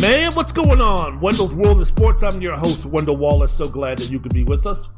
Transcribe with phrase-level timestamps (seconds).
[0.00, 1.18] Man, what's going on?
[1.18, 2.22] Wendell's World of Sports.
[2.22, 3.50] I'm your host, Wendell Wallace.
[3.50, 4.90] So glad that you could be with us.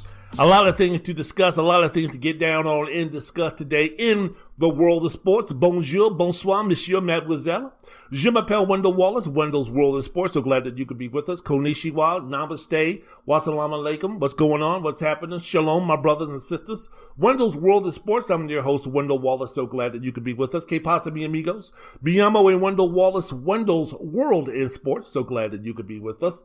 [0.43, 3.11] A lot of things to discuss, a lot of things to get down on and
[3.11, 5.53] discuss today in the world of sports.
[5.53, 7.75] Bonjour, bonsoir, monsieur, mademoiselle.
[8.11, 10.33] Je m'appelle Wendell Wallace, Wendell's World of Sports.
[10.33, 11.43] So glad that you could be with us.
[11.43, 14.19] Konnichiwa, namaste, wassalamu alaikum.
[14.19, 14.83] What's going on?
[14.83, 15.41] What's happening?
[15.41, 16.88] Shalom, my brothers and sisters.
[17.19, 18.30] Wendell's World of Sports.
[18.30, 19.55] I'm your host, Wendell Wallace.
[19.55, 20.65] So glad that you could be with us.
[20.65, 21.71] Que pasa, mi amigos?
[22.02, 25.09] Biamo and Wendell Wallace, Wendell's World in Sports.
[25.09, 26.45] So glad that you could be with us.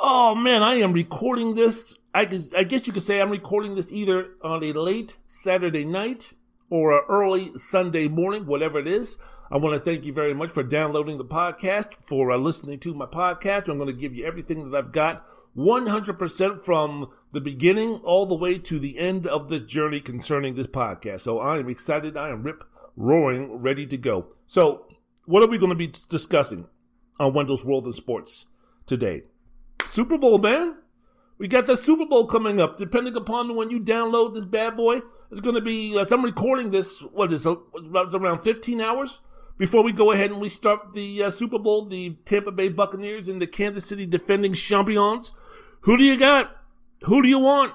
[0.00, 1.96] Oh man, I am recording this.
[2.18, 5.84] I guess, I guess you could say I'm recording this either on a late Saturday
[5.84, 6.32] night
[6.68, 9.18] or an early Sunday morning, whatever it is.
[9.52, 12.92] I want to thank you very much for downloading the podcast, for uh, listening to
[12.92, 13.68] my podcast.
[13.68, 15.24] I'm going to give you everything that I've got
[15.56, 20.66] 100% from the beginning all the way to the end of the journey concerning this
[20.66, 21.20] podcast.
[21.20, 22.16] So I am excited.
[22.16, 22.64] I am rip
[22.96, 24.26] roaring, ready to go.
[24.48, 24.88] So,
[25.26, 26.66] what are we going to be discussing
[27.20, 28.48] on Wendell's World of Sports
[28.86, 29.22] today?
[29.84, 30.78] Super Bowl, man.
[31.38, 32.78] We got the Super Bowl coming up.
[32.78, 35.00] Depending upon when you download this bad boy,
[35.30, 37.58] it's going to be, as I'm recording this, what is it,
[37.94, 39.20] around 15 hours
[39.56, 43.28] before we go ahead and we start the uh, Super Bowl, the Tampa Bay Buccaneers
[43.28, 45.34] and the Kansas City defending champions.
[45.82, 46.56] Who do you got?
[47.02, 47.74] Who do you want?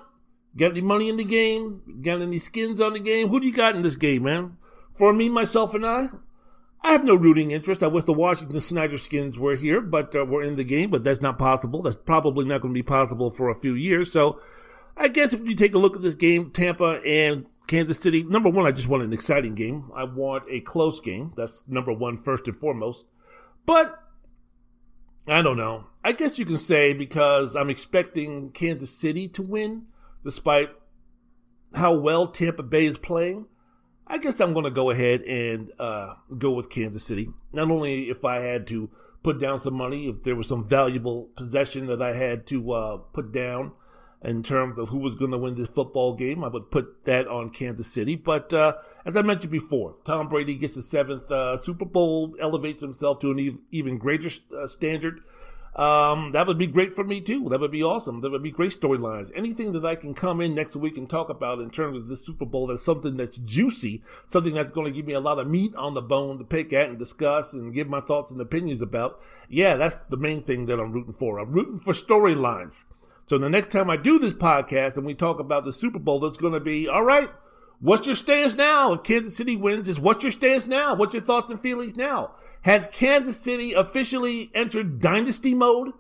[0.58, 2.02] Got any money in the game?
[2.02, 3.30] Got any skins on the game?
[3.30, 4.58] Who do you got in this game, man?
[4.94, 6.08] For me, myself, and I,
[6.84, 7.82] I have no rooting interest.
[7.82, 11.04] I wish the Washington Snyder skins were here, but uh, we're in the game, but
[11.04, 11.82] that's not possible.
[11.82, 14.12] That's probably not going to be possible for a few years.
[14.12, 14.42] So
[14.98, 18.50] I guess if you take a look at this game, Tampa and Kansas City, number
[18.50, 19.92] one, I just want an exciting game.
[19.96, 21.32] I want a close game.
[21.38, 23.06] That's number one, first and foremost.
[23.66, 23.98] But
[25.26, 25.86] I don't know.
[26.04, 29.84] I guess you can say because I'm expecting Kansas City to win,
[30.26, 30.70] despite
[31.74, 33.46] how well Tampa Bay is playing.
[34.08, 37.30] I guess I'm going to go ahead and uh, go with Kansas City.
[37.52, 38.90] Not only if I had to
[39.24, 42.98] put down some money, if there was some valuable possession that I had to uh,
[42.98, 43.72] put down
[44.22, 47.28] in terms of who was going to win this football game, I would put that
[47.28, 48.16] on Kansas City.
[48.16, 48.76] But uh,
[49.06, 53.32] as I mentioned before, Tom Brady gets his seventh uh, Super Bowl, elevates himself to
[53.32, 55.22] an even greater uh, standard.
[55.76, 57.50] Um, that would be great for me too.
[57.50, 58.22] That would be awesome.
[58.22, 59.32] That would be great storylines.
[59.36, 62.16] Anything that I can come in next week and talk about in terms of the
[62.16, 65.48] Super Bowl that's something that's juicy, something that's going to give me a lot of
[65.48, 68.84] meat on the bone to pick at and discuss and give my thoughts and opinions
[68.84, 69.20] about.
[69.50, 71.40] Yeah, that's the main thing that I'm rooting for.
[71.40, 72.86] I'm rooting for storylines.
[73.26, 76.20] So the next time I do this podcast and we talk about the Super Bowl,
[76.20, 77.30] that's going to be all right.
[77.80, 78.94] What's your stance now?
[78.94, 80.96] If Kansas City wins, is what's your stance now?
[80.96, 82.32] What's your thoughts and feelings now?
[82.62, 85.94] Has Kansas City officially entered dynasty mode?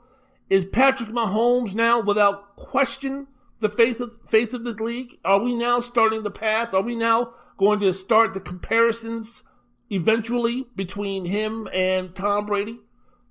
[0.50, 3.28] Is Patrick Mahomes now, without question,
[3.60, 5.18] the face of face of this league?
[5.26, 6.74] Are we now starting the path?
[6.74, 9.44] Are we now going to start the comparisons
[9.90, 12.80] eventually between him and Tom Brady?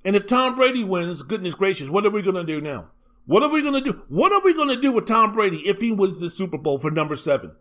[0.04, 2.88] And if Tom Brady wins, goodness gracious, what are we going to do now?
[3.24, 4.02] What are we going to do?
[4.08, 6.78] What are we going to do with Tom Brady if he wins the Super Bowl
[6.78, 7.52] for number seven?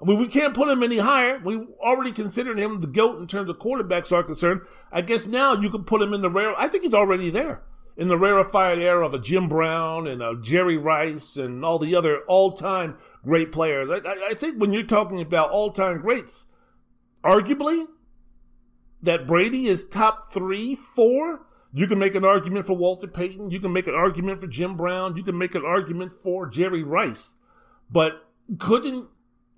[0.00, 1.40] I mean, we can't put him any higher.
[1.42, 4.62] We already considered him the GOAT in terms of quarterbacks are concerned.
[4.92, 6.58] I guess now you can put him in the rare.
[6.58, 7.62] I think he's already there
[7.96, 11.94] in the rarefied era of a Jim Brown and a Jerry Rice and all the
[11.94, 13.88] other all-time great players.
[13.90, 16.48] I, I think when you're talking about all-time greats,
[17.22, 17.86] arguably
[19.00, 21.46] that Brady is top three, four.
[21.72, 23.50] You can make an argument for Walter Payton.
[23.50, 25.16] You can make an argument for Jim Brown.
[25.16, 27.36] You can make an argument for Jerry Rice.
[27.90, 28.24] But
[28.58, 29.08] couldn't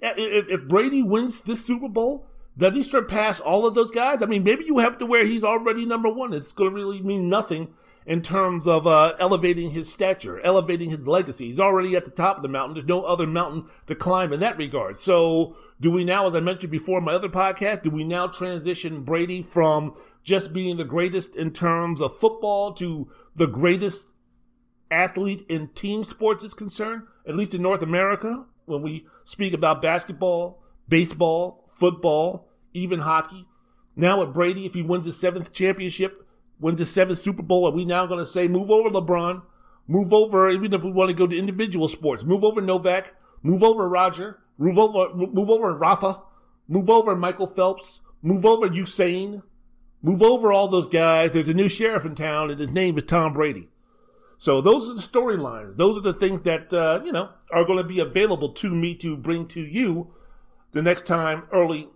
[0.01, 2.27] if, if Brady wins this Super Bowl,
[2.59, 4.23] does he surpass all of those guys?
[4.23, 6.33] I mean, maybe you have to where he's already number one.
[6.33, 7.75] It's going to really mean nothing
[8.07, 11.47] in terms of uh, elevating his stature, elevating his legacy.
[11.49, 12.75] He's already at the top of the mountain.
[12.75, 14.99] There's no other mountain to climb in that regard.
[14.99, 18.29] So, do we now, as I mentioned before in my other podcast, do we now
[18.29, 24.11] transition Brady from just being the greatest in terms of football to the greatest
[24.91, 28.47] athlete in team sports is concerned, at least in North America?
[28.67, 33.47] When we speak about basketball, baseball, football, even hockey.
[33.97, 36.27] Now with Brady, if he wins his seventh championship,
[36.61, 39.43] wins his seventh Super Bowl, are we now going to say, move over LeBron,
[39.89, 43.63] move over, even if we want to go to individual sports, move over Novak, move
[43.63, 46.23] over Roger, move over, move over Rafa,
[46.69, 48.01] Move over Michael Phelps.
[48.23, 49.43] Move over Usain.
[50.03, 51.31] Move over all those guys.
[51.31, 53.69] There's a new sheriff in town, and his name is Tom Brady.
[54.39, 55.77] So those are the storylines.
[55.77, 58.95] Those are the things that uh, you know are going to be available to me
[58.97, 60.13] to bring to you
[60.73, 61.89] the next time early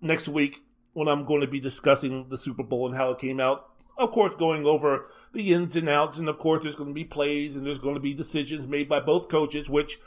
[0.00, 3.40] next week when I'm going to be discussing the Super Bowl and how it came
[3.40, 3.68] out.
[3.98, 7.04] Of course, going over the ins and outs, and of course, there's going to be
[7.04, 9.98] plays and there's going to be decisions made by both coaches, which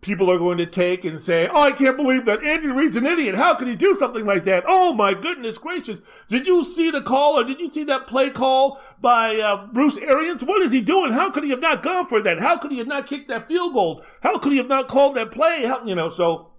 [0.00, 3.06] people are going to take and say, "Oh, I can't believe that Andy Reid's an
[3.06, 3.34] idiot.
[3.34, 4.64] How could he do something like that?
[4.66, 6.00] Oh my goodness gracious!
[6.28, 9.98] Did you see the call or did you see that play call by uh, Bruce
[9.98, 10.42] Arians?
[10.42, 11.12] What is he doing?
[11.12, 12.40] How could he have not gone for that?
[12.40, 14.02] How could he have not kicked that field goal?
[14.22, 15.64] How could he have not called that play?
[15.66, 16.50] How, you know, so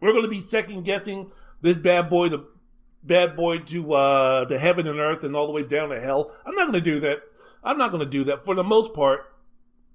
[0.00, 1.30] we're going to be second guessing
[1.60, 2.46] this bad boy, the
[3.02, 6.34] bad boy to uh, to heaven and earth and all the way down to hell.
[6.46, 7.22] I'm not going to do that.
[7.64, 9.31] I'm not going to do that for the most part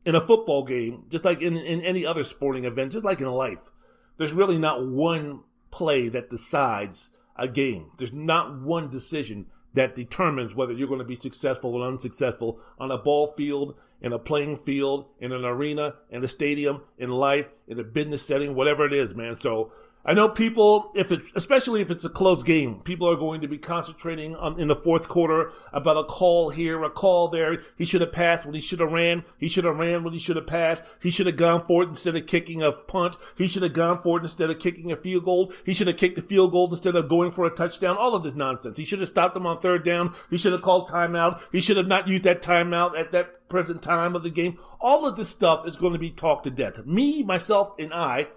[0.07, 3.27] in a football game, just like in, in any other sporting event, just like in
[3.27, 3.73] life,
[4.17, 7.91] there's really not one play that decides a game.
[7.97, 12.89] There's not one decision that determines whether you're going to be successful or unsuccessful on
[12.89, 17.47] a ball field, in a playing field, in an arena, in a stadium, in life,
[17.67, 19.35] in a business setting, whatever it is, man.
[19.35, 19.73] So
[20.07, 23.47] I know people, if it, especially if it's a close game, people are going to
[23.49, 27.61] be concentrating on, in the fourth quarter about a call here, a call there.
[27.75, 29.25] He should have passed when he should have ran.
[29.37, 30.81] He should have ran when he should have passed.
[31.01, 33.17] He should have gone for it instead of kicking a punt.
[33.37, 35.51] He should have gone for it instead of kicking a field goal.
[35.65, 37.97] He should have kicked the field goal instead of going for a touchdown.
[37.97, 38.77] All of this nonsense.
[38.77, 40.15] He should have stopped them on third down.
[40.29, 41.41] He should have called timeout.
[41.51, 44.57] He should have not used that timeout at that present time of the game.
[44.79, 46.85] All of this stuff is going to be talked to death.
[46.85, 48.27] Me, myself, and I,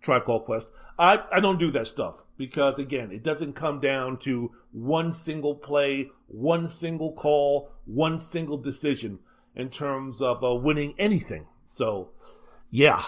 [0.00, 4.18] Tribe Called Quest, I, I don't do that stuff because again, it doesn't come down
[4.18, 9.20] to one single play, one single call, one single decision
[9.54, 11.46] in terms of uh, winning anything.
[11.64, 12.10] So,
[12.70, 13.02] yeah,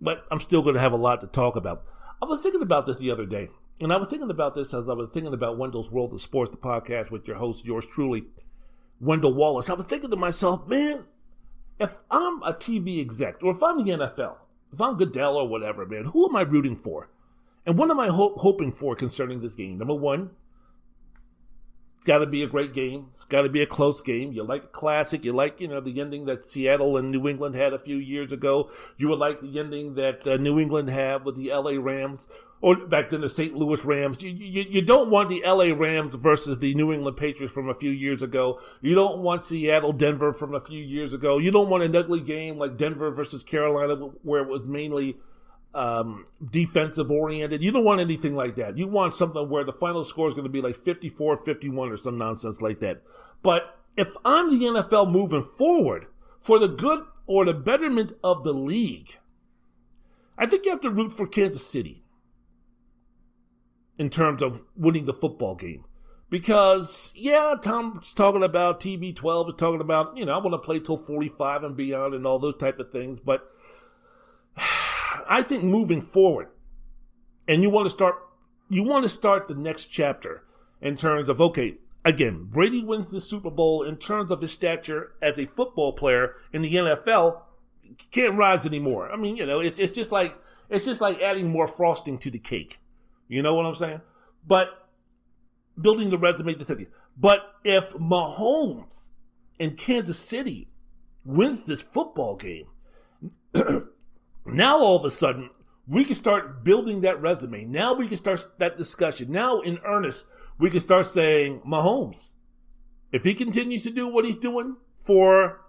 [0.00, 1.84] but I'm still going to have a lot to talk about.
[2.22, 3.48] I was thinking about this the other day,
[3.80, 6.50] and I was thinking about this as I was thinking about Wendell's World of Sports,
[6.50, 8.24] the podcast with your host, yours truly,
[9.00, 9.70] Wendell Wallace.
[9.70, 11.06] I was thinking to myself, man,
[11.78, 14.36] if I'm a TV exec, or if I'm the NFL,
[14.78, 17.08] I'm Goodell or whatever, man, who am I rooting for?
[17.64, 19.78] And what am I ho- hoping for concerning this game?
[19.78, 20.30] Number one,
[22.00, 23.08] it's got to be a great game.
[23.12, 24.32] It's got to be a close game.
[24.32, 25.22] You like a classic.
[25.22, 28.32] You like, you know, the ending that Seattle and New England had a few years
[28.32, 28.70] ago.
[28.96, 32.26] You would like the ending that uh, New England had with the LA Rams,
[32.62, 33.54] or back then the St.
[33.54, 34.22] Louis Rams.
[34.22, 37.74] You, you, you don't want the LA Rams versus the New England Patriots from a
[37.74, 38.62] few years ago.
[38.80, 41.36] You don't want Seattle Denver from a few years ago.
[41.36, 45.18] You don't want an ugly game like Denver versus Carolina, where it was mainly
[45.74, 47.62] um, defensive oriented.
[47.62, 48.76] You don't want anything like that.
[48.76, 51.96] You want something where the final score is going to be like 54 51 or
[51.96, 53.02] some nonsense like that.
[53.42, 56.06] But if I'm the NFL moving forward
[56.40, 59.18] for the good or the betterment of the league,
[60.36, 62.02] I think you have to root for Kansas City
[63.98, 65.84] in terms of winning the football game.
[66.30, 70.78] Because, yeah, Tom's talking about TB12, is talking about, you know, I want to play
[70.78, 73.18] till 45 and beyond and all those type of things.
[73.18, 73.50] But
[75.28, 76.48] I think moving forward,
[77.48, 78.16] and you want to start,
[78.68, 80.44] you want to start the next chapter
[80.80, 85.12] in terms of okay, again, Brady wins the Super Bowl in terms of his stature
[85.20, 87.42] as a football player in the NFL.
[88.10, 89.10] Can't rise anymore.
[89.10, 90.36] I mean, you know, it's it's just like
[90.68, 92.78] it's just like adding more frosting to the cake.
[93.28, 94.00] You know what I'm saying?
[94.46, 94.88] But
[95.80, 96.88] building the resume to city.
[97.16, 99.10] But if Mahomes
[99.58, 100.68] in Kansas City
[101.24, 102.66] wins this football game,
[104.52, 105.50] Now all of a sudden,
[105.86, 107.64] we can start building that resume.
[107.64, 109.30] Now we can start that discussion.
[109.30, 110.26] Now in earnest,
[110.58, 112.32] we can start saying, Mahomes,
[113.12, 115.60] if he continues to do what he's doing for,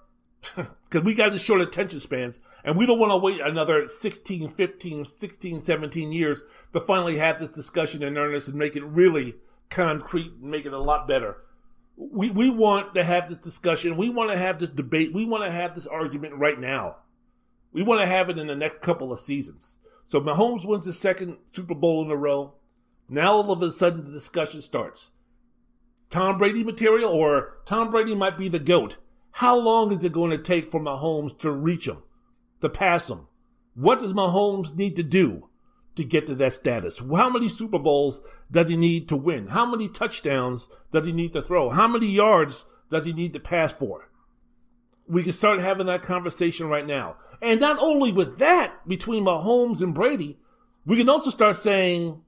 [0.56, 4.50] because we got the short attention spans and we don't want to wait another 16,
[4.50, 6.42] 15, 16, 17 years
[6.74, 9.36] to finally have this discussion in earnest and make it really
[9.70, 11.38] concrete and make it a lot better.
[11.96, 13.98] We, we want to have this discussion.
[13.98, 15.14] We want to have this debate.
[15.14, 16.98] We want to have this argument right now.
[17.74, 19.80] We want to have it in the next couple of seasons.
[20.06, 22.54] So Mahomes wins his second Super Bowl in a row.
[23.08, 25.12] Now all of a sudden the discussion starts.
[26.10, 28.98] Tom Brady material or Tom Brady might be the GOAT.
[29.36, 32.04] How long is it going to take for Mahomes to reach him,
[32.60, 33.28] to pass him?
[33.74, 35.48] What does Mahomes need to do
[35.96, 37.00] to get to that status?
[37.00, 39.48] How many Super Bowls does he need to win?
[39.48, 41.70] How many touchdowns does he need to throw?
[41.70, 44.10] How many yards does he need to pass for?
[45.12, 47.18] We can start having that conversation right now.
[47.42, 50.40] And not only with that, between Mahomes and Brady,
[50.86, 52.22] we can also start saying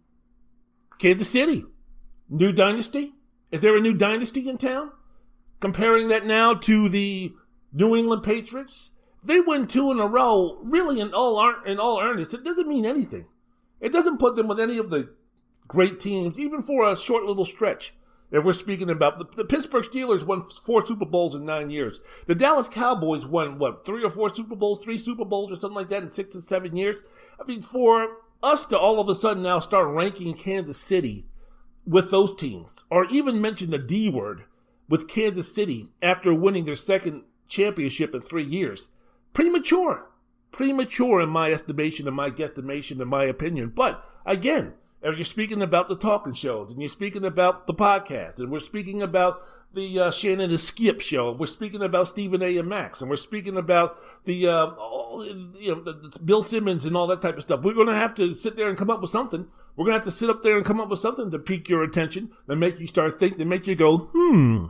[1.00, 1.64] Kansas City,
[2.30, 3.14] new dynasty.
[3.52, 4.92] Is there a new dynasty in town?
[5.62, 7.32] Comparing that now to the
[7.72, 8.92] New England Patriots,
[9.24, 10.60] they win two in a row.
[10.62, 13.28] Really, in all in all earnest, it doesn't mean anything.
[13.80, 15.14] It doesn't put them with any of the
[15.70, 17.94] great teams, even for a short little stretch.
[18.34, 22.02] If we're speaking about the, the, Pittsburgh Steelers won four Super Bowls in nine years.
[22.26, 25.76] The Dallas Cowboys won what three or four Super Bowls, three Super Bowls or something
[25.76, 27.04] like that in six or seven years.
[27.40, 31.28] I mean, for us to all of a sudden now start ranking Kansas City
[31.86, 34.46] with those teams, or even mention the D word
[34.90, 38.90] with Kansas City after winning their second championship in three years,
[39.34, 40.10] premature.
[40.52, 43.72] Premature in my estimation, in my guesstimation, in my opinion.
[43.76, 44.74] But again,
[45.12, 48.60] if you're speaking about the talking shows, and you're speaking about the podcast, and we're
[48.60, 52.58] speaking about the uh, Shannon and Skip show, we're speaking about Stephen A.
[52.58, 56.86] and Max, and we're speaking about the, uh, all, you know, the, the Bill Simmons
[56.86, 57.62] and all that type of stuff.
[57.62, 59.48] We're going to have to sit there and come up with something.
[59.76, 61.70] We're going to have to sit up there and come up with something to pique
[61.70, 64.68] your attention, and make you start thinking, and make you go, hmm,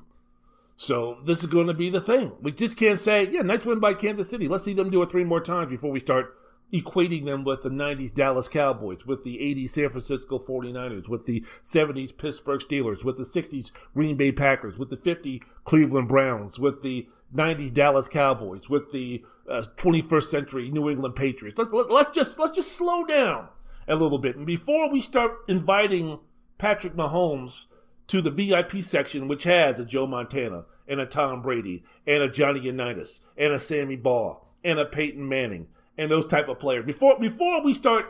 [0.76, 2.32] so this is going to be the thing.
[2.42, 4.48] We just can't say, yeah, nice win by Kansas City.
[4.48, 6.36] Let's see them do it three more times before we start
[6.74, 11.46] equating them with the 90s Dallas Cowboys, with the 80s San Francisco 49ers, with the
[11.64, 16.82] 70s Pittsburgh Steelers, with the 60s Green Bay Packers, with the 50 Cleveland Browns, with
[16.82, 21.58] the 90s Dallas Cowboys, with the uh, 21st century New England Patriots.
[21.58, 23.50] Let's, let, let's just let's just slow down
[23.88, 24.36] a little bit.
[24.36, 26.20] And before we start inviting
[26.58, 27.66] Patrick Mahomes
[28.08, 32.30] to the VIP section, which has a Joe Montana and a Tom Brady and a
[32.30, 36.86] Johnny Unitas and a Sammy Baugh and a Peyton Manning and those type of players.
[36.86, 38.06] Before before we start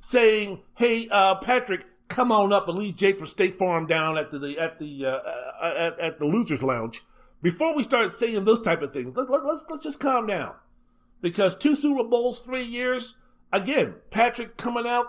[0.00, 4.30] saying, "Hey, uh, Patrick, come on up and leave Jake for State Farm down at
[4.30, 7.02] the at the uh, uh, at, at, the Losers Lounge."
[7.42, 10.54] Before we start saying those type of things, let, let, let's let's just calm down,
[11.20, 13.14] because two Super Bowls, three years.
[13.52, 15.06] Again, Patrick coming out,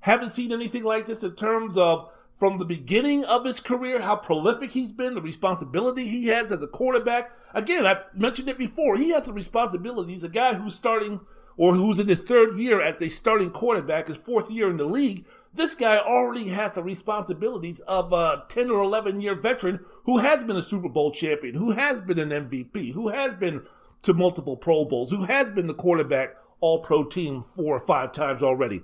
[0.00, 4.16] haven't seen anything like this in terms of from the beginning of his career, how
[4.16, 7.30] prolific he's been, the responsibility he has as a quarterback.
[7.54, 8.96] Again, I've mentioned it before.
[8.96, 10.12] He has the responsibility.
[10.12, 11.20] He's a guy who's starting
[11.60, 14.84] or who's in his third year as a starting quarterback, his fourth year in the
[14.84, 15.26] league.
[15.52, 20.42] This guy already has the responsibilities of a 10 or 11 year veteran who has
[20.42, 23.60] been a Super Bowl champion, who has been an MVP, who has been
[24.04, 28.12] to multiple Pro Bowls, who has been the quarterback all pro team four or five
[28.12, 28.80] times already.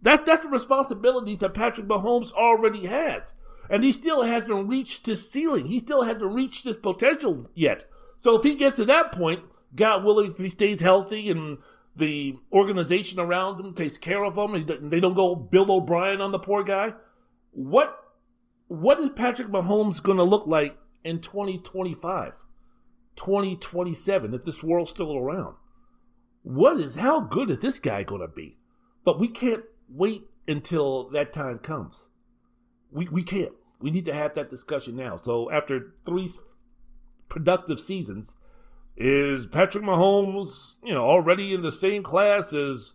[0.00, 3.34] That's that's the responsibility that Patrick Mahomes already has.
[3.68, 5.66] And he still hasn't reached his ceiling.
[5.66, 7.86] He still hasn't reached his potential yet.
[8.20, 9.40] So if he gets to that point,
[9.74, 11.58] God willing, if he stays healthy and
[11.96, 16.38] the organization around him takes care of him, they don't go Bill O'Brien on the
[16.38, 16.94] poor guy,
[17.52, 17.98] what
[18.66, 22.32] what is Patrick Mahomes going to look like in 2025,
[23.14, 25.54] 2027 if this world's still around?
[26.42, 28.58] What is how good is this guy going to be?
[29.04, 32.10] But we can't wait until that time comes.
[32.90, 33.52] We, we can't.
[33.80, 35.16] We need to have that discussion now.
[35.16, 36.28] So after three
[37.28, 38.36] productive seasons,
[38.96, 42.92] is Patrick Mahomes, you know, already in the same class as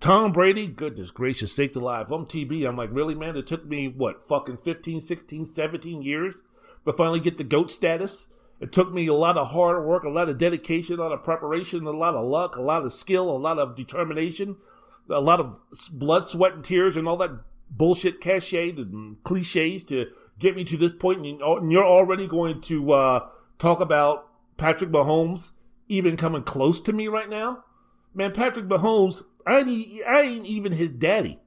[0.00, 0.66] Tom Brady?
[0.66, 2.10] Goodness gracious sakes alive.
[2.10, 2.68] I'm TB.
[2.68, 3.36] I'm like, really, man?
[3.36, 6.36] It took me, what, fucking 15, 16, 17 years
[6.84, 8.28] to finally get the GOAT status.
[8.60, 11.24] It took me a lot of hard work, a lot of dedication, a lot of
[11.24, 14.56] preparation, a lot of luck, a lot of skill, a lot of determination,
[15.10, 15.60] a lot of
[15.90, 17.32] blood, sweat, and tears, and all that
[17.68, 20.06] bullshit cachet and cliches to
[20.38, 21.26] get me to this point.
[21.26, 25.52] And you're already going to uh, talk about Patrick Mahomes
[25.88, 27.64] even coming close to me right now.
[28.14, 31.40] Man, Patrick Mahomes, I ain't, I ain't even his daddy.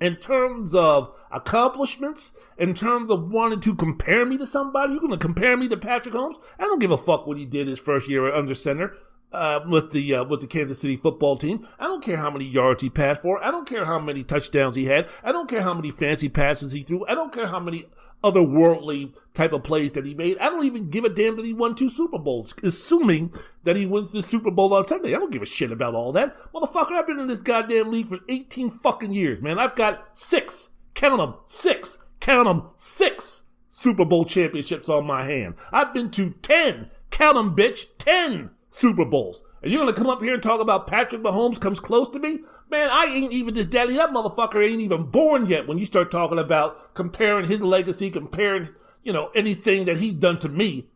[0.00, 5.12] In terms of accomplishments, in terms of wanting to compare me to somebody, you're going
[5.12, 6.40] to compare me to Patrick Mahomes?
[6.58, 8.94] I don't give a fuck what he did his first year under center
[9.32, 11.66] uh, with the uh, with the Kansas City football team.
[11.78, 13.42] I don't care how many yards he passed for.
[13.42, 15.08] I don't care how many touchdowns he had.
[15.22, 17.06] I don't care how many fancy passes he threw.
[17.06, 17.86] I don't care how many
[18.22, 20.38] otherworldly type of plays that he made.
[20.38, 23.32] I don't even give a damn that he won two Super Bowls, assuming
[23.64, 25.14] that he wins the Super Bowl on Sunday.
[25.14, 26.36] I don't give a shit about all that.
[26.52, 29.58] Motherfucker, I've been in this goddamn league for 18 fucking years, man.
[29.58, 35.54] I've got six, count them, six, count them, six Super Bowl championships on my hand.
[35.72, 39.44] I've been to 10, count them, bitch, 10 Super Bowls.
[39.62, 42.40] And you're gonna come up here and talk about Patrick Mahomes comes close to me?
[42.72, 43.92] Man, I ain't even this daddy.
[43.96, 48.70] That motherfucker ain't even born yet when you start talking about comparing his legacy, comparing,
[49.02, 50.88] you know, anything that he's done to me.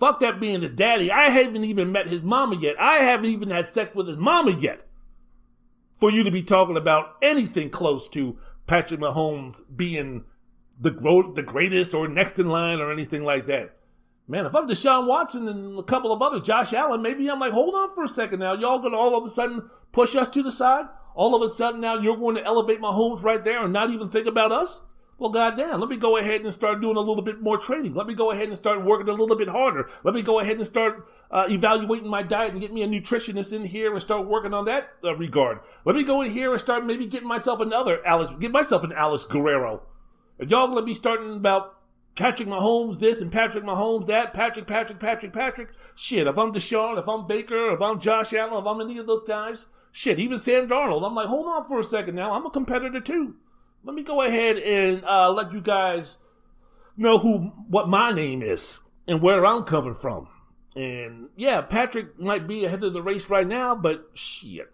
[0.00, 1.12] Fuck that being the daddy.
[1.12, 2.74] I haven't even met his mama yet.
[2.80, 4.88] I haven't even had sex with his mama yet.
[6.00, 8.36] For you to be talking about anything close to
[8.66, 10.24] Patrick Mahomes being
[10.80, 10.90] the,
[11.36, 13.76] the greatest or next in line or anything like that.
[14.30, 17.52] Man, if I'm Deshaun Watson and a couple of other Josh Allen, maybe I'm like,
[17.52, 18.52] hold on for a second now.
[18.52, 20.84] Y'all gonna all of a sudden push us to the side?
[21.14, 24.10] All of a sudden now you're going to elevate Mahomes right there and not even
[24.10, 24.84] think about us?
[25.16, 27.94] Well, goddamn, let me go ahead and start doing a little bit more training.
[27.94, 29.88] Let me go ahead and start working a little bit harder.
[30.04, 33.52] Let me go ahead and start uh, evaluating my diet and get me a nutritionist
[33.52, 35.58] in here and start working on that uh, regard.
[35.86, 38.92] Let me go in here and start maybe getting myself another Alex, get myself an
[38.92, 39.82] Alex Guerrero.
[40.38, 41.77] And y'all let me starting about
[42.16, 45.70] Patrick Mahomes this and Patrick Mahomes that, Patrick, Patrick, Patrick, Patrick.
[45.94, 49.06] Shit, if I'm Deshaun, if I'm Baker, if I'm Josh Allen, if I'm any of
[49.06, 52.32] those guys, shit, even Sam Darnold, I'm like, hold on for a second now.
[52.32, 53.36] I'm a competitor too
[53.84, 56.18] let me go ahead and uh, let you guys
[56.96, 60.28] know who what my name is and where I'm coming from.
[60.76, 64.70] And yeah, Patrick might be ahead of the race right now, but shit.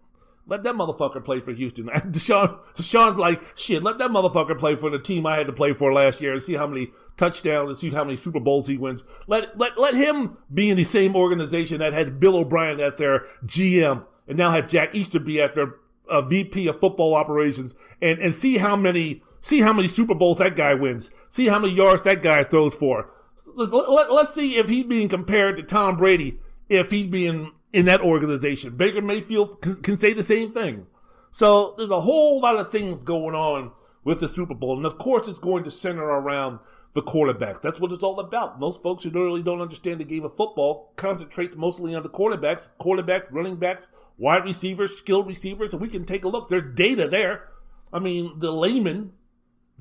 [0.47, 1.87] Let that motherfucker play for Houston.
[1.89, 5.73] Deshaun, Deshaun's like, shit, let that motherfucker play for the team I had to play
[5.73, 8.77] for last year and see how many touchdowns and see how many Super Bowls he
[8.77, 9.05] wins.
[9.27, 13.25] Let, let, let him be in the same organization that had Bill O'Brien at their
[13.47, 15.77] GM and now had Jack Easterby at their
[16.11, 20.15] uh, a VP of football operations and, and see how many see how many Super
[20.15, 21.11] Bowls that guy wins.
[21.31, 23.11] See how many yards that guy throws for.
[23.55, 27.87] Let's, let, us see if he's being compared to Tom Brady if he's being in
[27.87, 28.77] that organization.
[28.77, 30.87] Baker Mayfield can, can say the same thing.
[31.33, 33.73] So there's a whole lot of things going on
[34.05, 36.61] with the Super Bowl, and of course it's going to center around
[36.95, 37.61] the quarterbacks.
[37.61, 38.61] That's what it's all about.
[38.61, 42.71] Most folks who really don't understand the game of football concentrate mostly on the quarterbacks,
[42.79, 46.49] quarterback, running backs, wide receivers, skilled receivers, and we can take a look.
[46.49, 47.49] There's data there.
[47.93, 49.15] I mean, the layman,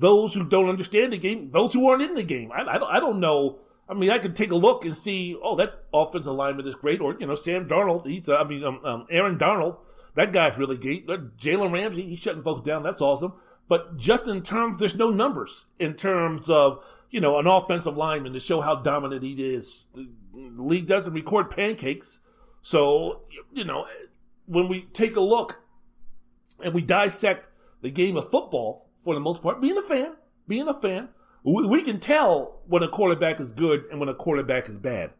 [0.00, 2.50] those who don't understand the game, those who aren't in the game.
[2.50, 3.60] I, I, don't, I don't know.
[3.88, 7.00] I mean, I can take a look and see, oh, that offensive alignment is great.
[7.00, 9.76] Or, you know, Sam Darnold, he's, uh, I mean, um, um, Aaron Donald,
[10.14, 11.06] that guy's really great.
[11.06, 12.82] Jalen Ramsey, he's shutting folks down.
[12.82, 13.34] That's awesome.
[13.68, 18.32] But just in terms, there's no numbers in terms of, you know, an offensive lineman
[18.32, 19.88] to show how dominant he is.
[19.94, 22.20] The league doesn't record pancakes.
[22.62, 23.22] So,
[23.52, 23.86] you know,
[24.46, 25.62] when we take a look
[26.62, 27.48] and we dissect
[27.82, 30.14] the game of football for the most part, being a fan,
[30.48, 31.08] being a fan,
[31.44, 35.10] we, can tell when a quarterback is good and when a quarterback is bad.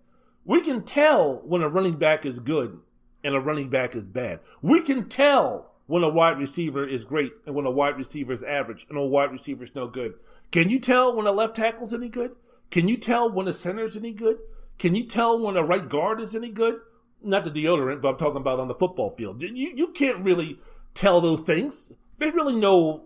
[0.44, 2.80] We can tell when a running back is good
[3.22, 4.40] and a running back is bad.
[4.60, 8.42] We can tell when a wide receiver is great and when a wide receiver is
[8.42, 10.14] average and a wide receiver is no good.
[10.50, 12.32] Can you tell when a left tackle is any good?
[12.70, 14.38] Can you tell when a center is any good?
[14.78, 16.80] Can you tell when a right guard is any good?
[17.24, 19.42] not the deodorant, but I'm talking about on the football field.
[19.42, 20.58] You you can't really
[20.92, 21.92] tell those things.
[22.18, 23.04] There's really no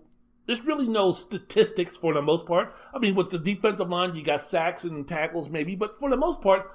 [0.49, 2.75] there's really no statistics for the most part.
[2.95, 6.17] I mean, with the defensive line, you got sacks and tackles maybe, but for the
[6.17, 6.73] most part,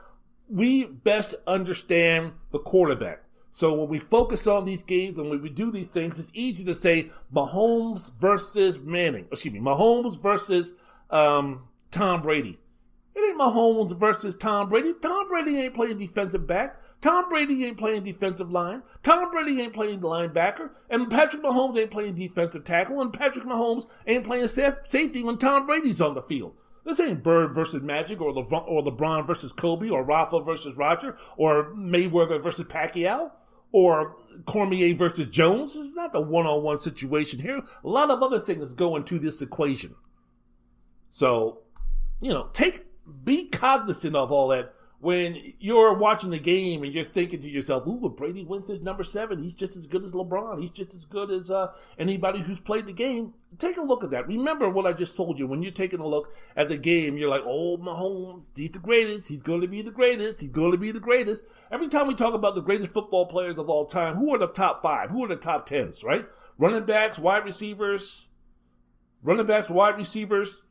[0.48, 3.24] we best understand the quarterback.
[3.50, 6.64] So when we focus on these games and when we do these things, it's easy
[6.66, 9.26] to say Mahomes versus Manning.
[9.32, 10.76] Excuse me, Mahomes versus
[11.10, 12.60] um, Tom Brady.
[13.16, 14.94] It ain't Mahomes versus Tom Brady.
[15.02, 16.80] Tom Brady ain't playing defensive back.
[17.04, 18.82] Tom Brady ain't playing defensive line.
[19.04, 20.70] Tom Brady ain't playing linebacker.
[20.90, 23.02] And Patrick Mahomes ain't playing defensive tackle.
[23.02, 26.56] And Patrick Mahomes ain't playing safety when Tom Brady's on the field.
[26.86, 31.18] This ain't Bird versus Magic or LeBron, or LeBron versus Kobe or Rafa versus Roger
[31.36, 33.32] or Mayweather versus Pacquiao
[33.74, 35.76] or Cormier versus Jones.
[35.76, 37.64] It's not a one-on-one situation here.
[37.84, 39.96] A lot of other things go into this equation.
[41.10, 41.64] So,
[42.22, 42.86] you know, take,
[43.26, 47.86] be cognizant of all that when you're watching the game and you're thinking to yourself,
[47.86, 50.62] "Ooh, if Brady wins this number seven, he's just as good as LeBron.
[50.62, 54.12] He's just as good as uh, anybody who's played the game." Take a look at
[54.12, 54.30] that.
[54.30, 55.46] Remember what I just told you.
[55.46, 59.28] When you're taking a look at the game, you're like, "Oh, Mahomes, he's the greatest.
[59.28, 60.40] He's going to be the greatest.
[60.40, 63.58] He's going to be the greatest." Every time we talk about the greatest football players
[63.58, 65.10] of all time, who are the top five?
[65.10, 66.02] Who are the top tens?
[66.02, 66.26] Right?
[66.58, 68.28] Running backs, wide receivers,
[69.22, 70.62] running backs, wide receivers,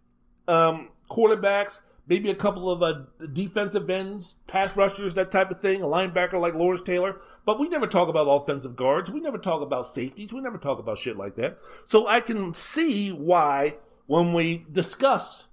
[0.48, 5.82] um, quarterbacks maybe a couple of uh, defensive ends, pass rushers, that type of thing,
[5.82, 7.20] a linebacker like Lawrence Taylor.
[7.44, 9.10] But we never talk about offensive guards.
[9.10, 10.32] We never talk about safeties.
[10.32, 11.58] We never talk about shit like that.
[11.84, 15.48] So I can see why when we discuss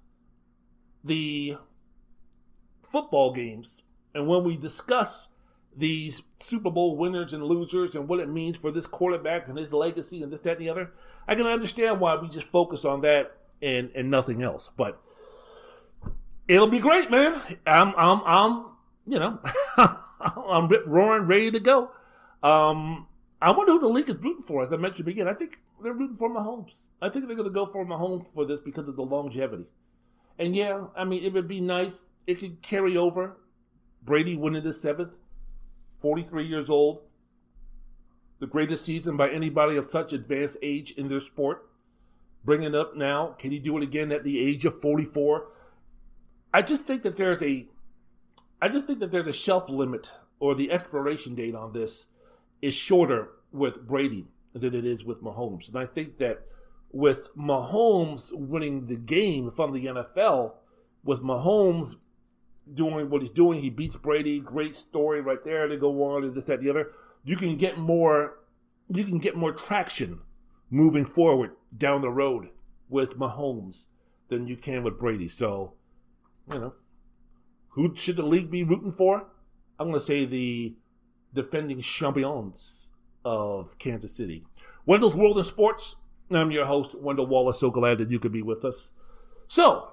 [1.04, 1.56] the
[2.82, 3.82] football games
[4.14, 5.30] and when we discuss
[5.76, 9.72] these Super Bowl winners and losers and what it means for this quarterback and his
[9.72, 10.90] legacy and this, that, and the other,
[11.28, 14.70] I can understand why we just focus on that and, and nothing else.
[14.76, 15.00] But
[16.50, 17.40] it'll be great, man.
[17.64, 18.66] I'm, I'm, I'm,
[19.06, 19.38] you know,
[20.20, 21.92] I'm roaring, ready to go.
[22.42, 23.06] Um,
[23.40, 24.62] I wonder who the league is rooting for.
[24.62, 26.80] As I mentioned again, I think they're rooting for Mahomes.
[27.00, 29.66] I think they're going to go for Mahomes for this because of the longevity.
[30.38, 32.06] And yeah, I mean, it would be nice.
[32.26, 33.36] It could carry over.
[34.02, 35.12] Brady winning the seventh,
[36.00, 37.02] 43 years old,
[38.38, 41.68] the greatest season by anybody of such advanced age in their sport.
[42.42, 45.48] Bringing it up now, can he do it again at the age of 44?
[46.52, 47.66] I just think that there's a,
[48.60, 52.08] I just think that there's a shelf limit or the expiration date on this
[52.60, 56.42] is shorter with Brady than it is with Mahomes, and I think that
[56.92, 60.54] with Mahomes winning the game from the NFL,
[61.04, 61.94] with Mahomes
[62.72, 64.40] doing what he's doing, he beats Brady.
[64.40, 66.90] Great story right there to go on and this, that, the other.
[67.24, 68.38] You can get more,
[68.88, 70.20] you can get more traction
[70.70, 72.48] moving forward down the road
[72.88, 73.86] with Mahomes
[74.28, 75.28] than you can with Brady.
[75.28, 75.74] So,
[76.52, 76.74] you know,
[77.70, 79.26] who should the league be rooting for?
[79.78, 80.74] I'm going to say the
[81.34, 82.90] defending champions
[83.24, 84.44] of Kansas City.
[84.86, 85.96] Wendell's World in Sports.
[86.30, 87.60] I'm your host, Wendell Wallace.
[87.60, 88.92] So glad that you could be with us.
[89.46, 89.92] So,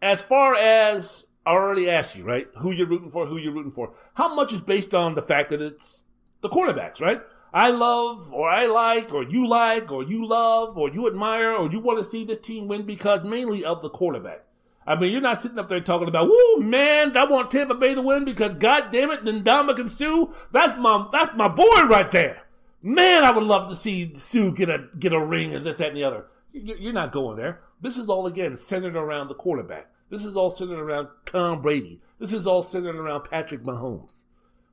[0.00, 2.46] as far as I already asked you, right?
[2.58, 3.94] Who you're rooting for, who you're rooting for.
[4.14, 6.04] How much is based on the fact that it's
[6.42, 7.22] the quarterbacks, right?
[7.52, 11.70] I love, or I like, or you like, or you love, or you admire, or
[11.70, 14.44] you want to see this team win because mainly of the quarterback.
[14.88, 17.94] I mean, you're not sitting up there talking about, woo, man, I want Tampa Bay
[17.94, 22.10] to win because, god damn it, then Ndamukong Suh, that's my, that's my boy right
[22.10, 22.44] there.
[22.82, 25.88] Man, I would love to see Suh get a, get a ring and this, that,
[25.88, 26.24] and the other.
[26.54, 27.60] You're not going there.
[27.82, 29.90] This is all, again, centered around the quarterback.
[30.08, 32.00] This is all centered around Tom Brady.
[32.18, 34.24] This is all centered around Patrick Mahomes.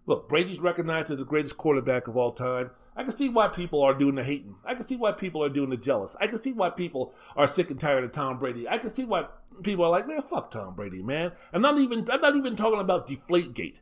[0.05, 2.71] Look, Brady's recognized as the greatest quarterback of all time.
[2.95, 4.55] I can see why people are doing the hating.
[4.63, 6.15] I can see why people are doing the jealous.
[6.19, 8.69] I can see why people are sick and tired of Tom Brady.
[8.69, 9.25] I can see why
[9.63, 11.33] people are like, man, fuck Tom Brady, man.
[11.51, 13.81] I'm not even I'm not even talking about Deflategate.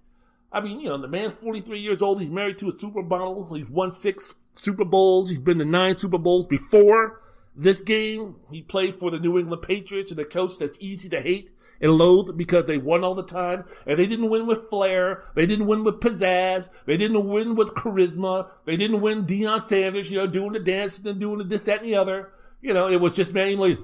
[0.51, 2.21] I mean, you know, the man's 43 years old.
[2.21, 3.53] He's married to a Super Bowl.
[3.53, 5.29] He's won six Super Bowls.
[5.29, 7.21] He's been to nine Super Bowls before
[7.55, 8.35] this game.
[8.51, 11.51] He played for the New England Patriots and a coach that's easy to hate
[11.83, 13.65] and loathe because they won all the time.
[13.85, 15.21] And they didn't win with flair.
[15.35, 16.69] They didn't win with pizzazz.
[16.85, 18.47] They didn't win with charisma.
[18.65, 21.79] They didn't win Deion Sanders, you know, doing the dancing and doing the this, that,
[21.79, 22.31] and the other.
[22.61, 23.77] You know, it was just mainly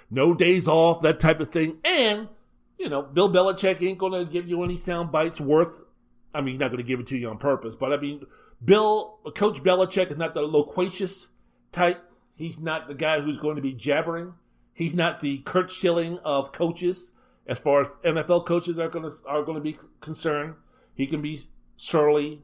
[0.10, 1.78] no days off, that type of thing.
[1.84, 2.28] And,
[2.76, 5.82] you know, Bill Belichick ain't going to give you any sound bites worth.
[6.34, 8.26] I mean, he's not going to give it to you on purpose, but I mean,
[8.64, 11.30] Bill, Coach Belichick is not the loquacious
[11.70, 12.02] type.
[12.34, 14.34] He's not the guy who's going to be jabbering.
[14.72, 17.12] He's not the Curt Schilling of coaches
[17.46, 20.54] as far as NFL coaches are going to are going to be concerned.
[20.94, 21.38] He can be
[21.76, 22.42] surly,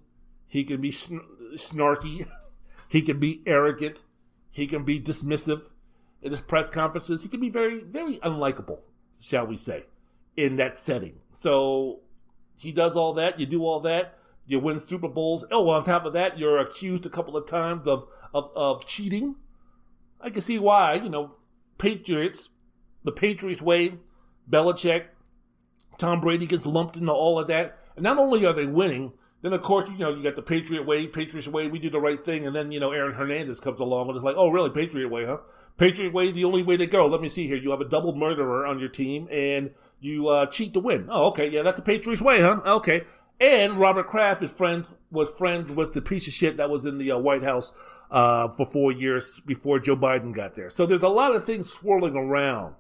[0.49, 1.21] he can be sn-
[1.55, 2.27] snarky,
[2.89, 4.03] he can be arrogant,
[4.51, 5.63] he can be dismissive
[6.23, 7.23] in his press conferences.
[7.23, 8.81] He can be very very unlikable,
[9.19, 9.85] shall we say,
[10.37, 11.21] in that setting.
[11.31, 12.01] So
[12.57, 13.39] he does all that.
[13.39, 14.19] You do all that.
[14.45, 15.45] You win Super Bowls.
[15.51, 19.37] Oh, on top of that, you're accused a couple of times of of, of cheating.
[20.21, 20.95] I can see why.
[20.95, 21.37] You know,
[21.79, 22.51] Patriots,
[23.05, 23.95] the Patriots way,
[24.51, 25.07] Belichick,
[25.99, 27.79] Tom Brady gets lumped into all of that.
[27.97, 29.13] And not only are they winning,
[29.43, 32.01] then of course, you know, you got the Patriot way, Patriots way, we do the
[32.01, 34.71] right thing, and then, you know, Aaron Hernandez comes along and it's like, oh really,
[34.71, 35.39] Patriot way, huh?
[35.79, 37.07] Patriot way, the only way to go.
[37.07, 37.57] Let me see here.
[37.57, 41.09] You have a double murderer on your team and you uh, cheat to win.
[41.11, 42.61] Oh, okay, yeah, that's the Patriots way, huh?
[42.65, 43.05] Okay.
[43.39, 46.99] And Robert Kraft is friends was friends with the piece of shit that was in
[46.99, 47.73] the uh, White House
[48.11, 50.71] uh, for four years before Joe Biden got there.
[50.71, 52.75] So there's a lot of things swirling around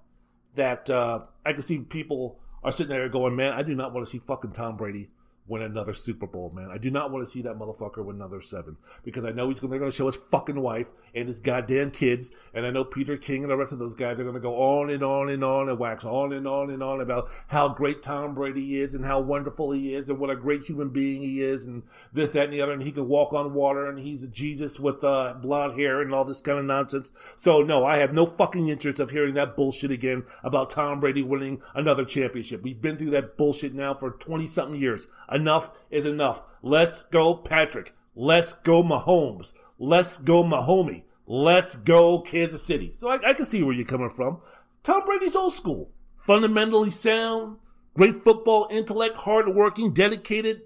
[0.54, 4.06] that uh, I can see people are sitting there going, man, I do not want
[4.06, 5.08] to see fucking Tom Brady
[5.48, 6.70] win another Super Bowl, man.
[6.72, 9.60] I do not want to see that motherfucker win another seven because I know he's
[9.60, 12.84] gonna, they're going to show his fucking wife and his goddamn kids, and I know
[12.84, 15.30] Peter King and the rest of those guys are going to go on and on
[15.30, 18.94] and on and wax on and on and on about how great Tom Brady is
[18.94, 22.30] and how wonderful he is and what a great human being he is and this,
[22.30, 25.02] that, and the other, and he can walk on water and he's a Jesus with
[25.04, 27.12] uh, blonde hair and all this kind of nonsense.
[27.36, 31.22] So no, I have no fucking interest of hearing that bullshit again about Tom Brady
[31.22, 32.62] winning another championship.
[32.62, 35.08] We've been through that bullshit now for twenty something years.
[35.36, 36.44] Enough is enough.
[36.62, 37.92] Let's go, Patrick.
[38.14, 39.52] Let's go, Mahomes.
[39.78, 41.02] Let's go, Mahomie.
[41.26, 42.94] Let's go, Kansas City.
[42.98, 44.40] So I, I can see where you're coming from.
[44.82, 45.90] Tom Brady's old school.
[46.16, 47.58] Fundamentally sound,
[47.94, 50.62] great football intellect, hardworking, dedicated.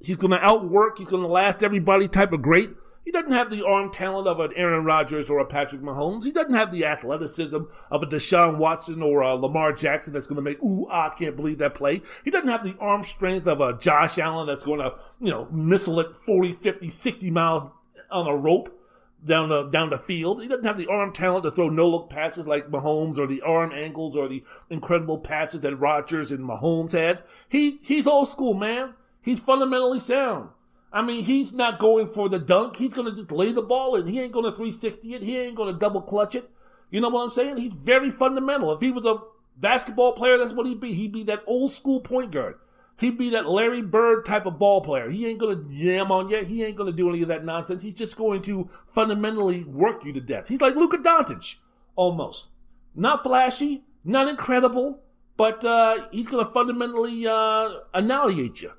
[0.00, 0.96] He's going to outwork.
[0.98, 2.70] He's going to last everybody type of great.
[3.04, 6.24] He doesn't have the arm talent of an Aaron Rodgers or a Patrick Mahomes.
[6.24, 10.36] He doesn't have the athleticism of a Deshaun Watson or a Lamar Jackson that's going
[10.36, 12.02] to make, ooh, ah, I can't believe that play.
[12.24, 15.48] He doesn't have the arm strength of a Josh Allen that's going to, you know,
[15.50, 17.70] missile it 40, 50, 60 miles
[18.10, 18.78] on a rope
[19.24, 20.42] down the down the field.
[20.42, 23.42] He doesn't have the arm talent to throw no look passes like Mahomes or the
[23.42, 27.22] arm angles or the incredible passes that Rodgers and Mahomes has.
[27.48, 28.94] He he's old school, man.
[29.20, 30.50] He's fundamentally sound.
[30.92, 32.76] I mean, he's not going for the dunk.
[32.76, 34.06] He's going to just lay the ball in.
[34.06, 35.22] He ain't going to 360 it.
[35.22, 36.50] He ain't going to double clutch it.
[36.90, 37.56] You know what I'm saying?
[37.56, 38.72] He's very fundamental.
[38.72, 39.16] If he was a
[39.56, 40.92] basketball player, that's what he'd be.
[40.92, 42.56] He'd be that old school point guard.
[42.98, 45.10] He'd be that Larry Bird type of ball player.
[45.10, 46.44] He ain't going to jam on you.
[46.44, 47.82] He ain't going to do any of that nonsense.
[47.82, 50.48] He's just going to fundamentally work you to death.
[50.48, 51.56] He's like Luka Doncic,
[51.96, 52.48] almost.
[52.94, 55.00] Not flashy, not incredible,
[55.38, 58.72] but uh, he's going to fundamentally uh, annihilate you,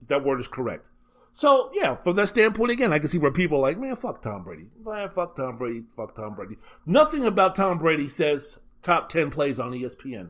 [0.00, 0.90] if that word is correct.
[1.36, 4.22] So yeah, from that standpoint, again, I can see where people are like, man, fuck
[4.22, 6.58] Tom Brady, man, fuck Tom Brady, fuck Tom Brady.
[6.86, 10.28] Nothing about Tom Brady says top ten plays on ESPN.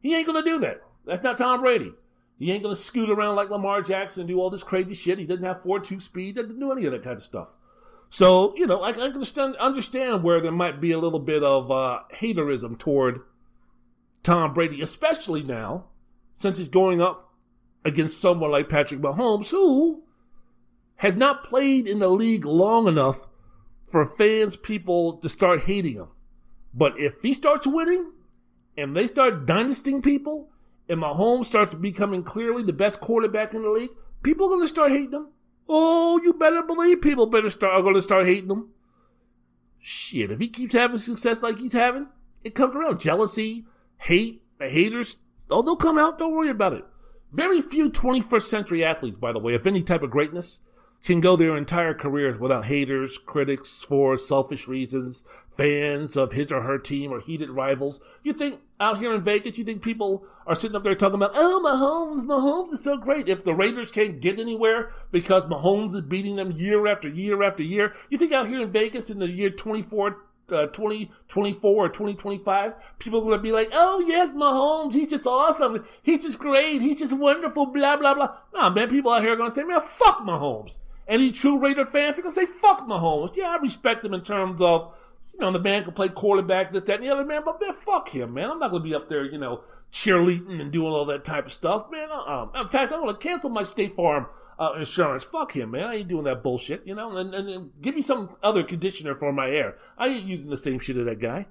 [0.00, 0.80] He ain't gonna do that.
[1.04, 1.92] That's not Tom Brady.
[2.38, 5.18] He ain't gonna scoot around like Lamar Jackson and do all this crazy shit.
[5.18, 6.36] He doesn't have four two speed.
[6.36, 7.52] Doesn't do any of that kind of stuff.
[8.08, 11.44] So you know, I, I can understand, understand where there might be a little bit
[11.44, 13.20] of uh, haterism toward
[14.22, 15.84] Tom Brady, especially now
[16.34, 17.34] since he's going up
[17.84, 20.02] against someone like Patrick Mahomes, who
[20.96, 23.26] has not played in the league long enough
[23.90, 26.08] for fans, people to start hating him.
[26.74, 28.12] But if he starts winning
[28.76, 30.50] and they start dynastying people
[30.88, 33.90] and Mahomes starts becoming clearly the best quarterback in the league,
[34.22, 35.28] people are going to start hating him.
[35.68, 38.68] Oh, you better believe people better start are going to start hating him.
[39.80, 42.08] Shit, if he keeps having success like he's having,
[42.44, 43.00] it comes around.
[43.00, 43.66] Jealousy,
[43.98, 45.18] hate, the haters,
[45.50, 46.18] oh, they'll come out.
[46.18, 46.84] Don't worry about it.
[47.32, 50.60] Very few 21st century athletes, by the way, of any type of greatness,
[51.06, 55.24] can go their entire careers without haters, critics for selfish reasons,
[55.56, 58.00] fans of his or her team, or heated rivals.
[58.24, 61.30] You think out here in Vegas, you think people are sitting up there talking about,
[61.34, 63.28] oh, Mahomes, Mahomes is so great.
[63.28, 67.62] If the Raiders can't get anywhere because Mahomes is beating them year after year after
[67.62, 70.18] year, you think out here in Vegas in the year 24,
[70.50, 75.26] uh, 2024 or 2025, people are going to be like, oh, yes, Mahomes, he's just
[75.26, 75.86] awesome.
[76.02, 76.82] He's just great.
[76.82, 78.36] He's just wonderful, blah, blah, blah.
[78.52, 80.80] Nah, man, people out here are going to say, man, fuck Mahomes.
[81.08, 83.36] Any true Raider fans are to say, fuck Mahomes.
[83.36, 84.92] Yeah, I respect him in terms of,
[85.32, 87.72] you know, the man can play quarterback, this, that, and the other, man, but man,
[87.72, 88.50] fuck him, man.
[88.50, 89.60] I'm not to be up there, you know,
[89.92, 92.08] cheerleading and doing all that type of stuff, man.
[92.10, 92.60] Uh-uh.
[92.60, 94.26] In fact, I'm to cancel my State Farm
[94.58, 95.24] uh, insurance.
[95.24, 95.84] Fuck him, man.
[95.84, 97.16] I ain't doing that bullshit, you know.
[97.16, 99.76] And, and, and, give me some other conditioner for my hair.
[99.98, 101.46] I ain't using the same shit as that guy.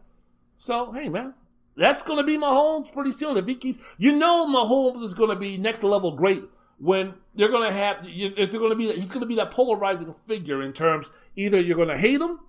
[0.57, 1.33] So hey, man,
[1.75, 3.37] that's gonna be Mahomes pretty soon.
[3.37, 6.43] If he keeps, you know, Mahomes is gonna be next level great
[6.77, 7.97] when they're gonna have.
[8.03, 11.97] If they're gonna be, he's gonna be that polarizing figure in terms either you're gonna
[11.97, 12.39] hate him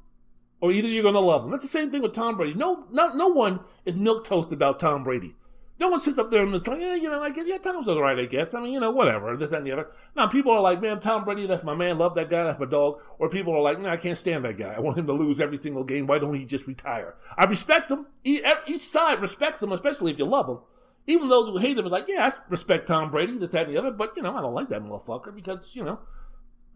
[0.60, 1.50] or either you're gonna love him.
[1.50, 2.54] That's the same thing with Tom Brady.
[2.54, 5.34] No, no, no one is milk toast about Tom Brady.
[5.78, 8.00] No one sits up there and is like, you know, I guess, yeah, Tom's all
[8.00, 8.54] right, I guess.
[8.54, 9.88] I mean, you know, whatever, this, that, and the other.
[10.16, 12.64] Now, people are like, man, Tom Brady, that's my man, love that guy, that's my
[12.64, 13.02] dog.
[13.18, 14.72] Or people are like, no, I can't stand that guy.
[14.72, 16.06] I want him to lose every single game.
[16.06, 17.14] Why don't he just retire?
[17.36, 18.06] I respect him.
[18.24, 20.60] Each side respects him, especially if you love him.
[21.06, 23.74] Even those who hate him are like, yeah, I respect Tom Brady, this, that, and
[23.74, 26.00] the other, but, you know, I don't like that motherfucker because, you know,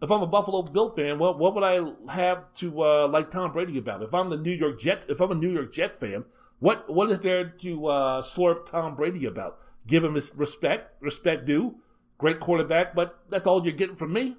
[0.01, 3.51] if I'm a Buffalo Bill fan, what, what would I have to uh, like Tom
[3.51, 4.01] Brady about?
[4.01, 6.25] If I'm the New York Jets, if I'm a New York Jet fan,
[6.59, 9.57] what what is there to uh, slurp Tom Brady about?
[9.87, 11.75] Give him his respect, respect due.
[12.17, 14.37] Great quarterback, but that's all you're getting from me.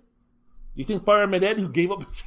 [0.75, 2.25] You think Fireman Ed, who gave up his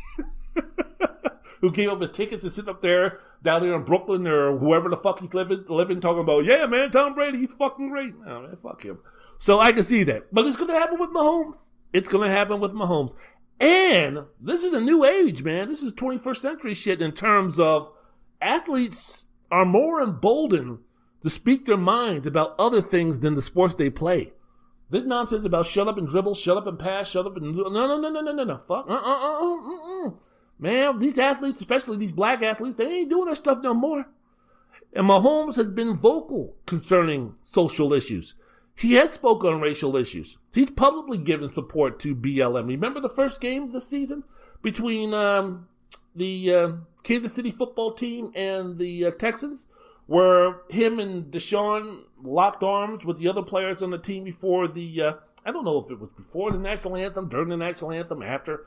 [1.62, 4.90] who gave up his tickets to sit up there down there in Brooklyn or whoever
[4.90, 8.14] the fuck he's living, living talking about, yeah, man, Tom Brady, he's fucking great.
[8.28, 9.00] Oh, man, fuck him.
[9.38, 10.34] So I can see that.
[10.34, 11.74] But it's going to happen with Mahomes.
[11.94, 13.16] It's going to happen with Mahomes.
[13.60, 15.70] And this is a new age, man.
[15.70, 17.92] This is 21st century shit in terms of
[18.42, 20.80] athletes are more emboldened
[21.24, 24.34] to speak their minds about other things than the sports they play.
[24.90, 27.64] This nonsense about shut up and dribble, shut up and pass, shut up and no,
[27.70, 30.12] no, no, no, no, no, no, fuck, uh, uh, uh, uh, uh,
[30.60, 31.00] man.
[31.00, 34.08] These athletes, especially these black athletes, they ain't doing that stuff no more.
[34.94, 38.36] And Mahomes has been vocal concerning social issues.
[38.78, 40.38] He has spoken on racial issues.
[40.54, 42.68] He's publicly given support to BLM.
[42.68, 44.24] Remember the first game of the season
[44.62, 45.68] between um,
[46.16, 46.72] the uh,
[47.04, 49.68] Kansas City football team and the uh, Texans,
[50.08, 55.02] where him and Deshaun locked arms with the other players on the team before the.
[55.02, 55.14] Uh,
[55.46, 58.66] I don't know if it was before the national anthem, during the national anthem, after.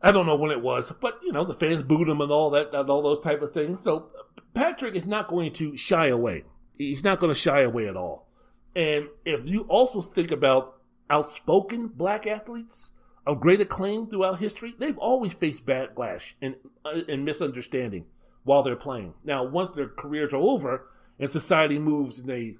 [0.00, 2.50] I don't know when it was, but you know the fans booed him and all
[2.50, 3.82] that, and all those type of things.
[3.82, 4.10] So
[4.54, 6.44] Patrick is not going to shy away.
[6.76, 8.28] He's not going to shy away at all.
[8.76, 10.76] And if you also think about
[11.10, 12.92] outspoken black athletes,
[13.28, 18.06] of great acclaim throughout history, they've always faced backlash and, uh, and misunderstanding
[18.44, 19.12] while they're playing.
[19.22, 22.56] Now, once their careers are over and society moves and they,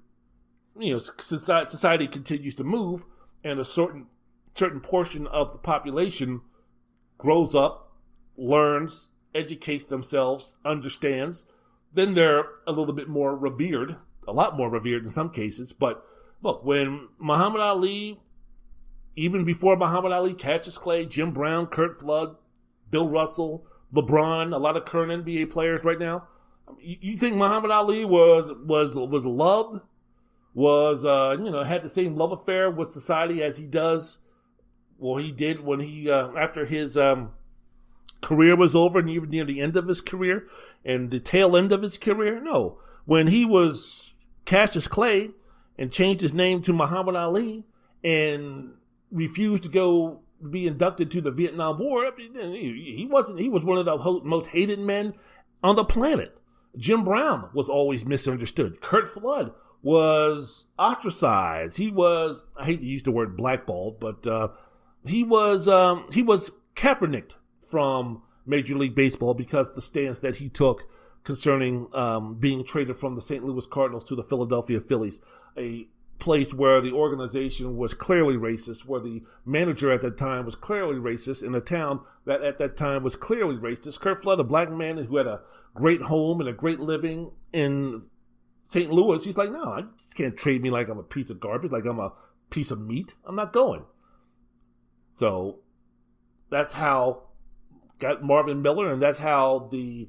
[0.79, 3.07] you know, society, society continues to move
[3.42, 4.07] and a certain
[4.55, 6.42] certain portion of the population
[7.18, 7.92] grows up,
[8.37, 11.44] learns, educates themselves, understands,
[11.92, 15.72] then they're a little bit more revered, a lot more revered in some cases.
[15.72, 16.04] But
[16.42, 18.20] look, when Muhammad Ali
[19.18, 22.37] even before Muhammad Ali, Cassius Clay, Jim Brown, Curt Flood,
[22.88, 26.28] Bill Russell, LeBron, a lot of current NBA players right now.
[26.81, 29.81] You, think Muhammad Ali was was was loved?
[30.54, 34.20] Was uh, you know had the same love affair with society as he does?
[34.98, 37.30] Well, he did when he uh, after his um,
[38.20, 40.46] career was over and even near the end of his career
[40.84, 42.40] and the tail end of his career.
[42.40, 45.30] No, when he was Cassius Clay
[45.78, 47.64] and changed his name to Muhammad Ali
[48.02, 48.74] and
[49.12, 53.40] refused to go be inducted to the Vietnam War, he wasn't.
[53.40, 55.14] He was one of the most hated men
[55.62, 56.37] on the planet.
[56.76, 58.80] Jim Brown was always misunderstood.
[58.80, 61.76] Curt Flood was ostracized.
[61.76, 62.44] He was.
[62.56, 64.48] I hate to use the word blackballed, but uh,
[65.11, 65.68] he was.
[65.68, 67.37] Um, he was Kaepernicked
[67.68, 70.88] from Major League Baseball because the stance that he took
[71.25, 73.44] concerning um, being traded from the St.
[73.44, 75.21] Louis Cardinals to the Philadelphia Phillies,
[75.57, 75.87] a
[76.18, 80.97] place where the organization was clearly racist, where the manager at that time was clearly
[80.97, 84.01] racist, in a town that at that time was clearly racist.
[84.01, 85.40] Curt Flood, a black man who had a
[85.75, 88.05] great home and a great living in
[88.68, 88.90] St.
[88.90, 91.73] Louis, he's like, no, I just can't trade me like I'm a piece of garbage,
[91.73, 92.12] like I'm a
[92.51, 93.14] piece of meat.
[93.27, 93.85] I'm not going.
[95.18, 95.59] So
[96.50, 97.24] that's how
[97.98, 100.09] got Marvin Miller, and that's how the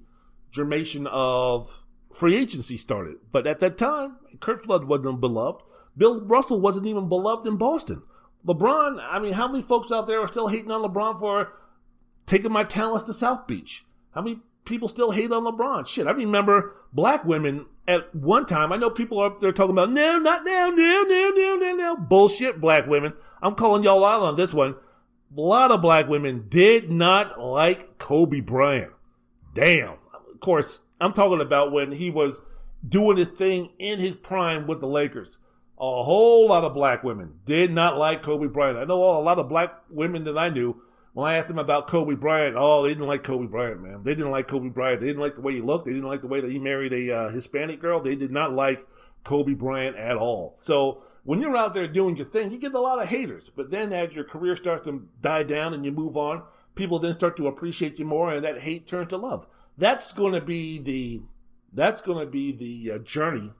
[0.51, 3.17] germination of free agency started.
[3.31, 5.63] But at that time, Curt Flood wasn't beloved.
[5.97, 8.03] Bill Russell wasn't even beloved in Boston.
[8.45, 11.53] LeBron, I mean, how many folks out there are still hating on LeBron for
[12.25, 13.85] taking my talents to South Beach?
[14.11, 15.87] How many people still hate on LeBron?
[15.87, 18.71] Shit, I remember black women at one time.
[18.71, 21.75] I know people are up there talking about, no, not now, no, no, no, no,
[21.75, 21.97] no.
[21.97, 23.13] Bullshit, black women.
[23.41, 24.75] I'm calling y'all out on this one.
[25.35, 28.91] A lot of black women did not like Kobe Bryant.
[29.53, 29.97] Damn.
[30.13, 32.41] Of course, I'm talking about when he was
[32.87, 35.37] doing his thing in his prime with the Lakers
[35.79, 38.77] a whole lot of black women did not like Kobe Bryant.
[38.77, 40.81] I know a lot of black women that I knew.
[41.13, 44.03] When I asked them about Kobe Bryant, oh, they didn't like Kobe Bryant, man.
[44.03, 45.01] They didn't like Kobe Bryant.
[45.01, 45.85] They didn't like the way he looked.
[45.85, 47.99] They didn't like the way that he married a uh, Hispanic girl.
[47.99, 48.85] They did not like
[49.23, 50.53] Kobe Bryant at all.
[50.55, 53.51] So when you're out there doing your thing, you get a lot of haters.
[53.55, 56.43] But then as your career starts to die down and you move on,
[56.75, 59.47] people then start to appreciate you more, and that hate turns to love.
[59.77, 61.21] That's going to be the
[61.71, 63.51] that's going to be the uh, journey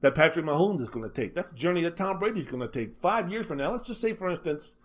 [0.00, 1.34] that Patrick Mahomes is going to take.
[1.34, 3.00] That's the journey that Tom Brady is going to take.
[3.00, 4.78] Five years from now, let's just say, for instance,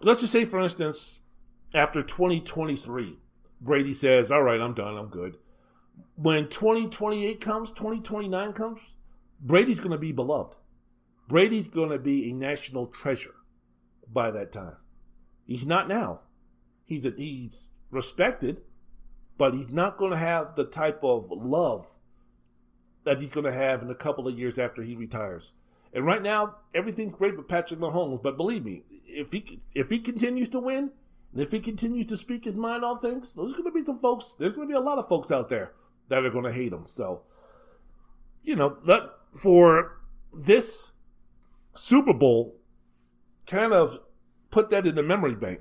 [0.00, 1.20] let's just say, for instance,
[1.74, 3.18] after 2023,
[3.60, 5.36] Brady says, All right, I'm done, I'm good.
[6.14, 8.80] When 2028 comes, 2029 comes,
[9.40, 10.56] Brady's going to be beloved.
[11.28, 13.34] Brady's going to be a national treasure
[14.12, 14.76] by that time.
[15.46, 16.20] He's not now.
[16.84, 18.62] He's a, he's respected,
[19.36, 21.94] but he's not going to have the type of love
[23.04, 25.52] that he's going to have in a couple of years after he retires.
[25.92, 28.22] And right now, everything's great with Patrick Mahomes.
[28.22, 30.90] But believe me, if he if he continues to win,
[31.32, 33.98] and if he continues to speak his mind on things, there's going to be some
[34.00, 34.36] folks.
[34.38, 35.72] There's going to be a lot of folks out there
[36.08, 36.84] that are going to hate him.
[36.86, 37.22] So,
[38.42, 40.00] you know, that for
[40.32, 40.92] this
[41.74, 42.56] Super Bowl,
[43.46, 44.00] kind of
[44.50, 45.60] put that in the memory bank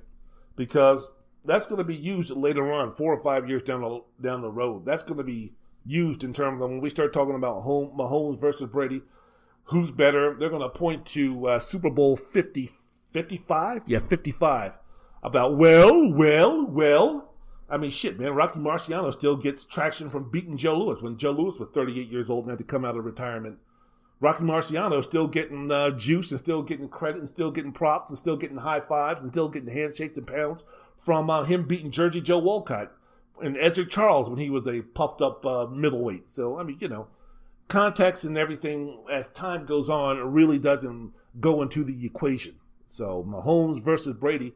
[0.56, 1.12] because
[1.46, 4.52] that's going to be used later on, four or five years down the down the
[4.52, 4.86] road.
[4.86, 5.54] That's going to be
[5.86, 9.02] used in terms of when we start talking about home, Mahomes versus Brady,
[9.66, 10.36] who's better?
[10.38, 12.70] They're going to point to uh, Super Bowl 50,
[13.14, 13.84] 55?
[13.88, 14.74] Yeah, 55.
[15.24, 17.27] About, well, well, well.
[17.70, 18.34] I mean, shit, man.
[18.34, 22.30] Rocky Marciano still gets traction from beating Joe Louis when Joe Louis was 38 years
[22.30, 23.60] old and had to come out of retirement.
[24.20, 28.18] Rocky Marciano still getting uh, juice and still getting credit and still getting props and
[28.18, 30.64] still getting high fives and still getting handshakes and pounds
[30.98, 32.92] from uh, him beating Jersey Joe Walcott
[33.42, 36.30] and Ezzard Charles when he was a puffed up uh, middleweight.
[36.30, 37.08] So I mean, you know,
[37.68, 42.56] context and everything as time goes on really doesn't go into the equation.
[42.88, 44.54] So Mahomes versus Brady,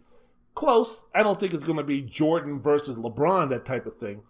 [0.55, 1.05] close.
[1.13, 4.23] I don't think it's going to be Jordan versus LeBron, that type of thing.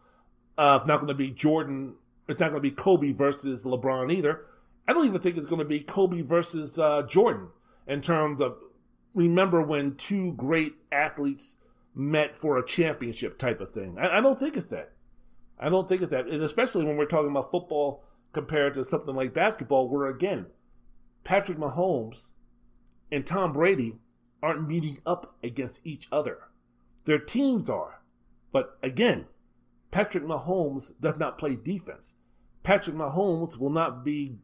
[0.58, 1.96] Uh, it's not going to be Jordan.
[2.28, 4.46] It's not going to be Kobe versus LeBron either.
[4.88, 7.48] I don't even think it's going to be Kobe versus uh, Jordan
[7.88, 8.58] in terms of
[9.14, 11.58] remember when two great athletes
[11.94, 13.98] met for a championship type of thing.
[14.00, 14.92] I, I don't think it's that.
[15.60, 16.28] I don't think it's that.
[16.28, 18.04] And especially when we're talking about football
[18.34, 20.48] compared to something like basketball, where again,
[21.24, 22.30] Patrick Mahomes
[23.12, 24.00] and Tom Brady
[24.42, 26.50] aren't meeting up against each other.
[27.06, 28.02] Their teams are.
[28.52, 29.28] But again,
[29.92, 32.16] Patrick Mahomes does not play defense.
[32.64, 34.38] Patrick Mahomes will not be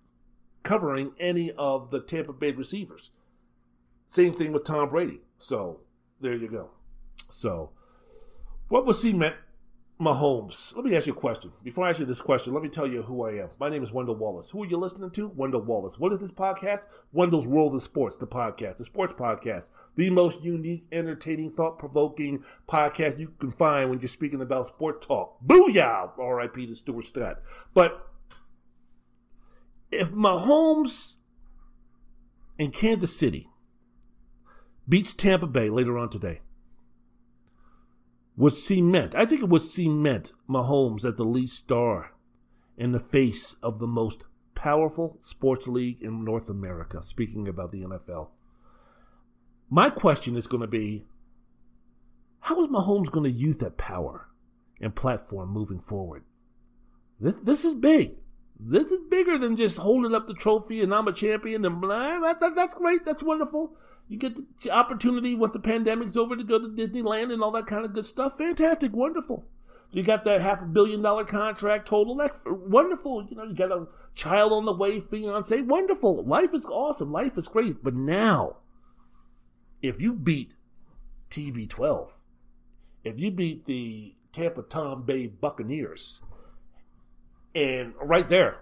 [0.64, 3.12] covering any of the Tampa Bay receivers.
[4.06, 5.22] Same thing with Tom Brady.
[5.38, 5.82] So
[6.20, 6.70] there you go.
[7.30, 7.72] So,
[8.70, 9.36] what was cement
[10.00, 10.76] Mahomes?
[10.76, 11.52] Let me ask you a question.
[11.64, 13.50] Before I ask you this question, let me tell you who I am.
[13.60, 14.52] My name is Wendell Wallace.
[14.52, 15.30] Who are you listening to?
[15.30, 15.98] Wendell Wallace.
[15.98, 16.82] What is this podcast?
[17.12, 22.43] Wendell's World of Sports, the podcast, the sports podcast, the most unique, entertaining, thought provoking
[22.70, 25.38] podcast you can find when you're speaking about sport talk.
[25.43, 26.12] Booyah!
[26.20, 26.68] R.I.P.
[26.68, 27.41] to Stuart Scott.
[27.74, 28.08] But
[29.89, 31.16] if Mahomes
[32.60, 33.50] in Kansas City
[34.88, 36.41] beats Tampa Bay later on today,
[38.38, 42.14] would cement, I think it would cement Mahomes as the lead star
[42.78, 44.24] in the face of the most
[44.54, 48.30] powerful sports league in North America, speaking about the NFL.
[49.70, 51.06] My question is going to be
[52.42, 54.30] how is Mahomes going to use that power
[54.80, 56.24] and platform moving forward?
[57.20, 58.16] This, this is big.
[58.60, 62.20] This is bigger than just holding up the trophy and I'm a champion and blah.
[62.20, 63.05] That, that, that's great.
[63.05, 63.76] That's wonderful.
[64.10, 67.68] You get the opportunity once the pandemic's over to go to Disneyland and all that
[67.68, 68.38] kind of good stuff.
[68.38, 68.93] Fantastic.
[68.93, 69.45] Wonderful.
[69.91, 72.16] You got that half a billion dollar contract total.
[72.16, 73.28] That's wonderful.
[73.30, 75.62] You know, you got a child on the way, fiance.
[75.62, 76.24] Wonderful.
[76.24, 77.12] Life is awesome.
[77.12, 77.84] Life is great.
[77.84, 78.58] But now,
[79.82, 80.55] if you beat
[81.30, 82.14] TB12,
[83.03, 86.22] if you beat the Tampa Tom Bay Buccaneers,
[87.58, 88.60] and right there,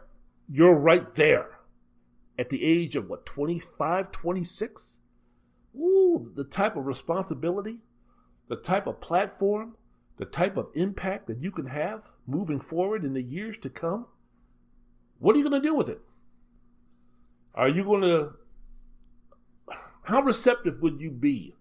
[0.50, 1.60] you're right there
[2.40, 5.02] at the age of what, 25, 26?
[5.78, 7.82] Ooh, the type of responsibility,
[8.48, 9.76] the type of platform,
[10.16, 14.06] the type of impact that you can have moving forward in the years to come,
[15.20, 16.00] what are you going to do with it?
[17.54, 18.36] Are you going to.
[20.04, 21.54] How receptive would you be?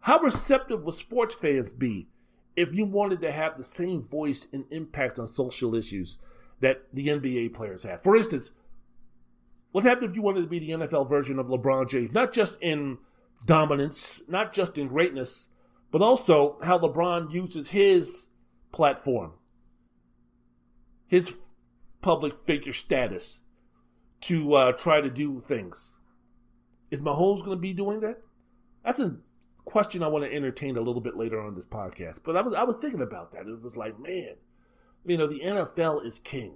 [0.00, 2.06] How receptive would sports fans be
[2.54, 6.18] if you wanted to have the same voice and impact on social issues
[6.64, 8.02] that the NBA players have?
[8.02, 8.52] For instance,
[9.70, 12.12] what happened if you wanted to be the NFL version of LeBron James?
[12.12, 12.98] Not just in
[13.46, 15.50] dominance, not just in greatness,
[15.90, 18.28] but also how LeBron uses his
[18.72, 19.32] platform,
[21.06, 21.36] his
[22.00, 23.44] public figure status
[24.22, 25.98] to uh, try to do things.
[26.90, 28.22] Is Mahomes going to be doing that?
[28.84, 29.16] That's a
[29.66, 32.20] question I want to entertain a little bit later on this podcast.
[32.24, 33.46] But I was I was thinking about that.
[33.46, 34.34] It was like, man,
[35.04, 36.54] you know, the NFL is king.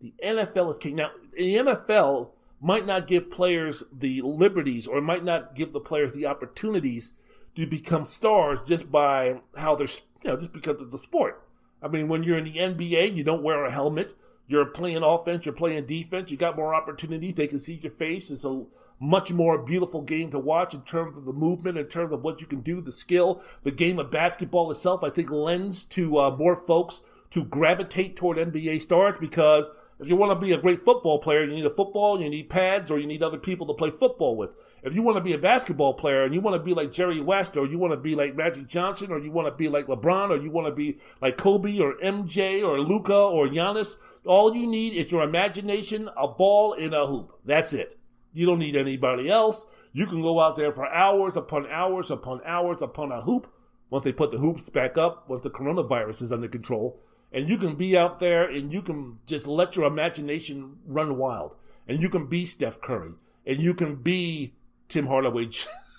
[0.00, 0.96] The NFL is king.
[0.96, 2.30] Now, the NFL
[2.60, 7.14] might not give players the liberties or might not give the players the opportunities
[7.56, 9.86] to become stars just by how they're,
[10.22, 11.46] you know, just because of the sport.
[11.82, 14.14] I mean, when you're in the NBA, you don't wear a helmet.
[14.46, 17.36] You're playing offense, you're playing defense, you got more opportunities.
[17.36, 18.30] They can see your face.
[18.30, 18.64] It's a
[18.98, 22.40] much more beautiful game to watch in terms of the movement, in terms of what
[22.40, 23.42] you can do, the skill.
[23.62, 28.38] The game of basketball itself, I think, lends to uh, more folks to gravitate toward
[28.38, 29.68] NBA stars because
[30.00, 32.48] if you want to be a great football player, you need a football, you need
[32.48, 34.50] pads, or you need other people to play football with.
[34.82, 37.20] If you want to be a basketball player and you want to be like Jerry
[37.20, 39.86] West or you want to be like Magic Johnson or you want to be like
[39.86, 44.54] LeBron or you want to be like Kobe or MJ or Luka, or Giannis, all
[44.54, 47.32] you need is your imagination, a ball, and a hoop.
[47.44, 47.98] That's it.
[48.32, 49.66] You don't need anybody else.
[49.92, 53.52] You can go out there for hours upon hours upon hours upon a hoop
[53.90, 57.02] once they put the hoops back up, once the coronavirus is under control.
[57.32, 61.54] And you can be out there and you can just let your imagination run wild.
[61.86, 63.12] And you can be Steph Curry.
[63.46, 64.54] And you can be
[64.88, 65.50] Tim Hardaway,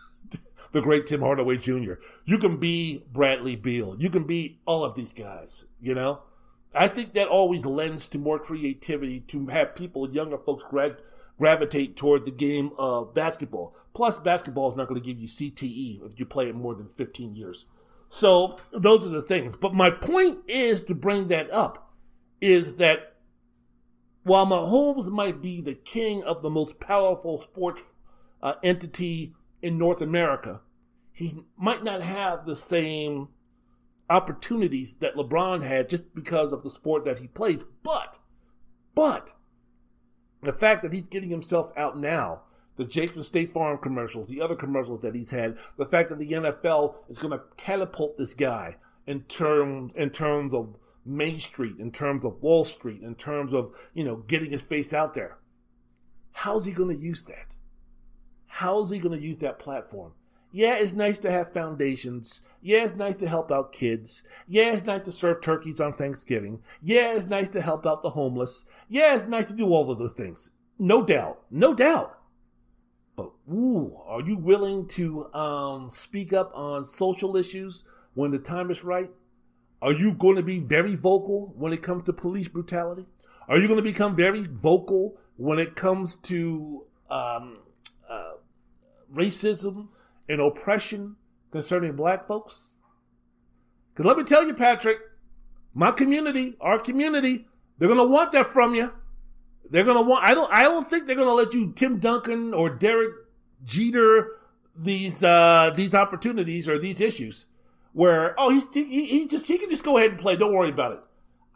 [0.72, 1.94] the great Tim Hardaway Jr.
[2.26, 3.96] You can be Bradley Beal.
[3.98, 6.22] You can be all of these guys, you know?
[6.74, 10.98] I think that always lends to more creativity to have people, younger folks, gra-
[11.38, 13.76] gravitate toward the game of basketball.
[13.94, 16.88] Plus, basketball is not going to give you CTE if you play it more than
[16.88, 17.66] 15 years.
[18.14, 19.56] So, those are the things.
[19.56, 21.94] But my point is to bring that up
[22.42, 23.16] is that
[24.24, 27.84] while Mahomes might be the king of the most powerful sports
[28.44, 30.60] uh, entity in North America,
[31.14, 33.30] he might not have the same
[34.10, 37.64] opportunities that LeBron had just because of the sport that he plays.
[37.82, 38.20] But,
[38.94, 39.36] but,
[40.44, 42.44] the fact that he's getting himself out now,
[42.82, 46.18] the Jake from State Farm commercials, the other commercials that he's had, the fact that
[46.18, 50.76] the NFL is going to catapult this guy in terms in terms of
[51.06, 54.96] Main Street, in terms of Wall Street, in terms of you know getting his face
[54.96, 55.38] out there.
[56.34, 57.56] How's he going to use that?
[58.48, 60.14] How's he going to use that platform?
[60.52, 62.42] Yeah, it's nice to have foundations.
[62.64, 64.26] Yeah, it's nice to help out kids.
[64.48, 66.64] Yeah, it's nice to serve turkeys on Thanksgiving.
[66.82, 68.66] Yeah, it's nice to help out the homeless.
[68.90, 70.54] Yeah, it's nice to do all of those things.
[70.80, 71.42] No doubt.
[71.52, 72.18] No doubt.
[73.22, 77.84] But, ooh, are you willing to um, speak up on social issues
[78.16, 79.12] when the time is right?
[79.80, 83.06] Are you going to be very vocal when it comes to police brutality?
[83.48, 87.60] Are you going to become very vocal when it comes to um,
[88.10, 88.34] uh,
[89.14, 89.90] racism
[90.28, 91.16] and oppression
[91.52, 92.78] concerning black folks?
[93.94, 94.98] Because let me tell you, Patrick,
[95.76, 97.46] my community, our community,
[97.78, 98.94] they're going to want that from you.
[99.72, 102.70] They're to want, I don't, I don't think they're to let you, Tim Duncan or
[102.70, 103.14] Derek
[103.64, 104.38] Jeter,
[104.76, 107.48] these, uh, these opportunities or these issues
[107.94, 110.36] where, oh, he's, he, he just, he can just go ahead and play.
[110.36, 111.00] Don't worry about it.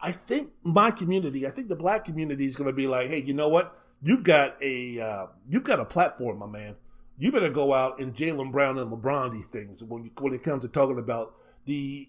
[0.00, 3.22] I think my community, I think the black community is going to be like, hey,
[3.22, 3.78] you know what?
[4.02, 6.76] You've got a, uh, you've got a platform, my man
[7.18, 10.62] you better go out and Jaylen Brown and LeBron these things when when it comes
[10.62, 12.08] to talking about the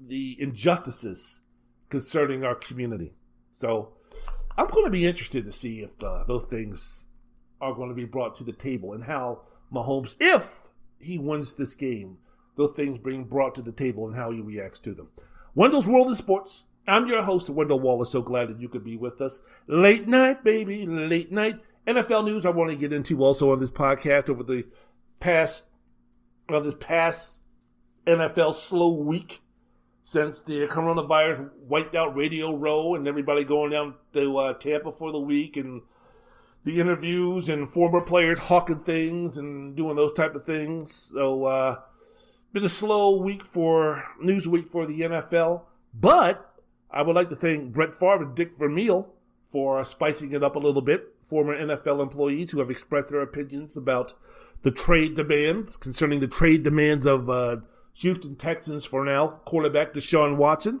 [0.00, 1.42] the injustices
[1.88, 3.14] concerning our community.
[3.52, 3.92] So
[4.58, 7.08] I'm going to be interested to see if uh, those things
[7.60, 9.42] are going to be brought to the table and how
[9.72, 12.18] Mahomes, if he wins this game,
[12.56, 15.08] those things being brought to the table and how he reacts to them.
[15.54, 16.64] Wendell's World of Sports.
[16.86, 18.10] I'm your host, Wendell Wallace.
[18.10, 19.42] So glad that you could be with us.
[19.66, 21.60] Late night, baby, late night.
[21.86, 24.64] NFL news I want to get into also on this podcast over the
[25.20, 25.66] past,
[26.48, 27.40] well, this past
[28.06, 29.40] NFL slow week
[30.06, 35.10] since the coronavirus wiped out Radio Row and everybody going down to uh, Tampa for
[35.10, 35.82] the week and
[36.62, 40.92] the interviews and former players hawking things and doing those type of things.
[41.12, 41.80] So, uh,
[42.52, 46.54] been a slow week for news week for the NFL, but
[46.88, 49.12] I would like to thank Brett Favre and Dick Vermeil
[49.50, 51.16] for spicing it up a little bit.
[51.20, 54.14] Former NFL employees who have expressed their opinions about
[54.62, 57.56] the trade demands concerning the trade demands of uh,
[57.96, 60.80] Houston Texans for now quarterback Deshaun Watson.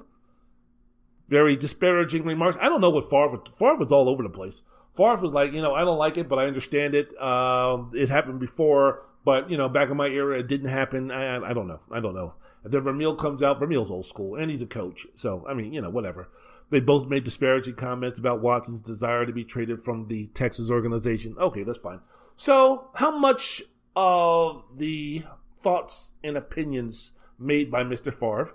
[1.28, 2.58] Very disparaging remarks.
[2.60, 3.42] I don't know what Favre.
[3.58, 4.62] Favre was all over the place.
[4.96, 7.12] Favre was like, you know, I don't like it, but I understand it.
[7.18, 11.10] Uh, it happened before, but you know, back in my era, it didn't happen.
[11.10, 11.80] I, I don't know.
[11.90, 12.34] I don't know.
[12.62, 13.58] And then Vermeil comes out.
[13.58, 15.06] Vermeil's old school, and he's a coach.
[15.14, 16.28] So I mean, you know, whatever.
[16.68, 21.36] They both made disparaging comments about Watson's desire to be traded from the Texas organization.
[21.38, 22.00] Okay, that's fine.
[22.34, 23.62] So, how much
[23.94, 25.22] of the
[25.66, 28.14] thoughts and opinions made by Mr.
[28.14, 28.54] Favre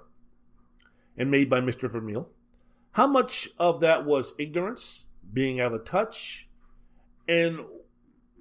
[1.17, 1.91] and made by Mr.
[1.91, 2.29] Vermeil,
[2.93, 6.47] how much of that was ignorance being out of touch,
[7.27, 7.65] and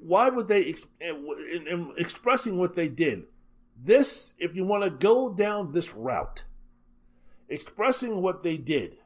[0.00, 3.24] why would they in, in expressing what they did?
[3.76, 6.44] This, if you want to go down this route,
[7.48, 8.98] expressing what they did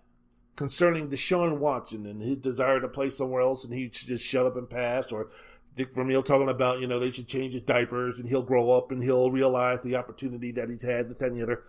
[0.57, 4.45] concerning Deshaun Watson and his desire to play somewhere else, and he should just shut
[4.45, 5.31] up and pass, or
[5.75, 8.93] Dick Vermeil talking about you know they should change his diapers and he'll grow up
[8.93, 11.63] and he'll realize the opportunity that he's had, this, that, and the other.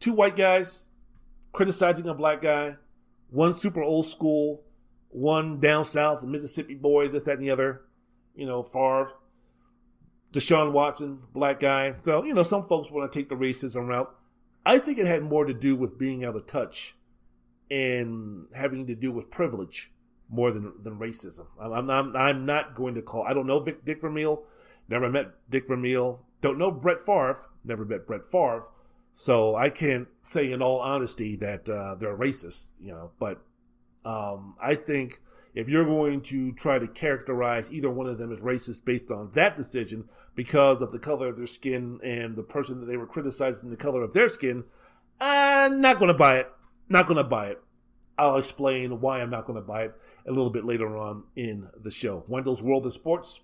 [0.00, 0.90] Two white guys
[1.52, 2.76] criticizing a black guy
[3.34, 4.62] one super old school,
[5.08, 7.82] one down south, Mississippi boy, this, that, and the other.
[8.36, 9.12] You know, Favre,
[10.32, 11.94] Deshaun Watson, black guy.
[12.04, 14.14] So, you know, some folks want to take the racism route.
[14.64, 16.94] I think it had more to do with being out of touch
[17.70, 19.90] and having to do with privilege
[20.28, 21.46] more than than racism.
[21.60, 23.24] I'm, I'm, I'm not going to call.
[23.24, 24.42] I don't know Vic, Dick Vermeil.
[24.88, 26.20] Never met Dick Vermeil.
[26.40, 27.48] Don't know Brett Favre.
[27.64, 28.64] Never met Brett Favre.
[29.12, 33.12] So I can't say in all honesty that uh, they're racist, you know.
[33.18, 33.40] But
[34.04, 35.20] um, I think
[35.54, 39.30] if you're going to try to characterize either one of them as racist based on
[39.34, 43.06] that decision because of the color of their skin and the person that they were
[43.06, 44.64] criticizing the color of their skin,
[45.20, 46.50] I'm not going to buy it.
[46.88, 47.62] Not going to buy it.
[48.16, 49.94] I'll explain why I'm not going to buy it
[50.26, 52.24] a little bit later on in the show.
[52.28, 53.40] Wendell's World of Sports.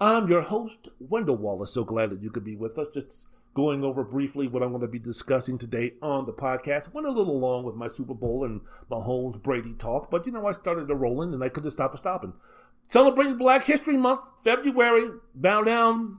[0.00, 1.74] I'm your host, Wendell Wallace.
[1.74, 2.88] So glad that you could be with us.
[2.88, 6.92] Just going over briefly what I'm going to be discussing today on the podcast.
[6.92, 8.60] Went a little long with my Super Bowl and
[8.90, 11.98] Mahomes Brady talk, but you know, I started to rolling and I couldn't stop a
[11.98, 12.32] stopping.
[12.86, 15.08] Celebrating Black History Month, February.
[15.34, 16.18] Bow down,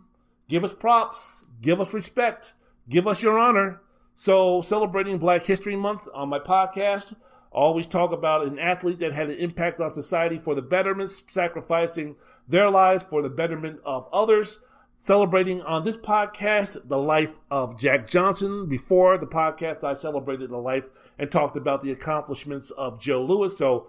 [0.49, 2.53] give us props, give us respect,
[2.89, 3.81] give us your honor.
[4.13, 7.15] So, celebrating Black History Month on my podcast.
[7.55, 12.17] Always talk about an athlete that had an impact on society for the betterment, sacrificing
[12.45, 14.59] their lives for the betterment of others
[14.97, 18.67] celebrating on this podcast the life of Jack Johnson.
[18.67, 20.85] Before the podcast, I celebrated the life
[21.17, 23.57] and talked about the accomplishments of Joe Louis.
[23.57, 23.87] So,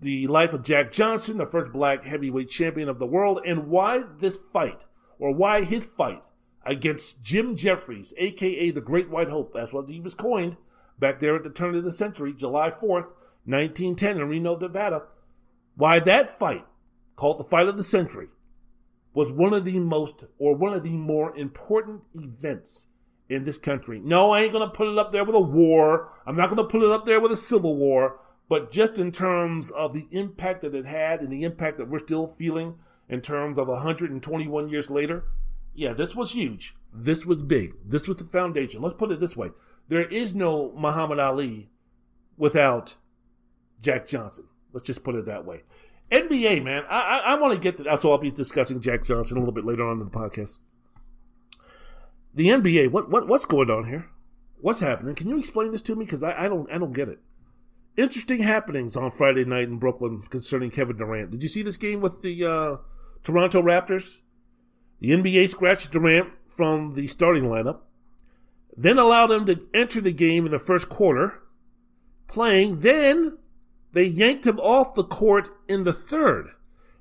[0.00, 4.04] the life of Jack Johnson, the first black heavyweight champion of the world, and why
[4.18, 4.86] this fight,
[5.18, 6.22] or why his fight
[6.64, 10.56] against Jim Jeffries, aka the Great White Hope, that's what he was coined
[10.98, 13.12] back there at the turn of the century, July 4th,
[13.44, 15.04] 1910, in Reno, Nevada.
[15.76, 16.66] Why that fight,
[17.16, 18.28] called the fight of the century,
[19.14, 22.88] was one of the most or one of the more important events
[23.28, 24.00] in this country.
[24.02, 26.12] No, I ain't going to put it up there with a war.
[26.26, 28.20] I'm not going to put it up there with a civil war.
[28.48, 31.98] But just in terms of the impact that it had and the impact that we're
[31.98, 32.76] still feeling
[33.08, 35.24] in terms of 121 years later,
[35.74, 36.74] yeah, this was huge.
[36.92, 37.74] This was big.
[37.84, 38.80] This was the foundation.
[38.80, 39.50] Let's put it this way
[39.88, 41.70] there is no Muhammad Ali
[42.36, 42.96] without
[43.80, 44.44] Jack Johnson.
[44.72, 45.62] Let's just put it that way.
[46.10, 47.98] NBA, man, I I, I want to get that.
[47.98, 50.58] So I'll be discussing Jack Johnson a little bit later on in the podcast.
[52.34, 54.08] The NBA, what what what's going on here?
[54.60, 55.14] What's happening?
[55.14, 56.04] Can you explain this to me?
[56.04, 57.20] Because I, I don't I don't get it.
[57.96, 61.32] Interesting happenings on Friday night in Brooklyn concerning Kevin Durant.
[61.32, 62.76] Did you see this game with the uh,
[63.24, 64.22] Toronto Raptors?
[65.00, 67.80] The NBA scratched Durant from the starting lineup,
[68.76, 71.42] then allowed him to enter the game in the first quarter,
[72.26, 72.80] playing.
[72.80, 73.38] Then
[73.92, 76.50] they yanked him off the court in the third.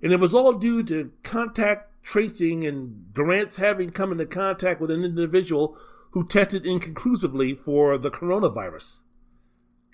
[0.02, 4.92] And it was all due to contact tracing and Durant's having come into contact with
[4.92, 5.78] an individual
[6.12, 9.02] who tested inconclusively for the coronavirus.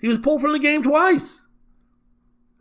[0.00, 1.46] He was pulled from the game twice.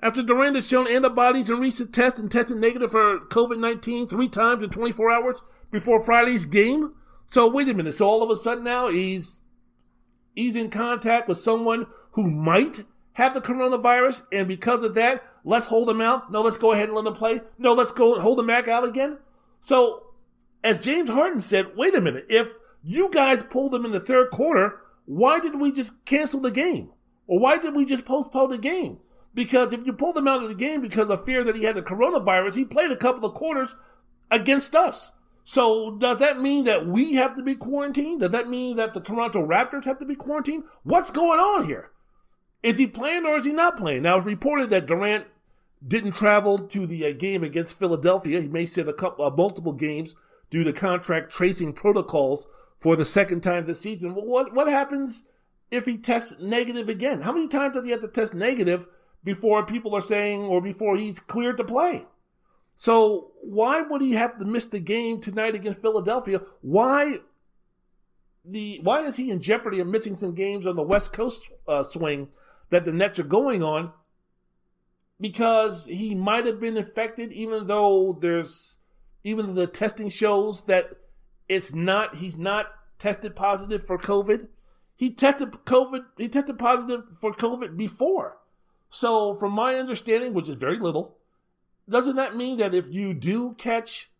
[0.01, 4.27] After Durant has shown antibodies in recent tests and tested negative for COVID 19 three
[4.27, 5.37] times in 24 hours,
[5.73, 6.93] before Friday's game.
[7.25, 7.93] So wait a minute.
[7.93, 9.39] So all of a sudden now he's
[10.35, 15.67] he's in contact with someone who might have the coronavirus, and because of that, let's
[15.67, 16.31] hold him out.
[16.31, 17.41] No, let's go ahead and let him play.
[17.57, 19.19] No, let's go hold him back out again.
[19.59, 20.07] So,
[20.63, 22.25] as James Harden said, wait a minute.
[22.29, 22.51] If
[22.83, 26.91] you guys pulled him in the third quarter, why didn't we just cancel the game?
[27.27, 28.99] Or why did we just postpone the game?
[29.33, 31.75] Because if you pulled him out of the game because of fear that he had
[31.75, 33.75] the coronavirus, he played a couple of quarters
[34.29, 35.12] against us.
[35.43, 38.21] So does that mean that we have to be quarantined?
[38.21, 40.63] Does that mean that the Toronto Raptors have to be quarantined?
[40.83, 41.91] What's going on here?
[42.61, 44.03] Is he playing or is he not playing?
[44.03, 45.25] Now it's reported that Durant
[45.85, 48.39] didn't travel to the uh, game against Philadelphia.
[48.39, 50.15] He may sit a couple, uh, multiple games
[50.49, 52.47] due to contact tracing protocols
[52.79, 54.15] for the second time this season.
[54.15, 55.23] Well, what what happens
[55.71, 57.21] if he tests negative again?
[57.21, 58.87] How many times does he have to test negative
[59.25, 62.05] before people are saying or before he's cleared to play?
[62.75, 66.41] So why would he have to miss the game tonight against Philadelphia?
[66.61, 67.19] Why
[68.45, 71.83] the why is he in jeopardy of missing some games on the West Coast uh,
[71.83, 72.29] swing
[72.69, 73.91] that the Nets are going on?
[75.19, 78.77] Because he might have been infected, even though there's
[79.23, 80.89] even the testing shows that
[81.47, 82.67] it's not he's not
[82.97, 84.47] tested positive for COVID.
[84.95, 86.05] He tested COVID.
[86.17, 88.37] He tested positive for COVID before.
[88.89, 91.17] So, from my understanding, which is very little,
[91.89, 94.11] doesn't that mean that if you do catch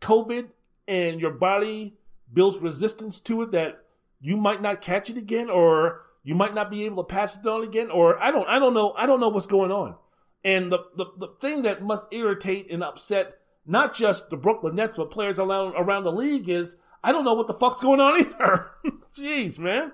[0.00, 0.48] COVID
[0.88, 1.94] and your body
[2.32, 3.84] builds resistance to it, that
[4.20, 7.46] you might not catch it again, or you might not be able to pass it
[7.46, 9.96] on again, or I don't, I don't know, I don't know what's going on.
[10.44, 14.94] And the the, the thing that must irritate and upset not just the Brooklyn Nets,
[14.96, 18.20] but players around around the league is I don't know what the fuck's going on
[18.20, 18.70] either.
[19.12, 19.92] Jeez, man.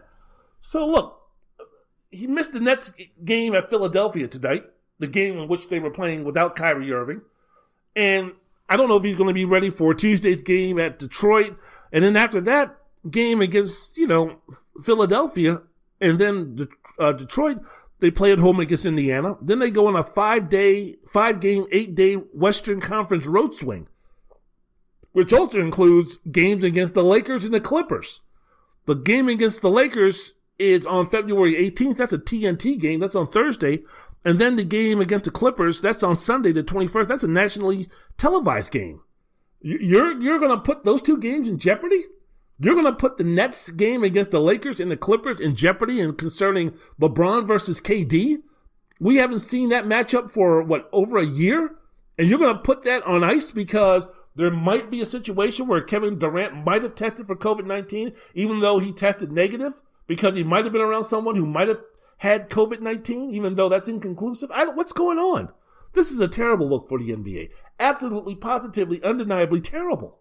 [0.60, 1.20] So look,
[2.10, 2.92] he missed the Nets
[3.24, 4.64] game at Philadelphia tonight
[4.98, 7.22] the game in which they were playing without Kyrie Irving.
[7.94, 8.32] And
[8.68, 11.56] I don't know if he's going to be ready for Tuesday's game at Detroit.
[11.92, 12.76] And then after that
[13.10, 14.40] game against, you know,
[14.82, 15.62] Philadelphia
[16.00, 16.68] and then
[16.98, 17.58] uh, Detroit,
[18.00, 19.36] they play at home against Indiana.
[19.40, 23.88] Then they go on a five day, five game, eight day Western Conference road swing,
[25.12, 28.20] which also includes games against the Lakers and the Clippers.
[28.86, 31.96] The game against the Lakers is on February 18th.
[31.96, 33.00] That's a TNT game.
[33.00, 33.80] That's on Thursday.
[34.24, 37.08] And then the game against the Clippers, that's on Sunday, the 21st.
[37.08, 39.00] That's a nationally televised game.
[39.60, 42.02] You're, you're going to put those two games in jeopardy?
[42.58, 46.00] You're going to put the Nets game against the Lakers and the Clippers in jeopardy
[46.00, 48.42] and concerning LeBron versus KD?
[49.00, 51.76] We haven't seen that matchup for what, over a year?
[52.18, 55.80] And you're going to put that on ice because there might be a situation where
[55.80, 59.74] Kevin Durant might have tested for COVID 19, even though he tested negative,
[60.08, 61.80] because he might have been around someone who might have
[62.18, 64.50] had COVID 19, even though that's inconclusive?
[64.74, 65.50] What's going on?
[65.92, 67.50] This is a terrible look for the NBA.
[67.80, 70.18] Absolutely, positively, undeniably terrible.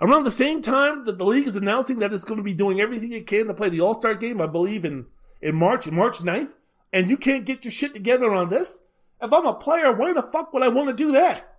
[0.00, 2.80] Around the same time that the league is announcing that it's going to be doing
[2.80, 5.06] everything it can to play the All Star game, I believe in,
[5.42, 6.54] in March, March 9th,
[6.92, 8.82] and you can't get your shit together on this?
[9.20, 11.58] If I'm a player, why the fuck would I want to do that?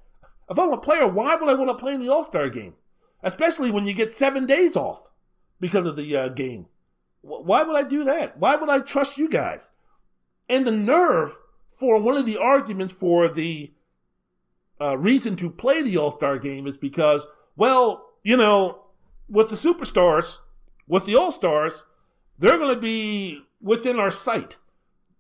[0.50, 2.74] If I'm a player, why would I want to play in the All Star game?
[3.22, 5.10] Especially when you get seven days off
[5.60, 6.66] because of the uh, game.
[7.22, 8.38] Why would I do that?
[8.38, 9.72] Why would I trust you guys?
[10.50, 13.72] And the nerve for one of the arguments for the
[14.80, 18.86] uh, reason to play the All Star game is because, well, you know,
[19.30, 20.40] with the superstars,
[20.88, 21.86] with the All Stars,
[22.38, 24.58] they're going to be within our sight.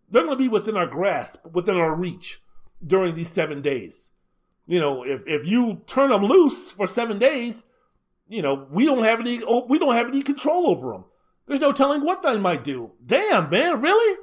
[0.09, 2.41] They're going to be within our grasp, within our reach
[2.85, 4.11] during these seven days.
[4.67, 7.65] You know, if, if you turn them loose for seven days,
[8.27, 11.05] you know, we don't have any, we don't have any control over them.
[11.47, 12.91] There's no telling what they might do.
[13.05, 14.19] Damn, man, really?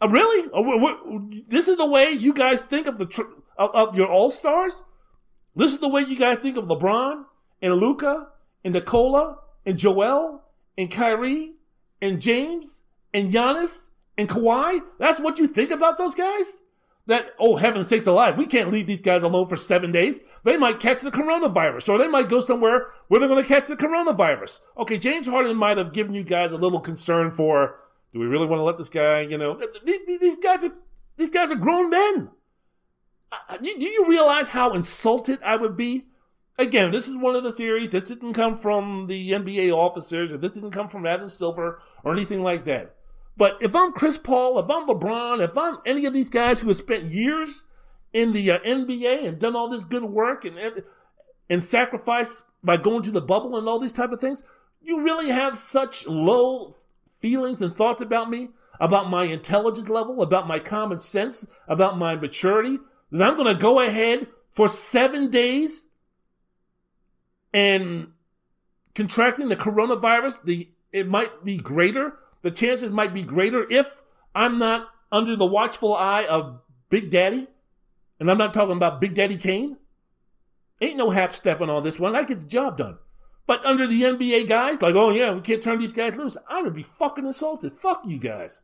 [0.00, 0.50] Uh, really?
[0.52, 3.22] Uh, this is the way you guys think of the tr-
[3.56, 4.84] of, of, your all stars.
[5.54, 7.24] This is the way you guys think of LeBron
[7.60, 8.28] and Luka
[8.64, 10.42] and Nikola and Joel
[10.76, 11.52] and Kyrie
[12.00, 12.82] and James
[13.14, 14.80] and Giannis and Kawhi.
[14.98, 16.62] That's what you think about those guys.
[17.06, 20.56] That oh heaven sakes alive, we can't leave these guys alone for seven days they
[20.56, 23.76] might catch the coronavirus or they might go somewhere where they're going to catch the
[23.76, 24.60] coronavirus.
[24.76, 27.76] Okay, James Harden might have given you guys a little concern for,
[28.12, 30.72] do we really want to let this guy, you know, these, guys are,
[31.16, 32.30] these guys are grown men.
[33.62, 36.06] Do you realize how insulted I would be?
[36.58, 37.90] Again, this is one of the theories.
[37.90, 42.12] This didn't come from the NBA officers or this didn't come from Adam Silver or
[42.12, 42.94] anything like that.
[43.36, 46.68] But if I'm Chris Paul, if I'm LeBron, if I'm any of these guys who
[46.68, 47.66] have spent years
[48.12, 50.84] in the uh, NBA and done all this good work and
[51.48, 54.44] and sacrifice by going to the bubble and all these type of things,
[54.82, 56.76] you really have such low
[57.20, 62.16] feelings and thoughts about me, about my intelligence level, about my common sense, about my
[62.16, 62.78] maturity,
[63.10, 65.86] that I'm going to go ahead for seven days
[67.52, 68.12] and
[68.94, 72.14] contracting the coronavirus, the it might be greater.
[72.42, 74.02] The chances might be greater if
[74.34, 77.46] I'm not under the watchful eye of Big Daddy,
[78.20, 79.76] and I'm not talking about Big Daddy Kane.
[80.80, 82.16] Ain't no half stepping on this one.
[82.16, 82.98] I get the job done.
[83.46, 86.36] But under the NBA guys, like, oh yeah, we can't turn these guys loose.
[86.48, 87.78] I would be fucking insulted.
[87.78, 88.62] Fuck you guys.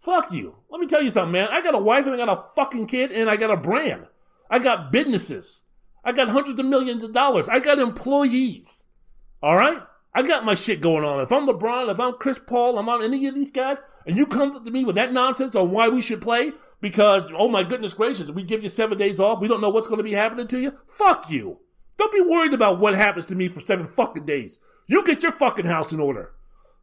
[0.00, 0.56] Fuck you.
[0.70, 1.48] Let me tell you something, man.
[1.50, 4.06] I got a wife and I got a fucking kid and I got a brand.
[4.50, 5.64] I got businesses.
[6.04, 7.48] I got hundreds of millions of dollars.
[7.48, 8.86] I got employees.
[9.42, 9.82] All right?
[10.14, 11.20] I got my shit going on.
[11.20, 14.26] If I'm LeBron, if I'm Chris Paul, I'm on any of these guys, and you
[14.26, 17.94] come to me with that nonsense on why we should play because, oh my goodness
[17.94, 20.48] gracious, we give you seven days off, we don't know what's going to be happening
[20.48, 20.78] to you.
[20.86, 21.58] Fuck you.
[21.96, 24.58] Don't be worried about what happens to me for seven fucking days.
[24.86, 26.32] You get your fucking house in order.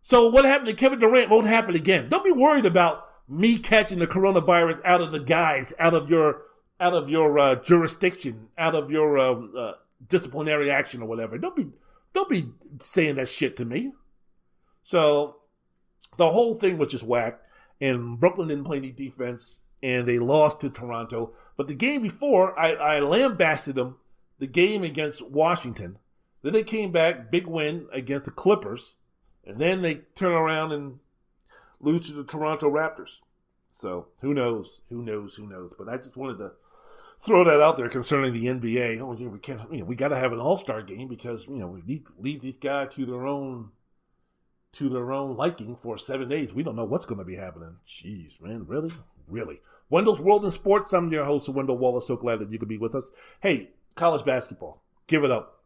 [0.02, 2.08] So what happened to Kevin Durant won't happen again.
[2.08, 6.44] Don't be worried about me catching the coronavirus out of the guys, out of your,
[6.80, 9.74] out of your uh, jurisdiction, out of your uh, uh,
[10.08, 11.38] disciplinary action or whatever.
[11.38, 11.68] Don't be
[12.18, 12.50] don't be
[12.80, 13.92] saying that shit to me.
[14.82, 15.38] So
[16.18, 17.42] the whole thing was just whack,
[17.80, 21.34] and Brooklyn didn't play any defense, and they lost to Toronto.
[21.56, 23.98] But the game before, I, I lambasted them.
[24.40, 26.00] The game against Washington.
[26.42, 28.96] Then they came back, big win against the Clippers,
[29.46, 31.00] and then they turn around and
[31.80, 33.22] lose to the Toronto Raptors.
[33.70, 34.82] So who knows?
[34.90, 35.36] Who knows?
[35.36, 35.74] Who knows?
[35.78, 36.52] But I just wanted to
[37.20, 39.00] throw that out there concerning the NBA.
[39.02, 39.62] Oh, yeah, we can't.
[39.72, 42.42] You know, we got to have an All Star game because you know we leave,
[42.42, 43.72] these guys to their own
[44.74, 46.54] to their own liking for seven days.
[46.54, 47.78] We don't know what's going to be happening.
[47.88, 48.92] Jeez, man, really,
[49.28, 49.62] really.
[49.90, 50.94] Wendell's World in Sports.
[50.94, 52.08] I'm your host, Wendell Wallace.
[52.08, 53.12] So glad that you could be with us.
[53.40, 55.64] Hey, college basketball, give it up,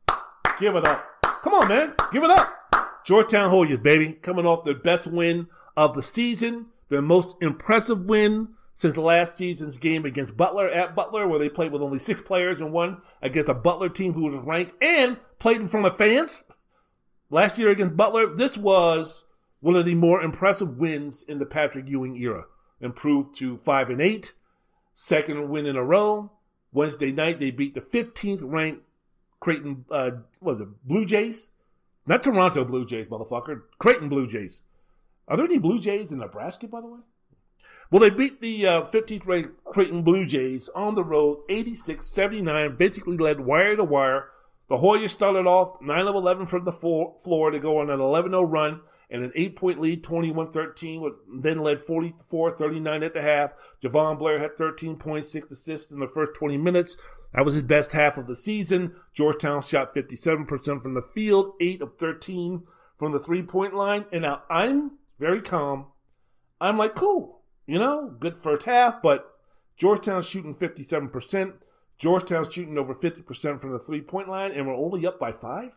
[0.60, 1.06] give it up.
[1.43, 3.04] Come on, man, give it up.
[3.04, 8.49] Georgetown Hoyas, baby, coming off their best win of the season, their most impressive win
[8.74, 12.61] since last season's game against Butler at Butler, where they played with only six players
[12.61, 16.43] and won against a Butler team who was ranked and played in front of fans.
[17.30, 19.26] Last year against Butler, this was
[19.59, 22.45] one of the more impressive wins in the Patrick Ewing era.
[22.80, 24.34] Improved to five and eight,
[24.93, 26.32] second win in a row.
[26.74, 28.84] Wednesday night, they beat the 15th ranked
[29.41, 31.51] Creighton, uh, what the Blue Jays?
[32.05, 33.63] Not Toronto Blue Jays, motherfucker.
[33.80, 34.61] Creighton Blue Jays.
[35.28, 36.99] Are there any Blue Jays in Nebraska, by the way?
[37.92, 42.78] Well, they beat the uh, 15th ranked Creighton Blue Jays on the road 86 79,
[42.78, 44.30] basically led wire to wire.
[44.70, 48.32] The Hoyas started off 9 of 11 from the floor to go on an 11
[48.32, 48.80] 0 run
[49.10, 51.12] and an eight point lead, 21 13,
[51.42, 53.52] then led 44 39 at the half.
[53.84, 56.96] Jahvon Blair had 13.6 assists in the first 20 minutes.
[57.34, 58.96] That was his best half of the season.
[59.14, 62.64] Georgetown shot 57% from the field, 8 of 13
[62.98, 64.06] from the three point line.
[64.14, 65.88] And now I'm very calm.
[66.62, 67.41] I'm like, cool.
[67.72, 69.34] You know, good first half, but
[69.78, 71.53] Georgetown shooting 57%.
[71.97, 75.72] Georgetown shooting over 50% from the three point line, and we're only up by five.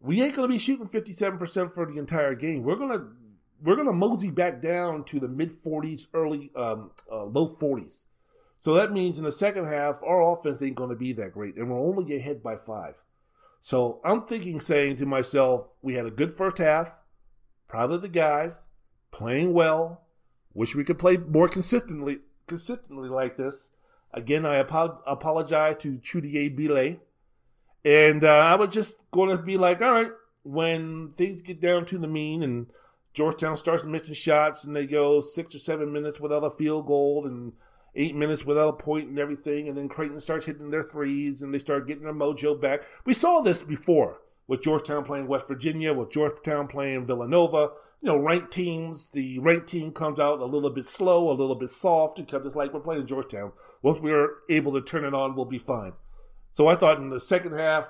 [0.00, 2.62] We ain't going to be shooting 57% for the entire game.
[2.62, 3.08] We're going to
[3.62, 8.06] we're to mosey back down to the mid 40s, early um, uh, low 40s.
[8.58, 11.56] So that means in the second half, our offense ain't going to be that great,
[11.56, 13.02] and we're only ahead by five.
[13.60, 17.00] So I'm thinking, saying to myself, we had a good first half,
[17.70, 18.68] of the guys,
[19.10, 20.06] playing well,
[20.54, 23.72] Wish we could play more consistently, consistently like this.
[24.12, 26.96] Again, I apo- apologize to Chudier Bile.
[27.84, 30.10] And uh, I was just going to be like, all right,
[30.42, 32.66] when things get down to the mean and
[33.14, 37.26] Georgetown starts missing shots and they go six or seven minutes without a field goal
[37.26, 37.52] and
[37.94, 41.52] eight minutes without a point and everything, and then Creighton starts hitting their threes and
[41.52, 42.82] they start getting their mojo back.
[43.04, 47.70] We saw this before with Georgetown playing West Virginia, with Georgetown playing Villanova
[48.00, 51.54] you know, ranked teams, the ranked team comes out a little bit slow, a little
[51.54, 53.52] bit soft, because it's like we're playing Georgetown.
[53.82, 55.92] Once we're able to turn it on, we'll be fine.
[56.52, 57.88] So I thought in the second half,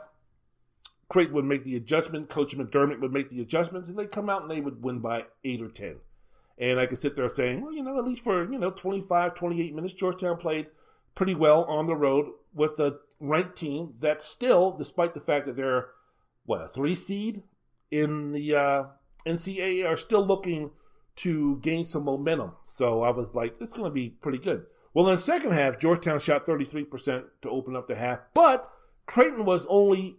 [1.09, 4.43] Creighton would make the adjustment, Coach McDermott would make the adjustments, and they'd come out
[4.43, 5.97] and they would win by eight or ten.
[6.59, 9.35] And I could sit there saying, well, you know, at least for, you know, 25,
[9.35, 10.67] 28 minutes, Georgetown played
[11.15, 15.57] pretty well on the road with a ranked team that still, despite the fact that
[15.57, 15.89] they're,
[16.45, 17.43] what, a three seed
[17.91, 18.85] in the uh,
[19.27, 20.71] NCAA are still looking
[21.16, 22.53] to gain some momentum.
[22.64, 24.66] So I was like, it's going to be pretty good.
[24.95, 28.68] Well, in the second half, Georgetown shot 33% to open up the half, but
[29.07, 30.16] Creighton was only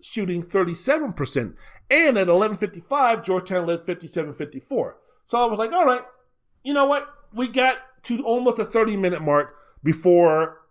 [0.00, 1.54] shooting 37%.
[1.90, 4.94] And at 11.55, Georgetown led 57-54.
[5.26, 6.02] So I was like, all right,
[6.62, 7.08] you know what?
[7.32, 10.62] We got to almost a 30 minute mark before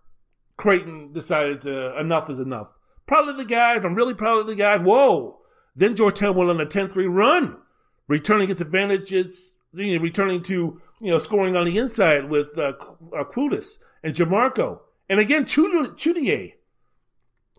[0.57, 2.73] Creighton decided to enough is enough.
[3.05, 3.83] Proud of the guys.
[3.83, 4.79] I'm really proud of the guys.
[4.81, 5.39] Whoa.
[5.75, 7.57] Then Georgetown went on a 10-3 run
[8.07, 12.73] returning its advantages, you know, returning to you know scoring on the inside with uh,
[13.15, 13.23] uh,
[14.03, 14.79] and Jamorko,
[15.09, 16.53] and again Chudier.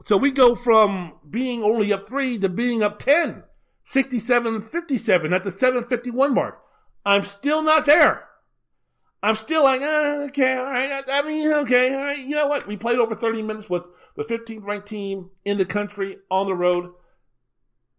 [0.04, 3.44] So we go from being only up three to being up 10,
[3.82, 6.62] 67 57 at the 751 mark.
[7.06, 8.28] I'm still not there.
[9.22, 11.02] I'm still like, eh, okay, all right.
[11.08, 12.18] I, I mean, okay, all right.
[12.18, 12.66] You know what?
[12.66, 13.86] We played over 30 minutes with
[14.16, 16.92] the 15th ranked team in the country on the road.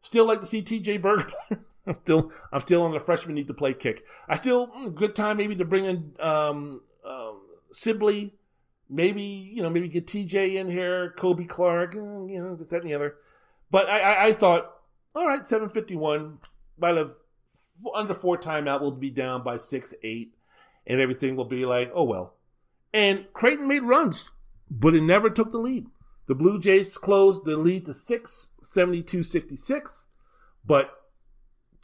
[0.01, 1.33] Still like to see TJ Berger.
[1.87, 4.03] I'm still, I'm still on the freshman need to play kick.
[4.27, 8.33] I still mm, good time maybe to bring in um, um, Sibley,
[8.89, 12.89] maybe you know maybe get TJ in here, Kobe Clark, mm, you know that and
[12.89, 13.15] the other.
[13.71, 14.71] But I, I, I thought,
[15.15, 16.39] all right, 751
[16.77, 17.11] might have
[17.93, 18.81] under four timeout.
[18.81, 20.35] We'll be down by six, eight
[20.87, 22.33] and everything will be like, oh well.
[22.93, 24.31] And Creighton made runs,
[24.69, 25.87] but it never took the lead.
[26.27, 30.07] The Blue Jays closed the lead to 6, 72 66.
[30.65, 30.89] But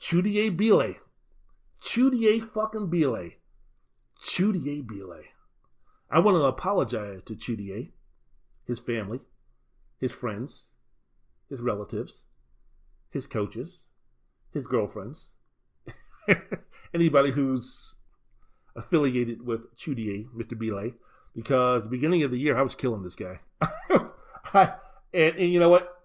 [0.01, 0.95] Chudier Bile,
[1.81, 3.31] Chudier fucking Bile,
[4.21, 5.21] Chudier Bile.
[6.09, 7.91] I want to apologize to Chudier,
[8.65, 9.19] his family,
[9.99, 10.65] his friends,
[11.49, 12.25] his relatives,
[13.11, 13.83] his coaches,
[14.51, 15.27] his girlfriends,
[16.93, 17.95] anybody who's
[18.75, 20.57] affiliated with Chudier, Mr.
[20.57, 20.93] Belay,
[21.35, 23.39] because the beginning of the year I was killing this guy.
[24.53, 24.73] I,
[25.13, 26.00] and, and you know what?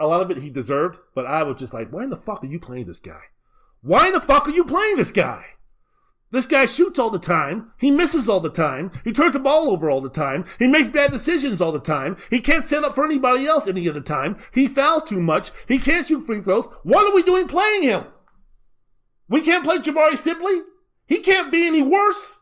[0.00, 2.42] A lot of it he deserved, but I was just like, why in the fuck
[2.42, 3.20] are you playing this guy?
[3.82, 5.44] Why in the fuck are you playing this guy?
[6.32, 7.72] This guy shoots all the time.
[7.76, 8.90] He misses all the time.
[9.04, 10.46] He turns the ball over all the time.
[10.58, 12.16] He makes bad decisions all the time.
[12.30, 14.38] He can't stand up for anybody else any of the time.
[14.50, 15.50] He fouls too much.
[15.68, 16.68] He can't shoot free throws.
[16.84, 18.06] What are we doing playing him?
[19.28, 20.62] We can't play Jabari Sibley?
[21.06, 22.40] He can't be any worse.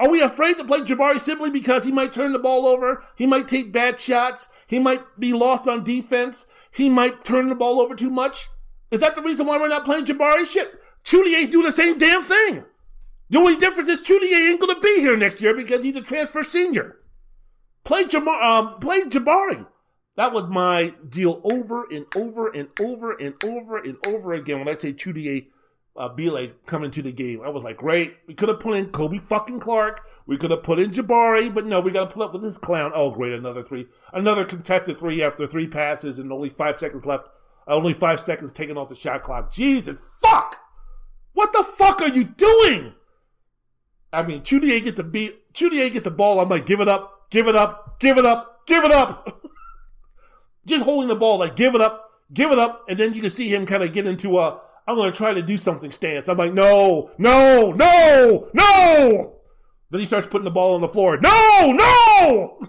[0.00, 3.04] Are we afraid to play Jabari Sibley because he might turn the ball over?
[3.16, 4.48] He might take bad shots.
[4.66, 6.48] He might be lost on defense.
[6.76, 8.50] He might turn the ball over too much.
[8.90, 10.46] Is that the reason why we're not playing Jabari?
[10.46, 12.66] Shit, Chudier's doing the same damn thing.
[13.30, 16.02] The only difference is Chudier ain't going to be here next year because he's a
[16.02, 16.98] transfer senior.
[17.82, 19.66] Play, Jamar, um, play Jabari.
[20.16, 24.68] That was my deal over and over and over and over and over again when
[24.68, 25.46] I say Chudier
[25.98, 27.40] uh, Bile coming to the game.
[27.42, 28.16] I was like, great.
[28.26, 30.06] We could have put in Kobe fucking Clark.
[30.26, 32.58] We could have put in Jabari, but no, we got to put up with this
[32.58, 32.92] clown.
[32.94, 33.32] Oh, great.
[33.32, 33.86] Another three.
[34.12, 37.28] Another contested three after three passes and only five seconds left.
[37.68, 39.52] Only five seconds taken off the shot clock.
[39.52, 40.56] Jesus, fuck!
[41.32, 42.94] What the fuck are you doing?
[44.12, 45.52] I mean, Chudier get the beat.
[45.52, 46.40] Chudier get the ball.
[46.40, 49.42] I'm like, give it up, give it up, give it up, give it up.
[50.66, 52.84] Just holding the ball, like, give it up, give it up.
[52.88, 55.42] And then you can see him kind of get into a, I'm to try to
[55.42, 56.28] do something stance.
[56.28, 59.36] I'm like, no, no, no, no.
[59.90, 61.18] Then he starts putting the ball on the floor.
[61.20, 62.60] No, no.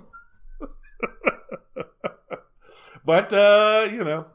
[3.05, 4.27] but, uh, you know,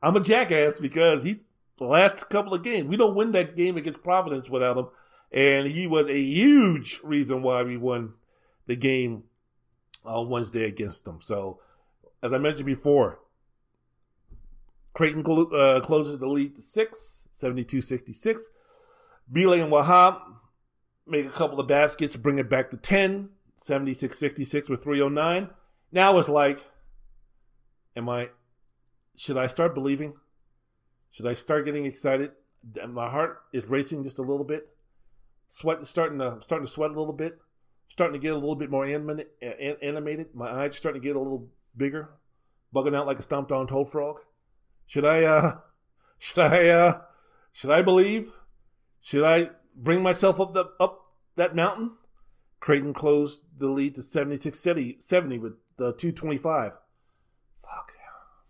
[0.00, 1.40] I'm a jackass because he,
[1.80, 4.88] last couple of games, we don't win that game against Providence without him.
[5.32, 8.14] And he was a huge reason why we won
[8.66, 9.24] the game
[10.04, 11.20] on Wednesday against them.
[11.20, 11.60] So,
[12.22, 13.18] as I mentioned before,
[14.96, 15.22] Creighton
[15.52, 18.50] uh, closes the lead to 6, 72 66.
[19.28, 20.22] Bile and Wahab
[21.06, 25.50] make a couple of baskets, bring it back to 10, 76 66 with 309.
[25.92, 26.60] Now it's like,
[27.94, 28.30] am I,
[29.14, 30.14] should I start believing?
[31.10, 32.32] Should I start getting excited?
[32.88, 34.66] My heart is racing just a little bit.
[35.46, 37.38] Sweat is starting to, I'm starting to sweat a little bit.
[37.88, 40.34] Starting to get a little bit more animated.
[40.34, 42.08] My eyes starting to get a little bigger.
[42.74, 44.20] Bugging out like a stomped on toad frog.
[44.86, 45.52] Should I uh
[46.18, 47.00] should I uh
[47.52, 48.38] should I believe?
[49.00, 51.06] Should I bring myself up the up
[51.36, 51.92] that mountain?
[52.60, 56.72] Creighton closed the lead to 76 70 70 with the 225.
[57.62, 57.92] Fuck.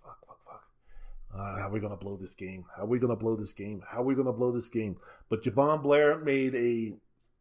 [0.03, 0.65] Fuck, fuck, fuck.
[1.35, 2.65] Uh, how are we going to blow this game?
[2.77, 3.83] How are we going to blow this game?
[3.89, 4.97] How are we going to blow this game?
[5.29, 6.97] But Jahvon Blair made a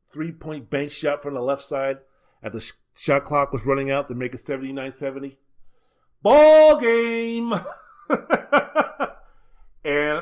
[0.07, 1.99] three point bank shot from the left side
[2.43, 5.37] at the shot clock was running out to make it 79 70.
[6.21, 7.53] Ball game!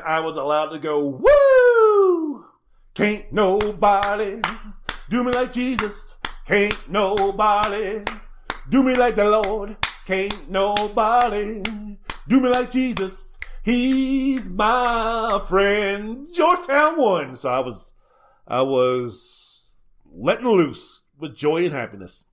[0.05, 2.45] I was allowed to go, woo!
[2.93, 4.41] Can't nobody
[5.09, 6.17] do me like Jesus.
[6.45, 8.03] Can't nobody
[8.69, 9.77] do me like the Lord.
[10.05, 11.61] Can't nobody
[12.27, 13.39] do me like Jesus.
[13.63, 16.27] He's my friend.
[16.33, 17.35] Georgetown won.
[17.35, 17.93] So I was,
[18.47, 19.69] I was
[20.13, 22.25] letting loose with joy and happiness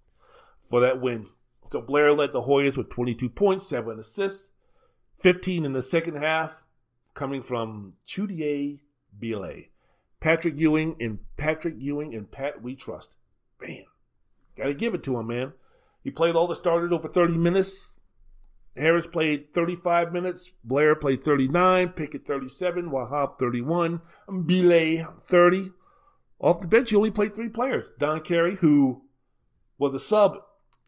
[0.68, 1.26] for that win.
[1.70, 4.50] So Blair led the Hoyas with 22 points, 7 assists,
[5.18, 6.59] 15 in the second half,
[7.20, 8.78] coming from Chudier
[9.12, 9.64] Bile.
[10.20, 13.14] Patrick Ewing and Patrick Ewing and Pat We Trust.
[13.60, 13.84] Man,
[14.56, 15.52] gotta give it to him, man.
[16.02, 17.98] He played all the starters over 30 minutes.
[18.74, 20.54] Harris played 35 minutes.
[20.64, 21.90] Blair played 39.
[21.90, 22.88] Pickett 37.
[22.88, 24.00] Wahab 31.
[24.26, 25.72] Bile 30.
[26.38, 27.84] Off the bench, he only played three players.
[27.98, 29.02] Don Carey, who
[29.76, 30.38] was a sub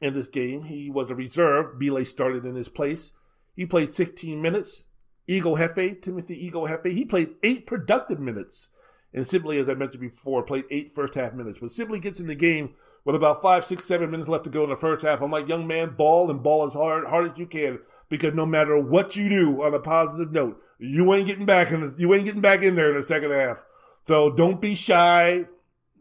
[0.00, 1.78] in this game, he was a reserve.
[1.78, 3.12] Bile started in his place.
[3.54, 4.86] He played 16 minutes.
[5.28, 8.70] Ighoefe, Timothy Ighoefe, he played eight productive minutes.
[9.14, 11.58] And Sibley, as I mentioned before, played eight first half minutes.
[11.58, 14.64] But Sibley gets in the game with about five, six, seven minutes left to go
[14.64, 15.20] in the first half.
[15.20, 17.80] I'm like, young man, ball and ball as hard, hard as you can.
[18.08, 21.80] Because no matter what you do on a positive note, you ain't getting back in
[21.80, 23.64] the, you ain't getting back in there in the second half.
[24.06, 25.46] So don't be shy.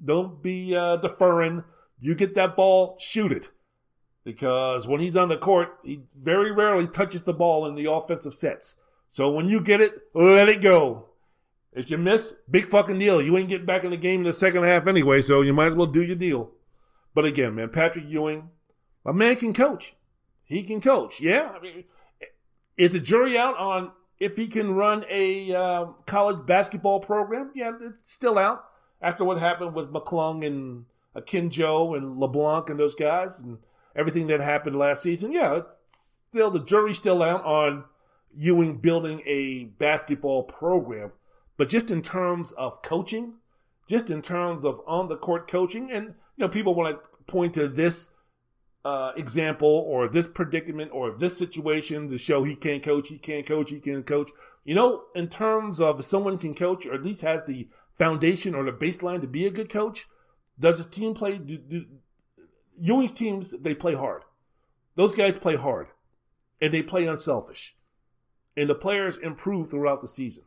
[0.04, 1.64] Don't be uh, deferring.
[2.00, 3.52] You get that ball, shoot it.
[4.24, 8.34] Because when he's on the court, he very rarely touches the ball in the offensive
[8.34, 8.78] sets.
[9.12, 11.10] So when you get it, let it go.
[11.74, 13.22] If you miss, big fucking deal.
[13.22, 15.68] You ain't getting back in the game in the second half anyway, so you might
[15.68, 16.52] as well do your deal.
[17.14, 18.50] But again, man, Patrick Ewing,
[19.06, 19.96] a man can coach.
[20.46, 21.22] He can coach.
[21.22, 21.52] Yeah.
[21.56, 21.84] I mean,
[22.78, 27.52] is the jury out on if he can run a uh, college basketball program?
[27.54, 28.64] Yeah, it's still out
[29.02, 30.86] after what happened with McClung and
[31.16, 33.58] Akinjo and LeBlanc and those guys and
[33.94, 35.34] everything that happened last season.
[35.34, 37.84] Yeah, still the jury's still out on
[38.36, 41.12] Ewing building a basketball program.
[41.58, 43.36] But just in terms of coaching,
[43.88, 46.14] just in terms of on the court coaching, and you
[46.46, 48.10] know, people want to point to this
[48.84, 53.46] uh, example or this predicament or this situation to show he can't coach, he can't
[53.46, 54.32] coach, he can't coach.
[54.64, 57.68] You know, in terms of someone can coach or at least has the
[57.98, 60.08] foundation or the baseline to be a good coach,
[60.60, 61.38] does a team play?
[61.38, 61.86] Do, do,
[62.80, 64.24] Ewing's teams they play hard.
[64.96, 65.88] Those guys play hard,
[66.60, 67.76] and they play unselfish,
[68.56, 70.44] and the players improve throughout the season.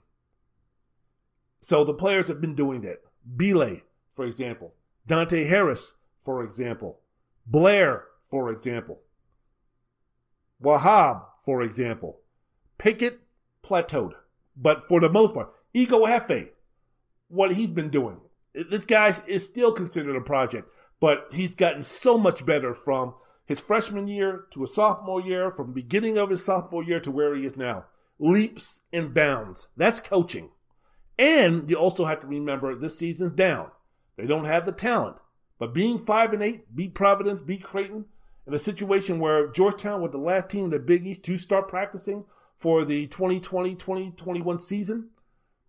[1.61, 2.98] So the players have been doing that.
[3.24, 3.80] Bile,
[4.14, 4.74] for example.
[5.07, 5.94] Dante Harris,
[6.24, 7.00] for example.
[7.46, 9.00] Blair, for example.
[10.62, 12.20] Wahab, for example.
[12.78, 13.20] Pickett
[13.62, 14.12] plateaued.
[14.57, 16.50] But for the most part, Ighoefe,
[17.28, 18.20] what he's been doing.
[18.55, 20.68] This guy is still considered a project,
[21.00, 23.14] but he's gotten so much better from
[23.46, 27.34] his freshman year to his sophomore year, from beginning of his sophomore year to where
[27.34, 27.86] he is now.
[28.18, 29.68] Leaps and bounds.
[29.76, 30.50] That's coaching.
[31.18, 33.70] And you also have to remember this season's down.
[34.16, 35.16] They don't have the talent.
[35.58, 38.06] But being five and eight, beat Providence, beat Creighton,
[38.46, 41.68] in a situation where Georgetown was the last team in the Big East to start
[41.68, 42.24] practicing
[42.58, 45.10] for the 2020-2021 season,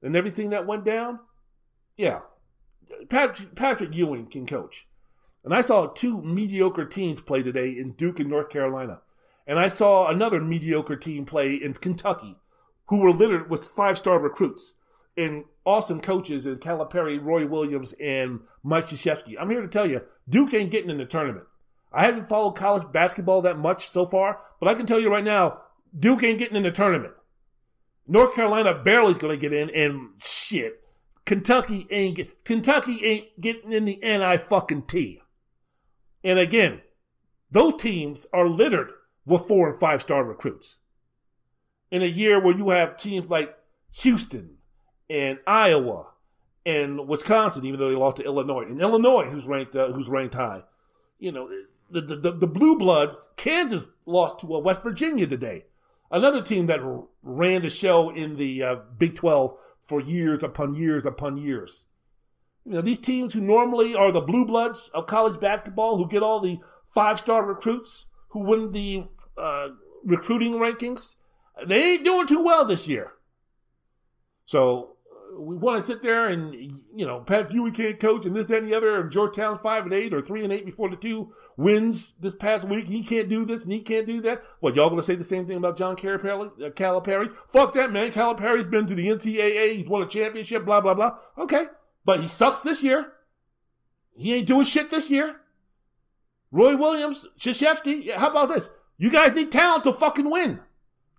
[0.01, 1.19] and everything that went down,
[1.97, 2.21] yeah,
[3.09, 4.87] Patrick, Patrick Ewing can coach.
[5.43, 9.01] And I saw two mediocre teams play today in Duke and North Carolina.
[9.47, 12.37] And I saw another mediocre team play in Kentucky,
[12.87, 14.75] who were littered with five-star recruits
[15.17, 19.35] and awesome coaches in Calipari, Roy Williams, and Mike Krzyzewski.
[19.39, 21.45] I'm here to tell you, Duke ain't getting in the tournament.
[21.93, 25.23] I haven't followed college basketball that much so far, but I can tell you right
[25.23, 25.61] now,
[25.97, 27.13] Duke ain't getting in the tournament.
[28.07, 30.81] North Carolina barely is going to get in, and shit,
[31.25, 35.21] Kentucky ain't Kentucky ain't getting in the NI fucking T.
[36.23, 36.81] And again,
[37.49, 38.91] those teams are littered
[39.25, 40.79] with four and five star recruits.
[41.91, 43.55] In a year where you have teams like
[44.01, 44.57] Houston,
[45.09, 46.07] and Iowa
[46.65, 50.35] and Wisconsin, even though they lost to Illinois, and Illinois, who's ranked uh, who's ranked
[50.35, 50.63] high.
[51.19, 51.49] You know,
[51.89, 53.29] the, the, the the blue bloods.
[53.35, 55.65] Kansas lost to uh, West Virginia today,
[56.11, 56.81] another team that
[57.21, 61.85] ran the show in the uh, Big Twelve for years upon years upon years.
[62.65, 66.23] You know, these teams who normally are the blue bloods of college basketball, who get
[66.23, 66.59] all the
[66.95, 69.05] five star recruits, who win the
[69.37, 69.69] uh,
[70.03, 71.17] recruiting rankings,
[71.65, 73.13] they ain't doing too well this year.
[74.45, 74.95] So
[75.37, 78.67] we want to sit there and you know Pat Ewing can't coach and this and
[78.67, 82.13] the other and Georgetown five and eight or three and eight before the two wins
[82.19, 82.87] this past week.
[82.87, 84.41] He can't do this and he can't do that.
[84.59, 86.51] What y'all gonna say the same thing about John Calipari?
[86.61, 87.33] Uh, Calipari?
[87.49, 88.11] Fuck that man.
[88.11, 89.77] Calipari's been to the NCAA.
[89.77, 90.65] He's won a championship.
[90.65, 91.17] Blah blah blah.
[91.37, 91.65] Okay,
[92.05, 93.13] but he sucks this year.
[94.15, 95.37] He ain't doing shit this year.
[96.51, 98.13] Roy Williams, Krzyzewski.
[98.13, 98.69] How about this?
[98.97, 100.59] You guys need talent to fucking win.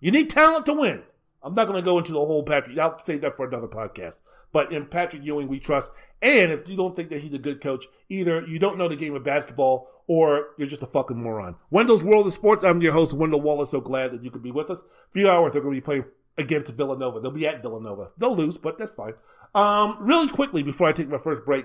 [0.00, 1.02] You need talent to win.
[1.42, 2.78] I'm not going to go into the whole Patrick.
[2.78, 4.18] I'll save that for another podcast.
[4.52, 5.90] But in Patrick Ewing, we trust.
[6.22, 8.96] And if you don't think that he's a good coach, either you don't know the
[8.96, 11.56] game of basketball or you're just a fucking moron.
[11.70, 12.64] Wendell's World of Sports.
[12.64, 13.70] I'm your host, Wendell Wallace.
[13.70, 14.80] So glad that you could be with us.
[14.80, 16.04] A few hours, they're going to be playing
[16.38, 17.20] against Villanova.
[17.20, 18.10] They'll be at Villanova.
[18.16, 19.14] They'll lose, but that's fine.
[19.54, 21.64] Um, really quickly before I take my first break,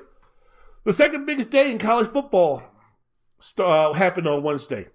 [0.84, 2.64] the second biggest day in college football
[3.58, 4.88] uh, happened on Wednesday.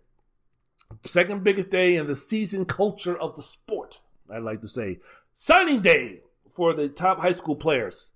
[1.03, 4.01] Second biggest day in the season culture of the sport.
[4.31, 4.99] I'd like to say.
[5.33, 6.21] Signing day
[6.51, 8.13] for the top high school players.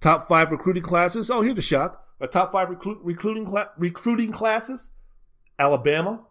[0.00, 1.30] Top five recruiting classes.
[1.30, 2.04] Oh, here's a shock.
[2.18, 4.92] The top five recruit, recruiting cl- recruiting classes:
[5.58, 6.24] Alabama,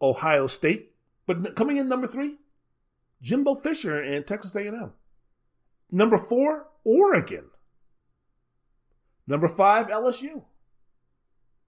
[0.00, 0.92] Ohio State,
[1.26, 2.38] but coming in number three,
[3.22, 4.92] Jimbo Fisher and Texas A&M.
[5.90, 7.46] Number four, Oregon.
[9.26, 10.44] Number five, LSU.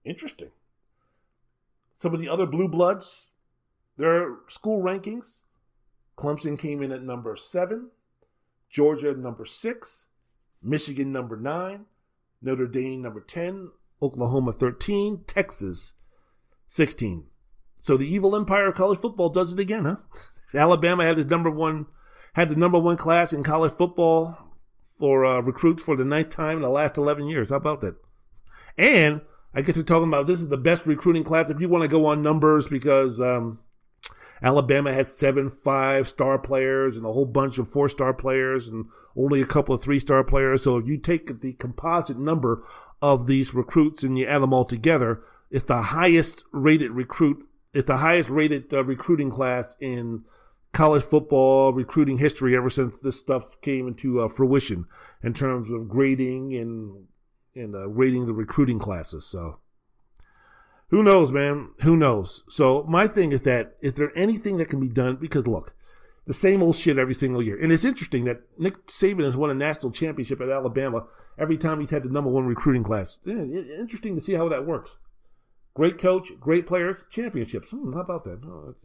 [0.03, 0.51] Interesting.
[1.95, 3.31] Some of the other blue bloods,
[3.97, 5.43] their school rankings
[6.17, 7.89] Clemson came in at number seven,
[8.69, 10.09] Georgia number six,
[10.61, 11.85] Michigan number nine,
[12.41, 13.71] Notre Dame number 10,
[14.01, 15.95] Oklahoma 13, Texas
[16.67, 17.25] 16.
[17.77, 19.97] So the evil empire of college football does it again, huh?
[20.53, 21.87] Alabama had his number one,
[22.33, 24.37] had the number one class in college football
[24.99, 27.49] for uh, recruits for the ninth time in the last 11 years.
[27.49, 27.95] How about that?
[28.77, 29.21] And
[29.53, 31.87] I get to talking about this is the best recruiting class if you want to
[31.87, 33.59] go on numbers because um,
[34.43, 38.85] Alabama has seven five star players and a whole bunch of four star players and
[39.15, 40.63] only a couple of three star players.
[40.63, 42.63] So if you take the composite number
[43.01, 47.47] of these recruits and you add them all together, it's the highest rated recruit.
[47.73, 50.25] It's the highest rated uh, recruiting class in
[50.73, 54.85] college football recruiting history ever since this stuff came into uh, fruition
[55.21, 57.07] in terms of grading and
[57.55, 59.25] and uh, rating the recruiting classes.
[59.25, 59.59] So
[60.93, 61.69] who knows, man?
[61.81, 62.43] Who knows?
[62.49, 65.15] So my thing is that is there anything that can be done?
[65.15, 65.73] Because look,
[66.27, 67.59] the same old shit every single year.
[67.59, 71.79] And it's interesting that Nick Saban has won a national championship at Alabama every time
[71.79, 73.19] he's had the number one recruiting class.
[73.25, 74.99] Interesting to see how that works.
[75.73, 77.71] Great coach, great players, championships.
[77.71, 78.39] Hmm, how about that?
[78.45, 78.75] Oh,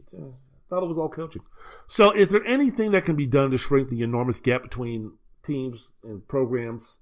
[0.67, 1.43] thought it was all coaching.
[1.85, 5.91] So, is there anything that can be done to shrink the enormous gap between teams
[6.03, 7.01] and programs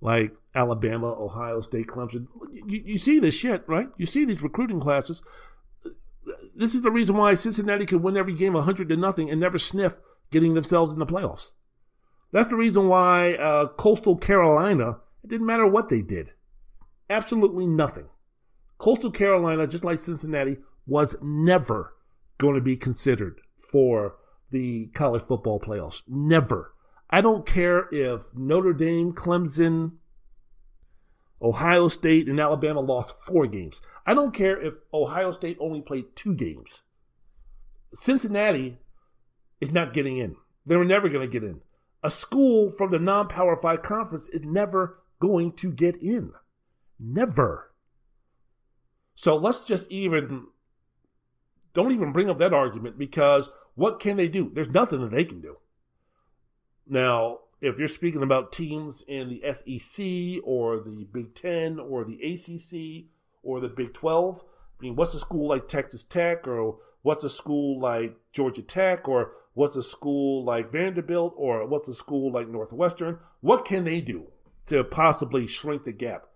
[0.00, 2.26] like Alabama, Ohio State, Clemson?
[2.52, 3.88] You, you see this shit, right?
[3.96, 5.22] You see these recruiting classes.
[6.54, 9.58] This is the reason why Cincinnati can win every game 100 to nothing and never
[9.58, 9.94] sniff
[10.30, 11.52] getting themselves in the playoffs.
[12.32, 16.30] That's the reason why uh, Coastal Carolina, it didn't matter what they did.
[17.08, 18.06] Absolutely nothing.
[18.76, 21.94] Coastal Carolina, just like Cincinnati, was never
[22.38, 24.16] going to be considered for
[24.50, 26.02] the college football playoffs.
[26.06, 26.72] Never.
[27.10, 29.92] I don't care if Notre Dame, Clemson,
[31.40, 33.80] Ohio State, and Alabama lost four games.
[34.06, 36.82] I don't care if Ohio State only played two games.
[37.94, 38.78] Cincinnati
[39.60, 40.36] is not getting in.
[40.66, 41.60] They were never going to get in.
[42.02, 46.32] A school from the non Power Five conference is never going to get in.
[46.98, 47.72] Never.
[49.14, 50.46] So let's just even
[51.72, 54.50] don't even bring up that argument because what can they do?
[54.52, 55.56] There's nothing that they can do.
[56.88, 62.18] Now, if you're speaking about teams in the SEC or the Big Ten or the
[62.22, 63.06] ACC
[63.42, 67.30] or the Big 12, I mean, what's a school like Texas Tech or what's a
[67.30, 72.48] school like Georgia Tech or what's a school like Vanderbilt or what's a school like
[72.48, 73.18] Northwestern?
[73.40, 74.28] What can they do
[74.66, 76.26] to possibly shrink the gap?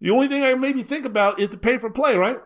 [0.00, 2.38] The only thing I maybe think about is the pay for play, right?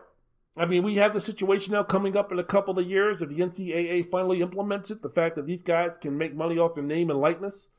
[0.59, 3.29] I mean, we have the situation now coming up in a couple of years if
[3.29, 6.83] the NCAA finally implements it, the fact that these guys can make money off their
[6.83, 7.69] name and likeness.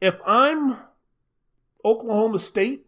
[0.00, 0.78] If I'm
[1.84, 2.86] Oklahoma State,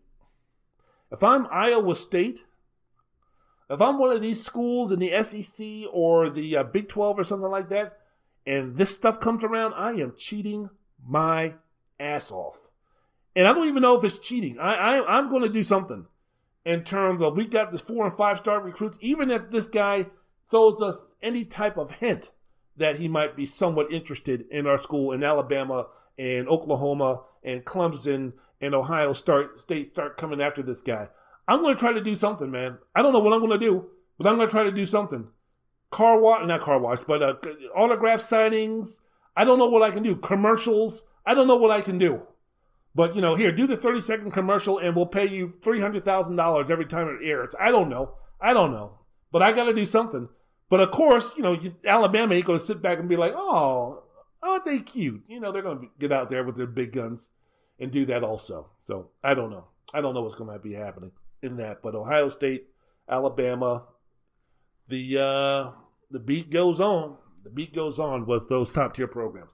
[1.10, 2.46] if I'm Iowa State,
[3.68, 7.24] if I'm one of these schools in the SEC or the uh, Big 12 or
[7.24, 7.98] something like that,
[8.46, 10.70] and this stuff comes around, I am cheating
[11.06, 11.52] my
[12.00, 12.70] ass off.
[13.36, 14.58] And I don't even know if it's cheating.
[14.58, 16.06] I, I I'm going to do something
[16.64, 18.98] in terms of we got this four and five star recruits.
[19.00, 20.06] Even if this guy
[20.50, 22.32] throws us any type of hint
[22.76, 25.88] that he might be somewhat interested in our school in Alabama
[26.18, 31.08] and Oklahoma and Clemson and Ohio start state start coming after this guy.
[31.48, 32.78] I'm going to try to do something, man.
[32.94, 34.84] I don't know what I'm going to do, but I'm going to try to do
[34.84, 35.28] something.
[35.90, 37.34] Car wash, not car wash, but uh,
[37.74, 39.00] autograph signings.
[39.36, 40.16] I don't know what I can do.
[40.16, 41.04] Commercials.
[41.26, 42.22] I don't know what I can do.
[42.94, 46.86] But you know, here, do the 30 second commercial and we'll pay you $300,000 every
[46.86, 47.54] time it airs.
[47.58, 48.14] I don't know.
[48.40, 48.98] I don't know.
[49.30, 50.28] But I got to do something.
[50.68, 54.04] But of course, you know, Alabama ain't going to sit back and be like, oh,
[54.42, 55.24] aren't they cute?
[55.28, 57.30] You know, they're going to get out there with their big guns
[57.78, 58.70] and do that also.
[58.78, 59.66] So I don't know.
[59.94, 61.12] I don't know what's going to be happening
[61.42, 61.82] in that.
[61.82, 62.68] But Ohio State,
[63.08, 63.84] Alabama,
[64.88, 65.70] the uh,
[66.10, 67.16] the beat goes on.
[67.44, 69.50] The beat goes on with those top tier programs.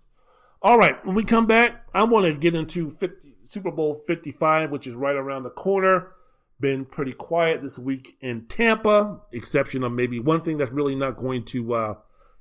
[0.60, 4.70] All right, when we come back, I want to get into 50, Super Bowl 55,
[4.70, 6.12] which is right around the corner.
[6.60, 11.16] Been pretty quiet this week in Tampa, exception of maybe one thing that's really not
[11.16, 11.94] going to, uh,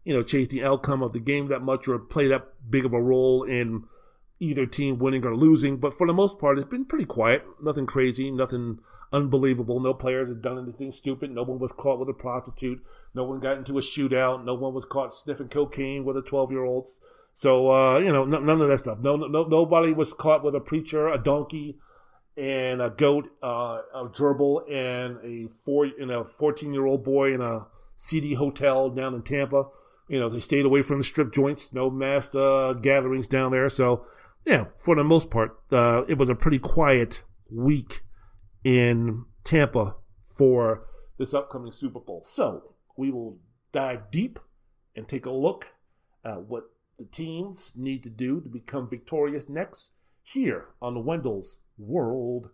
[0.03, 2.91] you know, change the outcome of the game that much or play that big of
[2.91, 3.85] a role in
[4.41, 5.77] either team winning or losing.
[5.77, 7.45] But for the most part, it's been pretty quiet.
[7.63, 8.79] Nothing crazy, nothing
[9.13, 9.79] unbelievable.
[9.79, 11.31] No players have done anything stupid.
[11.31, 12.83] No one was caught with a prostitute.
[13.13, 14.43] No one got into a shootout.
[14.43, 16.99] No one was caught sniffing cocaine with a 12 year olds.
[17.37, 18.97] So uh, you know, n- none of that stuff.
[18.99, 21.77] No, no, nobody was caught with a preacher, a donkey,
[22.35, 27.67] and a goat, uh, a gerbil, and a four, and a fourteen-year-old boy in a
[27.95, 29.65] seedy hotel down in Tampa.
[30.09, 31.71] You know, they stayed away from the strip joints.
[31.71, 33.69] No mass uh, gatherings down there.
[33.69, 34.07] So,
[34.43, 38.01] yeah, for the most part, uh, it was a pretty quiet week
[38.63, 39.95] in Tampa
[40.35, 40.87] for
[41.19, 42.21] this upcoming Super Bowl.
[42.23, 43.37] So we will
[43.73, 44.39] dive deep
[44.95, 45.67] and take a look
[46.25, 49.93] at what the teams need to do to become victorious next
[50.23, 52.49] here on Wendell's World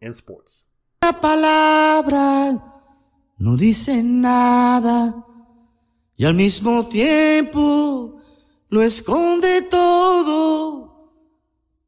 [0.00, 0.64] in Sports.
[1.02, 2.52] La palabra
[3.38, 5.26] no dice nada
[6.16, 8.20] y al mismo tiempo
[8.68, 11.10] lo esconde todo,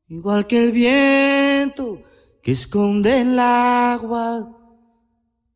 [0.09, 2.03] igual que el viento
[2.43, 4.59] que esconde el agua,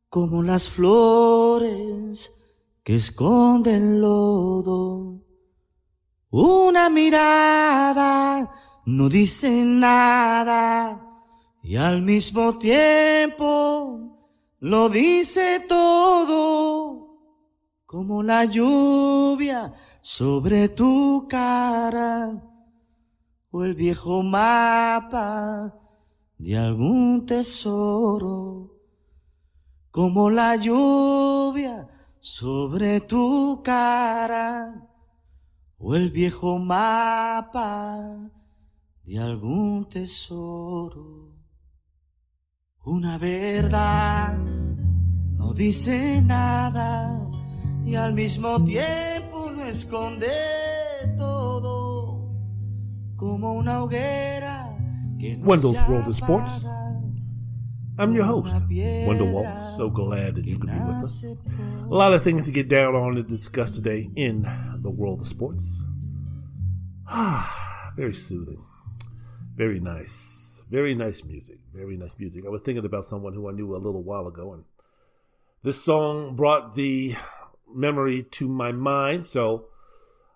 [0.09, 2.41] como las flores
[2.85, 5.26] que esconden el lodo.
[6.39, 8.47] Una mirada
[8.85, 11.01] no dice nada
[11.63, 14.29] y al mismo tiempo
[14.61, 17.09] lo dice todo,
[17.87, 19.73] como la lluvia
[20.03, 22.43] sobre tu cara
[23.51, 25.75] o el viejo mapa
[26.37, 28.77] de algún tesoro,
[29.91, 31.89] como la lluvia
[32.21, 34.86] sobre tu cara
[35.79, 37.99] o el viejo mapa
[39.05, 41.35] de algún tesoro.
[42.85, 47.31] Una verdad no dice nada
[47.85, 50.27] y al mismo tiempo lo esconde
[51.17, 52.33] todo
[53.17, 54.77] como una hoguera
[55.19, 56.67] que no Wendell's World of Sports.
[57.99, 59.77] I'm your host, Wendell Wallace.
[59.77, 61.25] So glad that you could be with us.
[61.25, 64.43] A lot of things to get down on and discuss today in
[64.83, 65.83] the world of sports.
[67.09, 68.63] Ah, Very soothing.
[69.55, 70.63] Very nice.
[70.71, 71.59] Very nice music.
[71.73, 72.45] Very nice music.
[72.45, 74.65] I was thinking about someone who I knew a little while ago, and
[75.63, 77.15] this song brought the
[77.73, 79.27] memory to my mind.
[79.27, 79.69] So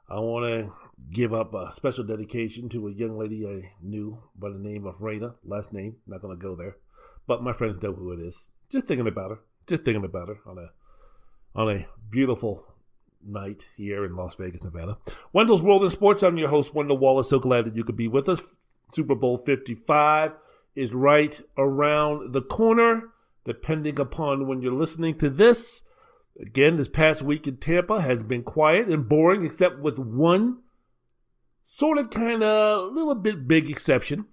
[0.08, 0.72] I want to
[1.12, 4.96] give up a special dedication to a young lady I knew by the name of
[5.00, 5.34] Raina.
[5.44, 6.76] Last name, not going to go there,
[7.26, 8.50] but my friends know who it is.
[8.70, 9.38] Just thinking about her.
[9.66, 10.70] Just thinking about her on a
[11.54, 12.66] on a beautiful
[13.24, 14.98] night here in Las Vegas, Nevada.
[15.32, 16.22] Wendell's World in Sports.
[16.22, 17.30] I'm your host, Wendell Wallace.
[17.30, 18.54] So glad that you could be with us.
[18.92, 20.32] Super Bowl 55
[20.74, 23.10] is right around the corner,
[23.44, 25.84] depending upon when you're listening to this.
[26.40, 30.60] Again, this past week in Tampa has been quiet and boring, except with one
[31.64, 34.26] sort of kind of little bit big exception.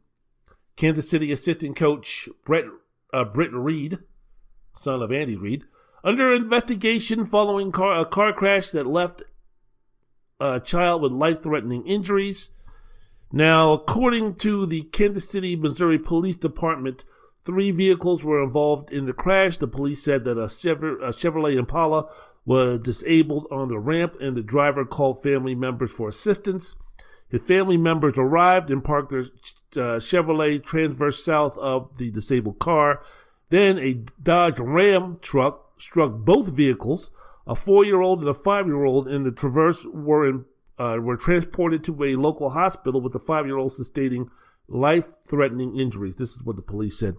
[0.77, 2.65] Kansas City assistant coach Brett
[3.11, 3.97] uh, Britt Reed,
[4.73, 5.63] son of Andy Reid,
[6.03, 9.23] under investigation following car, a car crash that left
[10.39, 12.51] a child with life-threatening injuries.
[13.31, 17.05] Now, according to the Kansas City, Missouri Police Department,
[17.43, 19.57] three vehicles were involved in the crash.
[19.57, 22.07] The police said that a, a Chevrolet Impala
[22.45, 26.75] was disabled on the ramp, and the driver called family members for assistance.
[27.29, 29.23] His family members arrived and parked their
[29.73, 33.01] uh, Chevrolet Traverse south of the disabled car.
[33.49, 37.11] Then a Dodge Ram truck struck both vehicles.
[37.45, 40.45] A four-year-old and a five-year-old in the Traverse were in,
[40.77, 44.29] uh, were transported to a local hospital with the five-year-old sustaining
[44.67, 46.17] life-threatening injuries.
[46.17, 47.15] This is what the police said.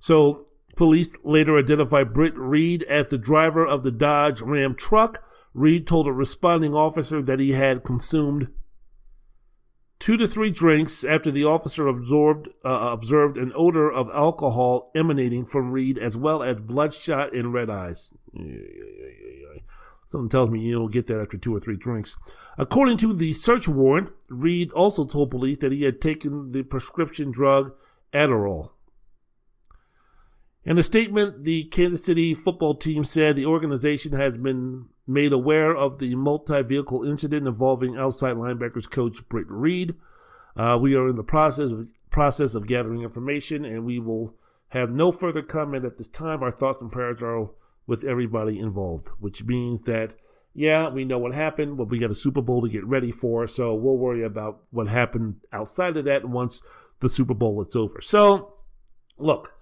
[0.00, 5.22] So, police later identified Britt Reed as the driver of the Dodge Ram truck.
[5.54, 8.48] Reed told a responding officer that he had consumed
[9.98, 15.44] two to three drinks after the officer absorbed, uh, observed an odor of alcohol emanating
[15.44, 18.12] from Reed as well as bloodshot and red eyes.
[20.06, 22.16] Something tells me you don't get that after two or three drinks.
[22.56, 27.30] According to the search warrant, Reed also told police that he had taken the prescription
[27.30, 27.72] drug
[28.12, 28.70] Adderall.
[30.64, 35.74] In a statement, the Kansas City football team said the organization has been made aware
[35.74, 39.94] of the multi vehicle incident involving outside linebackers coach Britt Reed.
[40.56, 44.34] Uh, we are in the process of, process of gathering information, and we will
[44.68, 46.42] have no further comment at this time.
[46.42, 47.48] Our thoughts and prayers are
[47.86, 50.14] with everybody involved, which means that,
[50.52, 53.46] yeah, we know what happened, but we got a Super Bowl to get ready for,
[53.46, 56.62] so we'll worry about what happened outside of that once
[57.00, 58.00] the Super Bowl is over.
[58.02, 58.54] So,
[59.16, 59.52] look,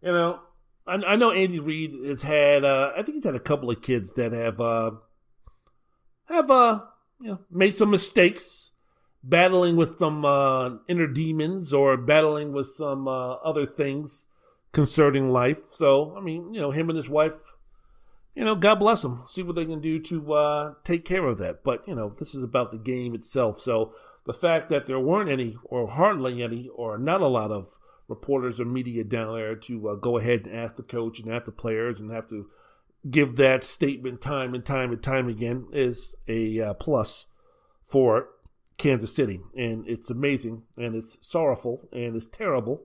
[0.00, 0.40] you know,
[0.86, 3.82] I, I know Andy Reid has had, uh, I think he's had a couple of
[3.82, 4.92] kids that have, uh,
[6.26, 6.80] have, uh,
[7.20, 8.72] you know, made some mistakes,
[9.22, 14.26] battling with some uh, inner demons or battling with some uh, other things
[14.72, 15.64] concerning life.
[15.66, 17.32] So, I mean, you know, him and his wife,
[18.34, 19.22] you know, God bless them.
[19.24, 21.64] See what they can do to uh, take care of that.
[21.64, 23.60] But, you know, this is about the game itself.
[23.60, 23.94] So
[24.26, 27.78] the fact that there weren't any, or hardly any, or not a lot of
[28.08, 31.46] reporters or media down there to uh, go ahead and ask the coach and ask
[31.46, 32.48] the players and have to
[33.10, 37.26] give that statement time and time and time again is a uh, plus
[37.86, 38.28] for
[38.78, 39.40] Kansas City.
[39.56, 42.82] And it's amazing and it's sorrowful and it's terrible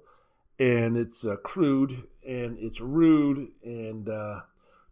[0.59, 4.41] and it's uh, crude and it's rude and uh,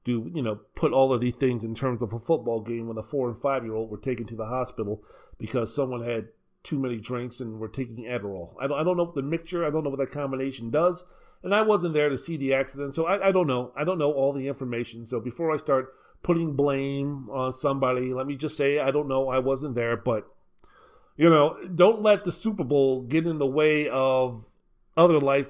[0.05, 2.97] do you know put all of these things in terms of a football game when
[2.97, 5.03] a four and five year old were taken to the hospital
[5.37, 6.29] because someone had
[6.67, 8.53] too many drinks and were taking Adderall.
[8.59, 11.05] I don't, I don't know the mixture, I don't know what that combination does,
[11.41, 13.71] and I wasn't there to see the accident, so I, I don't know.
[13.75, 15.05] I don't know all the information.
[15.05, 19.29] So before I start putting blame on somebody, let me just say I don't know.
[19.29, 20.27] I wasn't there, but
[21.15, 24.45] you know, don't let the Super Bowl get in the way of
[24.97, 25.47] other life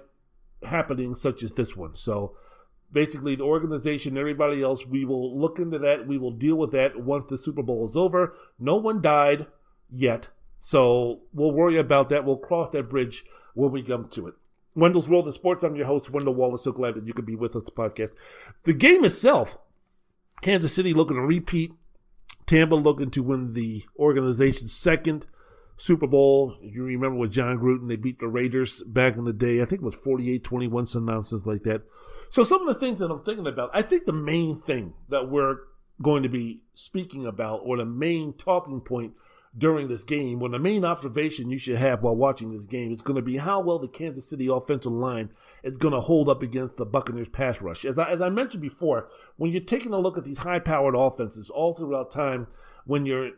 [0.64, 1.96] happenings such as this one.
[1.96, 2.36] So
[2.92, 6.08] basically the organization, everybody else, we will look into that.
[6.08, 8.36] We will deal with that once the Super Bowl is over.
[8.60, 9.48] No one died
[9.92, 10.30] yet.
[10.60, 12.26] So we'll worry about that.
[12.26, 14.34] We'll cross that bridge when we come to it.
[14.76, 15.64] Wendell's World in Sports.
[15.64, 16.64] I'm your host, Wendell Wallace.
[16.64, 18.12] So glad that you could be with us the podcast.
[18.64, 19.58] The game itself,
[20.42, 21.74] Kansas City looking to repeat.
[22.46, 25.28] Tampa looking to win the organization's second
[25.76, 26.58] Super Bowl.
[26.62, 29.62] You remember with Jon Gruden, they beat the Raiders back in the day.
[29.62, 31.84] I think it was 48 21, some nonsense like that.
[32.30, 35.30] So, some of the things that I'm thinking about, I think the main thing that
[35.30, 35.58] we're
[36.02, 39.14] going to be speaking about, or the main talking point
[39.58, 43.02] during this game, when the main observation you should have while watching this game is
[43.02, 45.32] going to be how well the Kansas City offensive line
[45.64, 47.84] is going to hold up against the Buccaneers pass rush.
[47.84, 50.96] As I, as I mentioned before, when you're taking a look at these high powered
[50.96, 52.48] offenses all throughout time,
[52.86, 53.32] when you're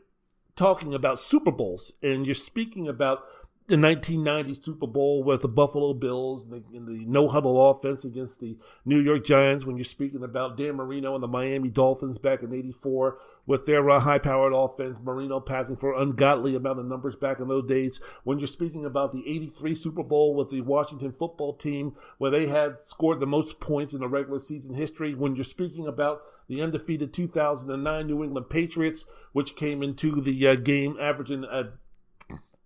[0.55, 3.23] talking about Super Bowls and you're speaking about
[3.69, 8.03] the 1990 Super Bowl with the Buffalo Bills and the, and the, no huddle offense
[8.03, 9.63] against the New York Giants.
[9.63, 13.89] When you're speaking about Dan Marino and the Miami Dolphins back in '84 with their
[13.89, 17.99] uh, high-powered offense, Marino passing for ungodly amount of numbers back in those days.
[18.23, 22.45] When you're speaking about the '83 Super Bowl with the Washington Football Team, where they
[22.45, 25.15] had scored the most points in the regular season history.
[25.15, 30.53] When you're speaking about the undefeated 2009 New England Patriots, which came into the uh,
[30.53, 31.71] game averaging a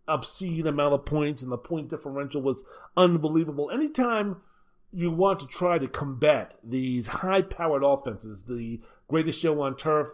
[0.05, 2.65] obscene amount of points, and the point differential was
[2.97, 3.71] unbelievable.
[3.71, 4.41] Anytime
[4.91, 10.09] you want to try to combat these high powered offenses, the greatest show on turf,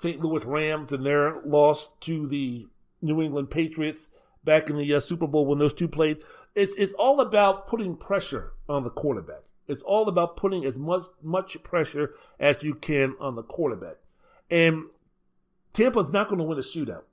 [0.00, 0.20] St.
[0.20, 2.66] Louis Rams, and their loss to the
[3.02, 4.10] New England Patriots
[4.44, 6.18] back in the uh, Super Bowl when those two played,
[6.54, 9.42] it's, it's all about putting pressure on the quarterback.
[9.68, 13.98] It's all about putting as much much pressure as you can on the quarterback.
[14.50, 14.88] And
[15.72, 17.04] Tampa's not going to win a shootout.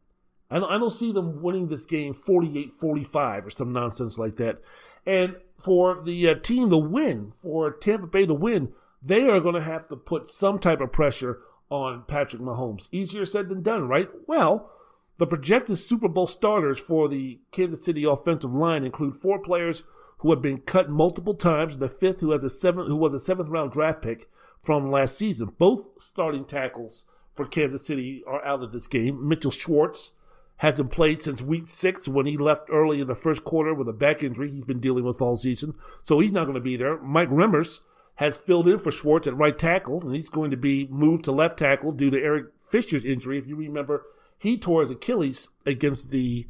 [0.49, 4.37] I don't, I don't see them winning this game 48 45 or some nonsense like
[4.37, 4.59] that.
[5.05, 8.73] And for the uh, team to win, for Tampa Bay to win,
[9.03, 11.39] they are going to have to put some type of pressure
[11.69, 12.87] on Patrick Mahomes.
[12.91, 14.09] Easier said than done, right?
[14.27, 14.71] Well,
[15.17, 19.83] the projected Super Bowl starters for the Kansas City offensive line include four players
[20.19, 23.19] who have been cut multiple times, the fifth who has a seventh who was a
[23.19, 24.29] seventh round draft pick
[24.61, 25.53] from last season.
[25.57, 29.27] Both starting tackles for Kansas City are out of this game.
[29.27, 30.13] Mitchell Schwartz
[30.57, 33.93] hasn't played since week six when he left early in the first quarter with a
[33.93, 35.75] back injury he's been dealing with all season.
[36.01, 36.97] So he's not going to be there.
[36.97, 37.81] Mike Remmers
[38.17, 41.31] has filled in for Schwartz at right tackle, and he's going to be moved to
[41.31, 43.37] left tackle due to Eric Fisher's injury.
[43.37, 44.05] If you remember,
[44.37, 46.47] he tore his Achilles against the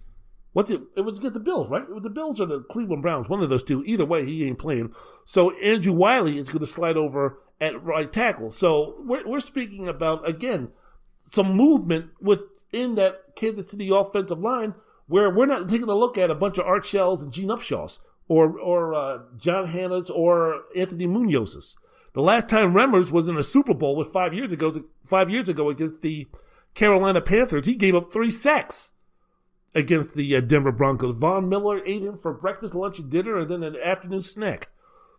[0.54, 0.82] what's it?
[0.96, 1.86] It was against the Bills, right?
[2.02, 3.84] The Bills or the Cleveland Browns, one of those two.
[3.86, 4.94] Either way, he ain't playing.
[5.26, 8.50] So Andrew Wylie is going to slide over at right tackle.
[8.50, 10.70] So we're, we're speaking about again
[11.30, 14.74] some movement within that Kansas City offensive line
[15.08, 18.00] where we're not taking a look at a bunch of Art Shells and Gene Upshaws
[18.28, 21.78] or or uh, John Hannah's or Anthony Munoz's.
[22.14, 24.74] The last time Remmers was in a Super Bowl was five years ago.
[25.06, 26.28] Five years ago against the
[26.74, 28.94] Carolina Panthers, he gave up three sacks
[29.74, 31.16] against the uh, Denver Broncos.
[31.18, 34.70] Von Miller ate him for breakfast, lunch, and dinner, and then an afternoon snack.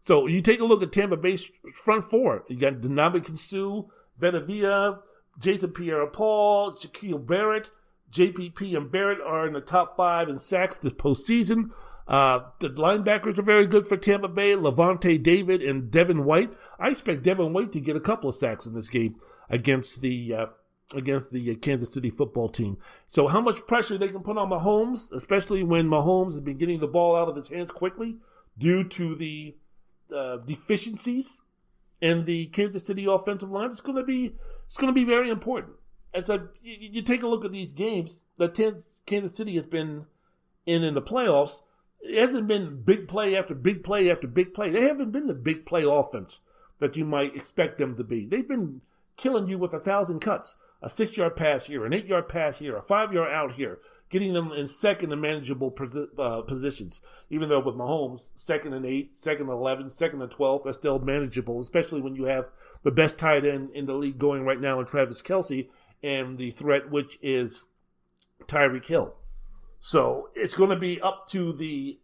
[0.01, 2.45] So you take a look at Tampa Bay's front four.
[2.49, 4.99] You got Ndamukong Suh, Vita
[5.39, 7.71] Jason Pierre-Paul, Shaquille Barrett,
[8.13, 11.71] JPP and Barrett are in the top five in sacks this postseason.
[12.09, 14.55] Uh, the linebackers are very good for Tampa Bay.
[14.55, 16.51] Lavonte David and Devin White.
[16.81, 19.15] I expect Devin White to get a couple of sacks in this game
[19.51, 20.47] against the uh,
[20.95, 22.79] against the Kansas City football team.
[23.09, 26.79] So how much pressure they can put on Mahomes, especially when Mahomes has been getting
[26.79, 28.17] the ball out of his hands quickly
[28.57, 29.55] due to the
[30.15, 31.43] uh, deficiencies
[32.01, 35.29] in the Kansas City offensive line, it's going to be it's going to be very
[35.29, 35.75] important.
[36.15, 38.55] It's a you, you take a look at these games that
[39.05, 40.07] Kansas City has been
[40.65, 41.61] in in the playoffs.
[42.01, 44.71] It hasn't been big play after big play after big play.
[44.71, 46.41] They haven't been the big play offense
[46.79, 48.27] that you might expect them to be.
[48.27, 48.81] They've been
[49.17, 52.59] killing you with a thousand cuts, a six yard pass here, an eight yard pass
[52.59, 53.79] here, a five yard out here,
[54.11, 55.75] getting them in second and manageable
[56.19, 57.03] uh, positions.
[57.31, 60.99] Even though with Mahomes, second and eight, second and 11, second and 12, that's still
[61.01, 62.49] manageable, especially when you have
[62.85, 65.69] the best tight end in the league going right now in Travis Kelce
[66.03, 67.67] and the threat, which is
[68.47, 69.15] Tyreek Hill.
[69.81, 71.99] So it's going to be up to the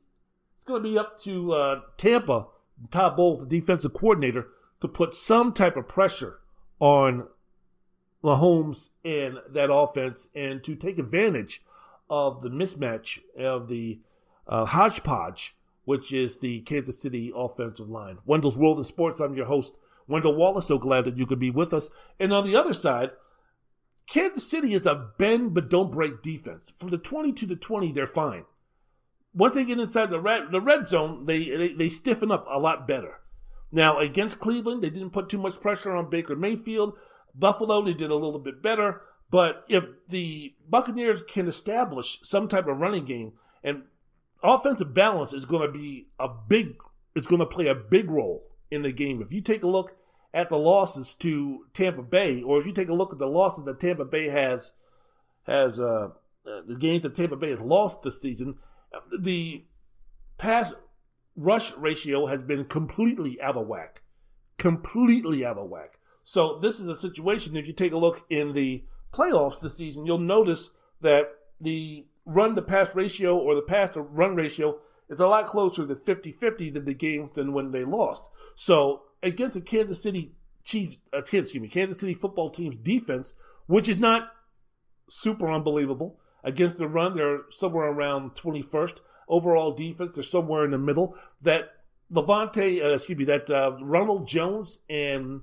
[0.65, 2.47] it's going to be up to uh, Tampa,
[2.91, 4.49] Todd Bowles, the defensive coordinator,
[4.81, 6.39] to put some type of pressure
[6.81, 7.29] on
[8.23, 11.63] Mahomes and that offense and to take advantage
[12.09, 14.01] of the mismatch of the
[14.47, 18.19] uh, hodgepodge, which is the Kansas City offensive line.
[18.25, 19.21] Wendell's World of Sports.
[19.21, 19.77] I'm your host,
[20.09, 20.67] Wendell Wallace.
[20.67, 21.91] So glad that you could be with us.
[22.19, 23.11] And on the other side,
[24.06, 26.74] Kansas City is a bend but don't break defense.
[26.78, 28.44] From the 22 to 20, they're fine.
[29.32, 32.59] Once they get inside the red, the red zone, they, they, they stiffen up a
[32.59, 33.20] lot better.
[33.72, 36.97] Now, against Cleveland, they didn't put too much pressure on Baker Mayfield.
[37.35, 39.01] Buffalo, they did a little bit better.
[39.31, 43.32] But if the Buccaneers can establish some type of running game
[43.64, 43.82] and
[44.44, 46.76] offensive balance is going to be a big,
[47.16, 49.20] it's going to play a big role in the game.
[49.20, 49.97] If you take a look
[50.35, 53.65] at the losses to Tampa Bay, or if you take a look at the losses
[53.65, 54.73] that Tampa Bay has,
[55.47, 56.09] has uh,
[56.44, 58.56] uh, the games that Tampa Bay has lost this season,
[59.16, 59.65] the
[60.36, 60.73] pass
[61.36, 64.02] rush ratio has been completely out of whack,
[64.59, 65.98] completely out of whack.
[66.24, 67.56] So this is a situation.
[67.56, 68.82] If you take a look in the
[69.12, 70.70] playoffs this season, you'll notice
[71.01, 71.31] that
[71.61, 75.86] the run to pass ratio or the pass to run ratio is a lot closer
[75.86, 78.28] to 50-50 than the games than when they lost.
[78.56, 80.33] So against the Kansas City
[80.65, 83.35] Chiefs, uh, excuse me, Kansas City football team's defense,
[83.67, 84.31] which is not
[85.09, 86.19] super unbelievable.
[86.43, 88.99] Against the run, they're somewhere around 21st.
[89.29, 91.17] Overall defense, they're somewhere in the middle.
[91.43, 91.71] That
[92.13, 95.43] Lavonte, uh, excuse me, that uh, Ronald Jones and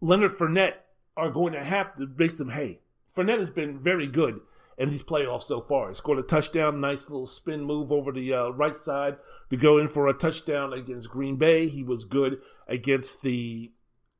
[0.00, 0.74] Leonard Fournette
[1.16, 2.78] are going to have to make some hay.
[3.16, 4.40] Fournette has been very good
[4.78, 5.88] in these playoffs so far.
[5.88, 9.16] He scored a touchdown, nice little spin move over the uh, right side
[9.50, 11.68] to go in for a touchdown against Green Bay.
[11.68, 12.38] He was good
[12.68, 13.72] against the.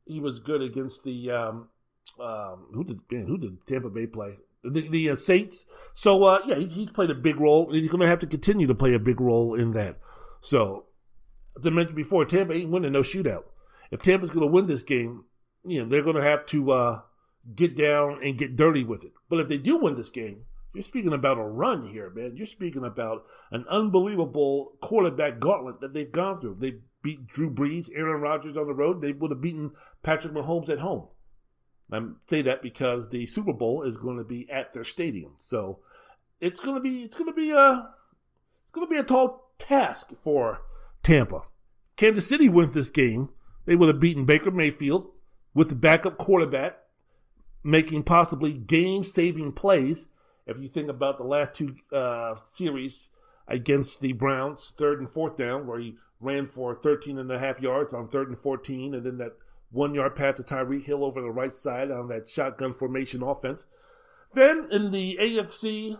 [0.04, 1.30] He was good against the.
[1.30, 1.68] Um,
[2.20, 4.36] um, who did man, who did Tampa Bay play?
[4.64, 5.66] The, the uh, Saints.
[5.94, 7.72] So uh, yeah, he, he's played a big role.
[7.72, 9.98] He's going to have to continue to play a big role in that.
[10.40, 10.86] So,
[11.58, 13.44] as I mentioned before, Tampa ain't winning no shootout.
[13.90, 15.24] If Tampa's going to win this game,
[15.64, 17.00] you know they're going to have to uh,
[17.54, 19.12] get down and get dirty with it.
[19.28, 20.44] But if they do win this game,
[20.74, 22.36] you're speaking about a run here, man.
[22.36, 26.56] You're speaking about an unbelievable quarterback gauntlet that they've gone through.
[26.58, 29.02] They beat Drew Brees, Aaron Rodgers on the road.
[29.02, 31.08] They would have beaten Patrick Mahomes at home.
[31.92, 35.80] I say that because the Super Bowl is going to be at their stadium, so
[36.40, 39.50] it's going to be it's going to be a it's going to be a tall
[39.58, 40.62] task for
[41.02, 41.42] Tampa.
[41.96, 43.28] Kansas City wins this game.
[43.66, 45.10] They would have beaten Baker Mayfield
[45.52, 46.78] with the backup quarterback
[47.64, 50.08] making possibly game saving plays.
[50.46, 53.10] If you think about the last two uh, series
[53.46, 57.60] against the Browns, third and fourth down, where he ran for 13 and a half
[57.60, 59.32] yards on third and 14, and then that
[59.70, 63.66] one yard pass to Tyreek Hill over the right side on that shotgun formation offense.
[64.34, 65.98] Then in the AFC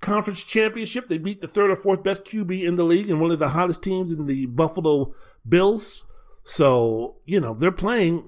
[0.00, 3.30] Conference Championship, they beat the third or fourth best QB in the league and one
[3.30, 5.14] of the hottest teams in the Buffalo
[5.46, 6.04] Bills.
[6.42, 8.24] So, you know, they're playing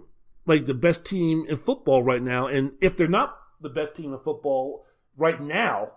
[0.46, 2.46] like the best team in football right now.
[2.46, 4.84] And if they're not the best team in football
[5.16, 5.92] right now,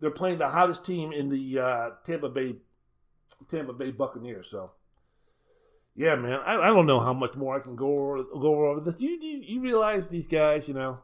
[0.00, 2.56] they're playing the hottest team in the uh, Tampa Bay
[3.48, 4.48] Tampa Bay Buccaneers.
[4.50, 4.72] So,
[5.94, 8.80] yeah, man, I, I don't know how much more I can go over, go over
[8.80, 9.00] this.
[9.00, 10.98] You, you you realize these guys, you know,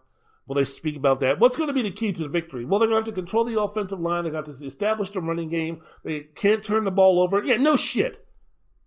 [0.47, 2.65] when they speak about that, what's going to be the key to the victory?
[2.65, 4.25] Well, they're going to have to control the offensive line.
[4.25, 5.83] They got to establish the running game.
[6.05, 7.43] They can't turn the ball over.
[7.43, 8.27] Yeah, no shit.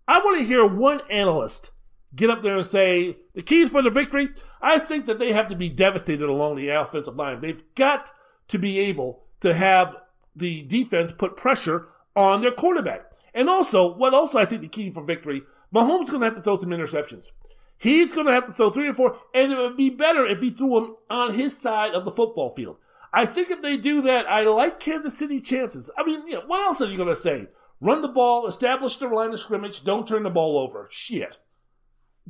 [0.06, 1.72] I want to hear one analyst
[2.16, 4.30] get up there and say the keys for the victory.
[4.60, 7.40] I think that they have to be devastated along the offensive line.
[7.40, 8.10] They've got
[8.48, 9.94] to be able to have
[10.34, 13.12] the defense put pressure on their quarterback.
[13.34, 15.42] And also, what also I think the key for victory,
[15.74, 17.30] Mahomes is going to have to throw some interceptions.
[17.78, 20.40] He's going to have to throw three or four, and it would be better if
[20.40, 22.78] he threw them on his side of the football field.
[23.12, 25.90] I think if they do that, I like Kansas City chances.
[25.96, 27.48] I mean, you know, what else are you going to say?
[27.80, 30.88] Run the ball, establish the line of scrimmage, don't turn the ball over.
[30.90, 31.38] Shit.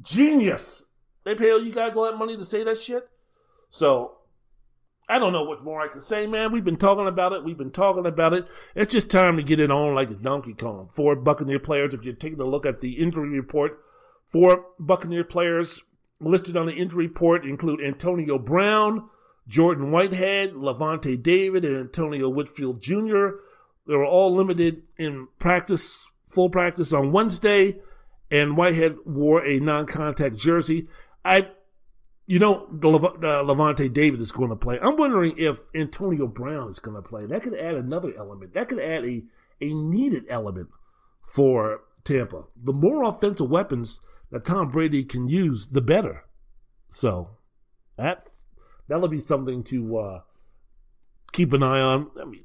[0.01, 0.87] Genius.
[1.25, 3.09] They pay you guys all that money to say that shit.
[3.69, 4.19] So
[5.09, 6.53] I don't know what more I can say, man.
[6.53, 7.45] We've been talking about it.
[7.45, 8.47] We've been talking about it.
[8.75, 10.89] It's just time to get it on like Donkey Kong.
[10.93, 13.79] Four Buccaneer players, if you're taking a look at the injury report,
[14.29, 15.83] four Buccaneer players
[16.21, 19.09] listed on the injury report include Antonio Brown,
[19.47, 23.29] Jordan Whitehead, Lavonte David, and Antonio Whitfield Jr.
[23.87, 27.77] They were all limited in practice, full practice on Wednesday
[28.31, 30.89] and Whitehead wore a non-contact jersey.
[31.25, 31.49] I,
[32.27, 34.79] you know, the uh, Lavonte David is going to play.
[34.81, 37.27] I'm wondering if Antonio Brown is going to play.
[37.27, 38.55] That could add another element.
[38.55, 39.23] That could add a
[39.61, 40.69] a needed element
[41.27, 42.45] for Tampa.
[42.63, 44.01] The more offensive weapons
[44.31, 46.25] that Tom Brady can use, the better.
[46.89, 47.31] So
[47.97, 48.45] that's
[48.89, 50.21] that'll be something to uh,
[51.33, 52.11] keep an eye on.
[52.21, 52.45] I mean,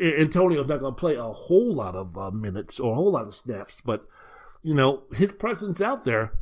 [0.00, 3.26] Antonio's not going to play a whole lot of uh, minutes or a whole lot
[3.26, 4.06] of snaps, but
[4.64, 6.32] you know, his presence out there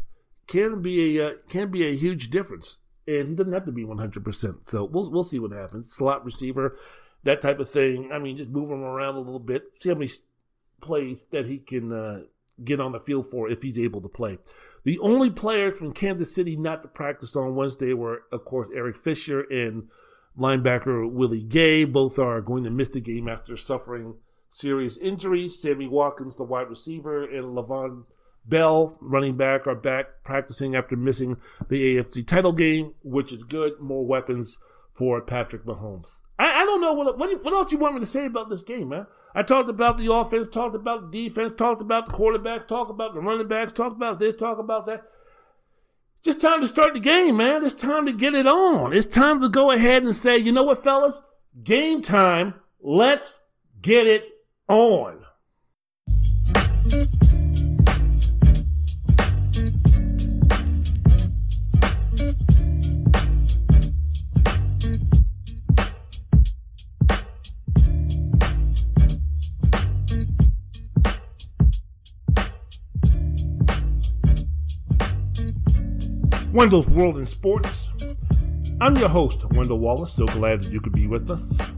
[0.47, 3.85] can be a uh, can be a huge difference, and he doesn't have to be
[3.85, 4.25] 100.
[4.25, 5.93] percent So we'll we'll see what happens.
[5.93, 6.79] Slot receiver,
[7.25, 8.11] that type of thing.
[8.13, 10.11] I mean, just move him around a little bit, see how many
[10.81, 12.21] plays that he can uh,
[12.65, 14.39] get on the field for if he's able to play.
[14.85, 18.97] The only players from Kansas City not to practice on Wednesday were, of course, Eric
[18.97, 19.89] Fisher and
[20.39, 21.85] linebacker Willie Gay.
[21.85, 24.15] Both are going to miss the game after suffering
[24.51, 25.61] serious injuries.
[25.61, 28.05] Sammy Watkins, the wide receiver, and Le'Veon
[28.45, 31.37] Bell, running back, are back practicing after missing
[31.69, 33.81] the AFC title game, which is good.
[33.81, 34.59] More weapons
[34.93, 36.23] for Patrick Mahomes.
[36.39, 38.63] I, I don't know what, what what else you want me to say about this
[38.63, 39.07] game, man.
[39.35, 43.15] I talked about the offense, talked about the defense, talked about the quarterback, talked about
[43.15, 45.05] the running backs, talked about this, talked about that.
[46.23, 47.65] Just time to start the game, man.
[47.65, 48.93] It's time to get it on.
[48.93, 51.25] It's time to go ahead and say, you know what, fellas?
[51.65, 52.55] Game time.
[52.81, 53.43] Let's
[53.81, 54.29] get it
[54.69, 55.22] on.
[76.53, 77.89] Wendell's World in Sports.
[78.79, 80.13] I'm your host, Wendell Wallace.
[80.13, 81.73] So glad that you could be with us.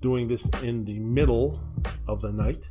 [0.00, 1.60] Doing this in the middle
[2.06, 2.70] of the night.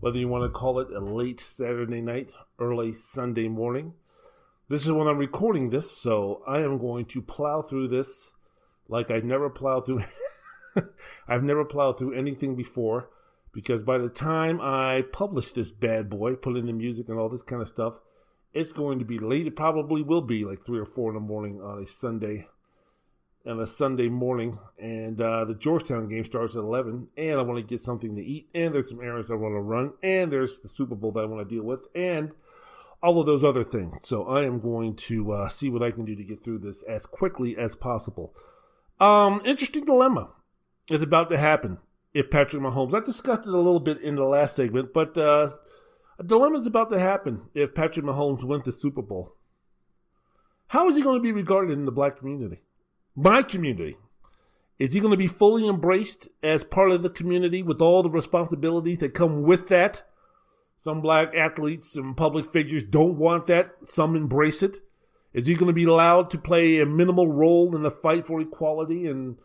[0.00, 3.92] Whether you want to call it a late Saturday night, early Sunday morning.
[4.70, 8.32] This is when I'm recording this, so I am going to plow through this
[8.88, 10.04] like I've never plowed through.
[11.28, 13.10] I've never plowed through anything before
[13.52, 17.28] because by the time I publish this bad boy, put in the music and all
[17.28, 17.96] this kind of stuff,
[18.52, 19.46] it's going to be late.
[19.46, 22.48] It probably will be like three or four in the morning on a Sunday,
[23.46, 24.58] on a Sunday morning.
[24.78, 27.08] And uh, the Georgetown game starts at eleven.
[27.16, 28.48] And I want to get something to eat.
[28.54, 29.92] And there's some errands I want to run.
[30.02, 31.86] And there's the Super Bowl that I want to deal with.
[31.94, 32.34] And
[33.02, 34.06] all of those other things.
[34.06, 36.84] So I am going to uh, see what I can do to get through this
[36.84, 38.32] as quickly as possible.
[39.00, 40.30] Um, interesting dilemma
[40.88, 41.78] is about to happen
[42.14, 42.94] if Patrick Mahomes.
[42.94, 45.48] I discussed it a little bit in the last segment, but uh,
[46.22, 49.34] a dilemma is about to happen if Patrick Mahomes wins the Super Bowl.
[50.68, 52.62] How is he going to be regarded in the black community?
[53.14, 53.96] My community.
[54.78, 58.10] Is he going to be fully embraced as part of the community with all the
[58.10, 60.04] responsibilities that come with that?
[60.78, 63.72] Some black athletes and public figures don't want that.
[63.84, 64.78] Some embrace it.
[65.32, 68.40] Is he going to be allowed to play a minimal role in the fight for
[68.40, 69.36] equality and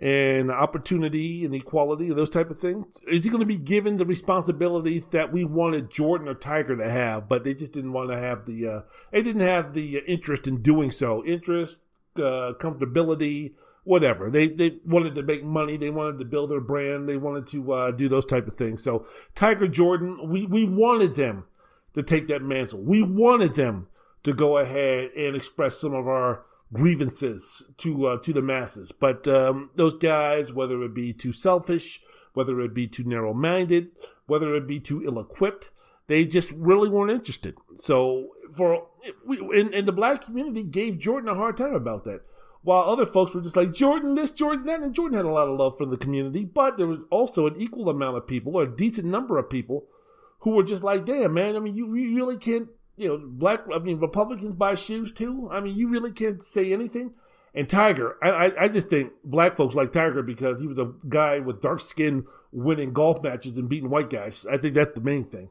[0.00, 3.00] and opportunity and equality and those type of things?
[3.06, 6.90] Is he going to be given the responsibility that we wanted Jordan or Tiger to
[6.90, 8.80] have, but they just didn't want to have the uh,
[9.12, 11.80] they didn't have the interest in doing so, interest,
[12.16, 13.52] uh, comfortability,
[13.84, 14.30] whatever.
[14.30, 17.72] They they wanted to make money, they wanted to build their brand, they wanted to
[17.72, 18.82] uh, do those type of things.
[18.82, 21.44] So Tiger Jordan, we we wanted them
[21.94, 22.80] to take that mantle.
[22.80, 23.86] We wanted them
[24.24, 26.42] to go ahead and express some of our
[26.74, 28.92] grievances to uh, to the masses.
[28.92, 32.02] But um, those guys, whether it be too selfish,
[32.34, 33.88] whether it be too narrow minded,
[34.26, 35.70] whether it be too ill equipped,
[36.08, 37.54] they just really weren't interested.
[37.74, 38.86] So for
[39.26, 42.20] and, and the black community gave Jordan a hard time about that.
[42.62, 45.48] While other folks were just like Jordan this, Jordan that, and Jordan had a lot
[45.48, 48.62] of love from the community, but there was also an equal amount of people, or
[48.62, 49.84] a decent number of people,
[50.40, 51.56] who were just like, "Damn, man!
[51.56, 55.48] I mean, you, you really can't you know, black, I mean, Republicans buy shoes too.
[55.50, 57.12] I mean, you really can't say anything.
[57.54, 60.92] And Tiger, I, I, I just think black folks like Tiger because he was a
[61.08, 64.46] guy with dark skin winning golf matches and beating white guys.
[64.50, 65.50] I think that's the main thing.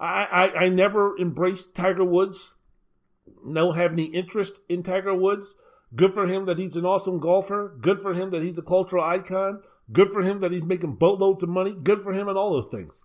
[0.00, 2.56] I, I, I never embraced Tiger Woods.
[3.44, 5.56] No have any interest in Tiger Woods.
[5.94, 7.76] Good for him that he's an awesome golfer.
[7.80, 9.62] Good for him that he's a cultural icon.
[9.92, 11.72] Good for him that he's making boatloads of money.
[11.72, 13.04] Good for him and all those things.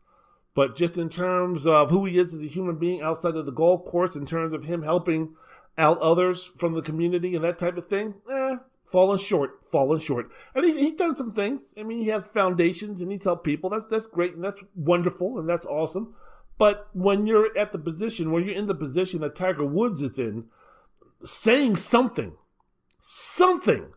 [0.60, 3.52] But just in terms of who he is as a human being outside of the
[3.54, 5.38] golf course, in terms of him helping
[5.78, 10.30] out others from the community and that type of thing, eh, fallen short, fallen short.
[10.54, 11.74] And he's, he's done some things.
[11.78, 13.70] I mean, he has foundations and he's helped people.
[13.70, 16.14] That's that's great and that's wonderful and that's awesome.
[16.58, 20.20] But when you're at the position, when you're in the position that Tiger Woods is
[20.20, 20.48] in,
[21.24, 22.34] saying something,
[22.98, 23.94] something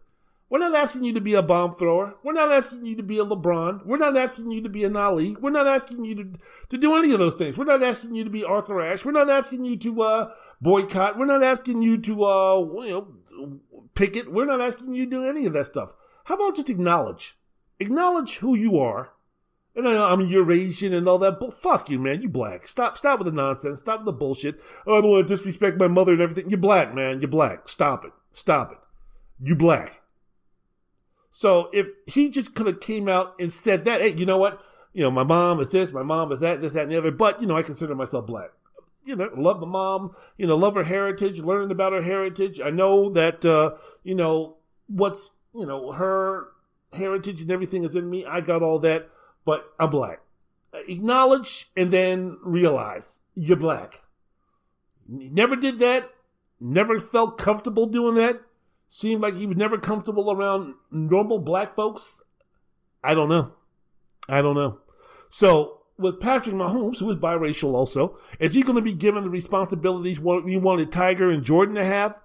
[0.53, 2.15] we're not asking you to be a bomb thrower.
[2.23, 3.87] We're not asking you to be a LeBron.
[3.87, 5.35] We're not asking you to be an Ali.
[5.41, 6.31] We're not asking you to,
[6.69, 7.57] to do any of those things.
[7.57, 9.03] We're not asking you to be Arthur Ashe.
[9.03, 11.19] We're not asking you to uh, boycott.
[11.19, 13.61] We're not asking you to uh, you know
[13.95, 14.31] picket.
[14.31, 15.95] We're not asking you to do any of that stuff.
[16.25, 17.39] How about just acknowledge?
[17.81, 19.15] Acknowledge who you are.
[19.75, 21.41] And I, I'm Eurasian and all that.
[21.41, 22.21] But fuck you, man.
[22.21, 22.69] You black.
[22.69, 22.99] Stop.
[22.99, 23.81] Stop with the nonsense.
[23.81, 24.61] Stop with the bullshit.
[24.87, 26.51] Oh, I don't want to disrespect my mother and everything.
[26.51, 27.23] You're black, man.
[27.23, 27.71] You're black.
[27.71, 28.13] Stop it.
[28.33, 28.79] Stop it.
[29.41, 30.03] You black.
[31.35, 34.61] So if he just could have came out and said that, hey, you know what?
[34.93, 37.11] You know, my mom is this, my mom is that, this, that, and the other,
[37.11, 38.51] but, you know, I consider myself black.
[39.05, 42.61] you know, love my mom, you know, love her heritage, learning about her heritage.
[42.61, 43.73] I know that, uh,
[44.05, 44.57] you know,
[44.87, 46.49] what's, you know, her
[46.93, 48.25] heritage and everything is in me.
[48.25, 49.09] I got all that,
[49.45, 50.21] but I'm black.
[50.89, 54.03] Acknowledge and then realize you're black.
[55.09, 56.11] Never did that.
[56.61, 58.41] Never felt comfortable doing that.
[58.95, 62.23] Seemed like he was never comfortable around normal black folks.
[63.03, 63.53] I don't know.
[64.29, 64.81] I don't know.
[65.31, 69.31] So with Patrick Mahomes, who is biracial also, is he going to be given the
[69.31, 72.21] responsibilities we wanted Tiger and Jordan to have?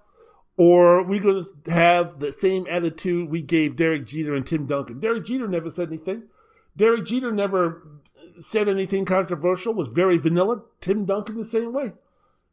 [0.58, 4.66] Or are we going to have the same attitude we gave Derek Jeter and Tim
[4.66, 5.00] Duncan?
[5.00, 6.24] Derek Jeter never said anything.
[6.76, 7.82] Derek Jeter never
[8.40, 10.60] said anything controversial, was very vanilla.
[10.82, 11.92] Tim Duncan the same way.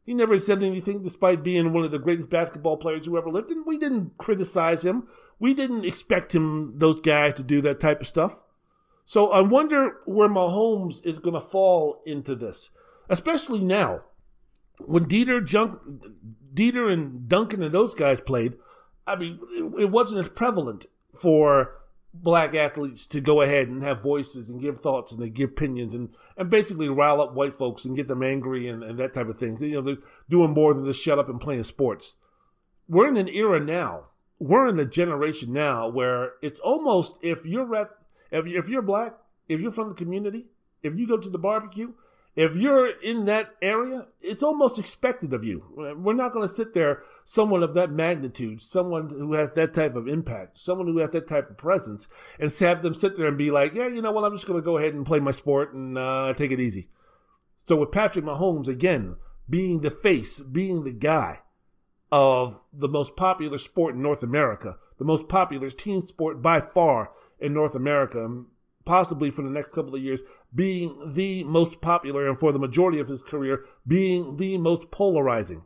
[0.06, 3.50] He never said anything despite being one of the greatest basketball players who ever lived.
[3.50, 5.08] And we didn't criticize him.
[5.40, 8.40] We didn't expect him, those guys, to do that type of stuff.
[9.04, 12.70] So I wonder where Mahomes is going to fall into this,
[13.08, 14.02] especially now
[14.84, 15.80] when Dieter, Junk,
[16.54, 18.54] Dieter and Duncan and those guys played.
[19.06, 21.74] I mean, it, it wasn't as prevalent for
[22.22, 25.94] black athletes to go ahead and have voices and give thoughts and they give opinions
[25.94, 29.28] and, and basically rile up white folks and get them angry and, and that type
[29.28, 29.56] of thing.
[29.60, 32.16] You know, they're doing more than just shut up and playing sports.
[32.88, 34.04] We're in an era now.
[34.38, 37.72] We're in a generation now where it's almost if you're
[38.30, 39.14] if, if you're black,
[39.48, 40.46] if you're from the community,
[40.82, 41.94] if you go to the barbecue,
[42.36, 45.64] if you're in that area, it's almost expected of you.
[45.74, 49.96] We're not going to sit there, someone of that magnitude, someone who has that type
[49.96, 52.08] of impact, someone who has that type of presence,
[52.38, 54.60] and have them sit there and be like, yeah, you know what, I'm just going
[54.60, 56.90] to go ahead and play my sport and uh, take it easy.
[57.64, 59.16] So with Patrick Mahomes, again,
[59.48, 61.40] being the face, being the guy
[62.12, 67.12] of the most popular sport in North America, the most popular team sport by far
[67.40, 68.44] in North America,
[68.86, 70.22] possibly for the next couple of years,
[70.54, 75.64] being the most popular and for the majority of his career, being the most polarizing.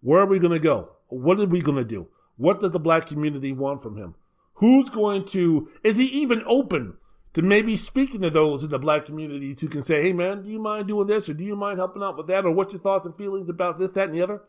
[0.00, 0.92] Where are we going to go?
[1.08, 2.06] What are we going to do?
[2.36, 4.14] What does the black community want from him?
[4.54, 6.98] Who's going to, is he even open
[7.34, 10.50] to maybe speaking to those in the black communities who can say, hey man, do
[10.50, 12.82] you mind doing this or do you mind helping out with that or what's your
[12.82, 14.42] thoughts and feelings about this, that, and the other?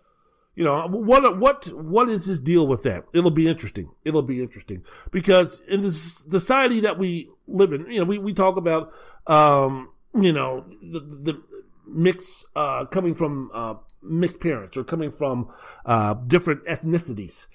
[0.55, 3.05] You know, what what what is his deal with that?
[3.13, 3.91] It'll be interesting.
[4.03, 8.33] It'll be interesting because in the society that we live in, you know, we, we
[8.33, 8.91] talk about,
[9.27, 11.43] um, you know, the, the
[11.87, 15.49] mix uh, coming from uh, mixed parents or coming from
[15.85, 17.47] uh, different ethnicities.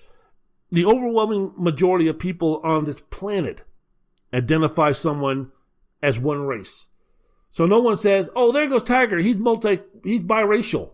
[0.73, 3.65] The overwhelming majority of people on this planet
[4.33, 5.53] identify someone
[6.03, 6.89] as one race.
[7.51, 9.19] So no one says, "Oh, there goes Tiger.
[9.19, 9.81] He's multi.
[10.03, 10.94] He's biracial."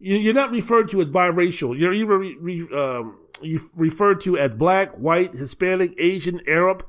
[0.00, 1.78] You're not referred to as biracial.
[1.78, 6.86] You're either re, re, um, you referred to as black, white, Hispanic, Asian, Arab.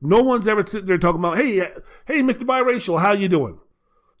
[0.00, 1.58] No one's ever sitting there talking about, hey,
[2.06, 2.42] hey, Mr.
[2.42, 3.60] Biracial, how you doing?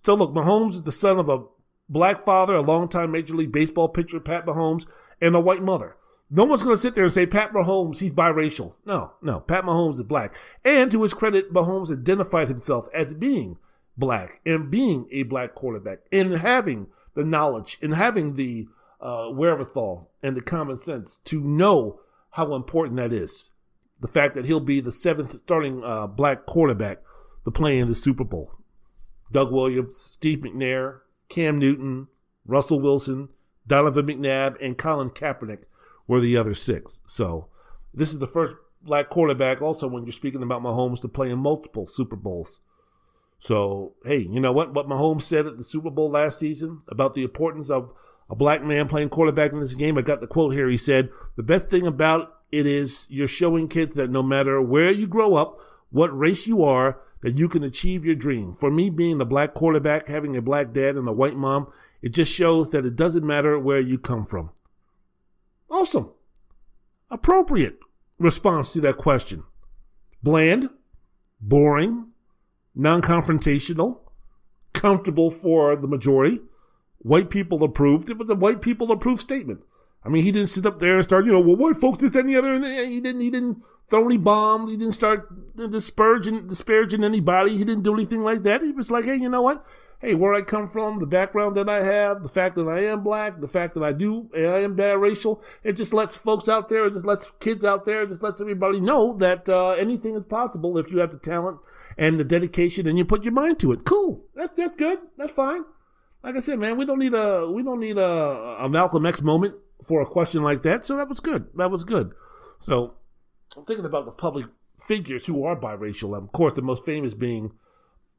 [0.02, 1.44] So look, Mahomes is the son of a
[1.88, 4.86] black father, a longtime Major League Baseball pitcher, Pat Mahomes,
[5.20, 5.96] and a white mother.
[6.30, 8.74] No one's going to sit there and say Pat Mahomes, he's biracial.
[8.84, 10.34] No, no, Pat Mahomes is black.
[10.64, 13.58] And to his credit, Mahomes identified himself as being
[13.96, 18.66] black and being a black quarterback and having the knowledge and having the
[19.00, 22.00] uh, wherewithal and the common sense to know
[22.30, 23.50] how important that is.
[24.00, 26.98] The fact that he'll be the seventh starting uh, black quarterback
[27.44, 28.50] to play in the Super Bowl.
[29.30, 32.08] Doug Williams, Steve McNair, Cam Newton,
[32.46, 33.28] Russell Wilson,
[33.66, 35.64] Donovan McNabb, and Colin Kaepernick
[36.06, 37.00] were the other six.
[37.06, 37.48] So
[37.92, 41.38] this is the first black quarterback also when you're speaking about Mahomes to play in
[41.38, 42.60] multiple Super Bowls.
[43.44, 44.72] So, hey, you know what?
[44.72, 47.92] What Mahomes said at the Super Bowl last season about the importance of
[48.30, 49.98] a black man playing quarterback in this game.
[49.98, 50.66] I got the quote here.
[50.66, 54.90] He said, The best thing about it is you're showing kids that no matter where
[54.90, 55.58] you grow up,
[55.90, 58.54] what race you are, that you can achieve your dream.
[58.54, 62.14] For me, being a black quarterback, having a black dad and a white mom, it
[62.14, 64.52] just shows that it doesn't matter where you come from.
[65.68, 66.12] Awesome.
[67.10, 67.78] Appropriate
[68.18, 69.44] response to that question.
[70.22, 70.70] Bland,
[71.42, 72.06] boring,
[72.74, 74.00] non confrontational,
[74.72, 76.40] comfortable for the majority.
[76.98, 78.08] White people approved.
[78.08, 79.60] It was a white people approved statement.
[80.04, 82.14] I mean, he didn't sit up there and start, you know, well, white folks this,
[82.14, 82.54] any other.
[82.54, 83.22] And He didn't.
[83.22, 84.70] He didn't throw any bombs.
[84.70, 87.56] He didn't start disparaging, disparaging anybody.
[87.56, 88.62] He didn't do anything like that.
[88.62, 89.64] He was like, hey, you know what?
[90.00, 93.02] Hey, where I come from, the background that I have, the fact that I am
[93.02, 96.84] black, the fact that I do, I am biracial, it just lets folks out there,
[96.84, 100.24] it just lets kids out there, it just lets everybody know that uh, anything is
[100.24, 101.58] possible if you have the talent
[101.96, 103.84] and the dedication and you put your mind to it.
[103.84, 104.24] Cool.
[104.34, 104.98] That's that's good.
[105.16, 105.64] That's fine.
[106.22, 109.22] Like I said, man, we don't need a we don't need a, a Malcolm X
[109.22, 109.54] moment
[109.86, 110.84] for a question like that.
[110.84, 111.48] So that was good.
[111.56, 112.12] That was good.
[112.58, 112.94] So
[113.56, 114.46] I'm thinking about the public
[114.80, 116.16] figures who are biracial.
[116.16, 117.52] Of course, the most famous being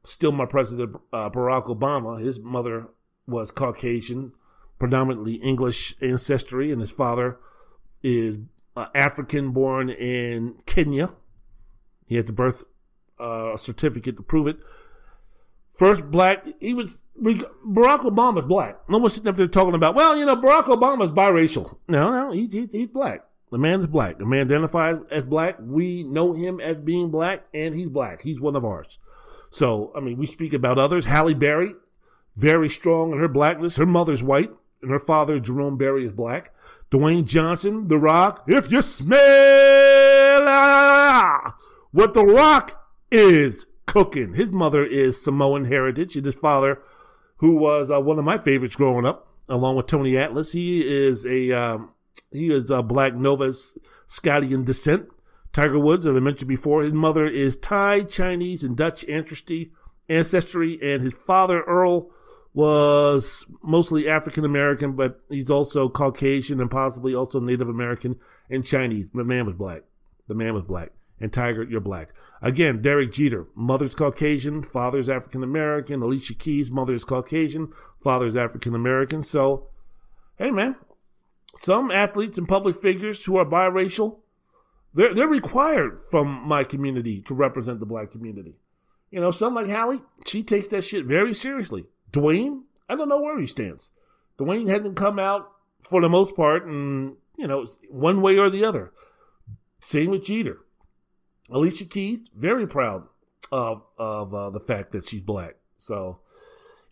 [0.04, 2.20] still my president, uh, Barack Obama.
[2.20, 2.88] His mother
[3.26, 4.32] was Caucasian.
[4.78, 7.38] predominantly English ancestry, and his father
[8.02, 8.36] is
[8.76, 11.14] uh, African born in Kenya.
[12.06, 12.64] He had the birth
[13.18, 14.56] uh, certificate to prove it.
[15.70, 18.78] First black, he was Barack Obama's black.
[18.88, 21.76] No one's sitting up there talking about, well, you know, Barack Obama's biracial.
[21.86, 23.24] No, no, he's, he's, he's black.
[23.50, 24.18] The man's black.
[24.18, 25.56] The man identifies as black.
[25.60, 28.22] We know him as being black, and he's black.
[28.22, 28.98] He's one of ours.
[29.50, 31.04] So, I mean, we speak about others.
[31.04, 31.74] Halle Berry,
[32.36, 33.76] very strong in her blackness.
[33.76, 34.50] Her mother's white,
[34.82, 36.52] and her father, Jerome Berry, is black.
[36.90, 38.44] Dwayne Johnson, The Rock.
[38.48, 39.16] If you smell
[41.92, 42.85] what The Rock
[43.16, 46.80] is cooking, his mother is Samoan heritage, and his father,
[47.38, 51.26] who was uh, one of my favorites growing up, along with Tony Atlas, he is
[51.26, 51.90] a um,
[52.32, 53.52] he is a black Nova
[54.06, 55.08] Scotian descent.
[55.52, 59.72] Tiger Woods, as I mentioned before, his mother is Thai, Chinese, and Dutch ancestry,
[60.08, 62.10] ancestry, and his father Earl
[62.52, 68.16] was mostly African American, but he's also Caucasian and possibly also Native American
[68.50, 69.10] and Chinese.
[69.12, 69.82] The man was black.
[70.28, 70.90] The man was black.
[71.18, 72.10] And Tiger, you're black.
[72.42, 76.02] Again, Derek Jeter, mother's Caucasian, father's African American.
[76.02, 77.72] Alicia Keys, mother's Caucasian,
[78.02, 79.22] father's African American.
[79.22, 79.68] So,
[80.36, 80.76] hey man,
[81.54, 84.18] some athletes and public figures who are biracial,
[84.92, 88.56] they're, they're required from my community to represent the black community.
[89.10, 91.86] You know, some like Halle, she takes that shit very seriously.
[92.12, 93.90] Dwayne, I don't know where he stands.
[94.38, 95.50] Dwayne hasn't come out
[95.82, 98.92] for the most part, and, you know, one way or the other.
[99.80, 100.58] Same with Jeter.
[101.50, 103.06] Alicia Keys, very proud
[103.52, 105.56] of of uh, the fact that she's black.
[105.76, 106.20] So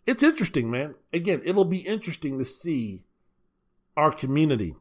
[0.05, 0.95] it's interesting, man.
[1.11, 3.05] Again, it'll be interesting to see
[3.97, 4.75] our community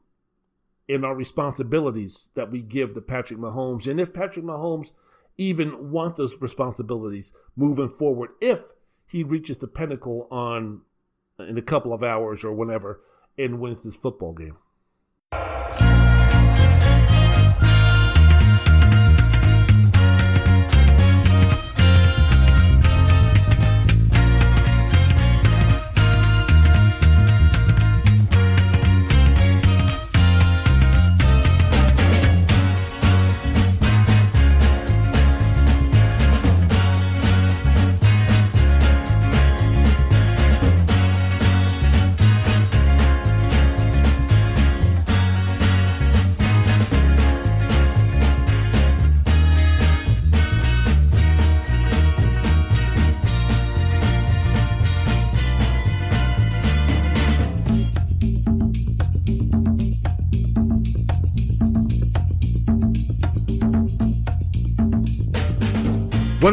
[0.88, 4.90] and our responsibilities that we give to Patrick Mahomes, and if Patrick Mahomes
[5.36, 8.60] even wants those responsibilities moving forward, if
[9.06, 10.82] he reaches the pinnacle on
[11.38, 13.00] in a couple of hours or whenever
[13.36, 14.56] and wins this football game.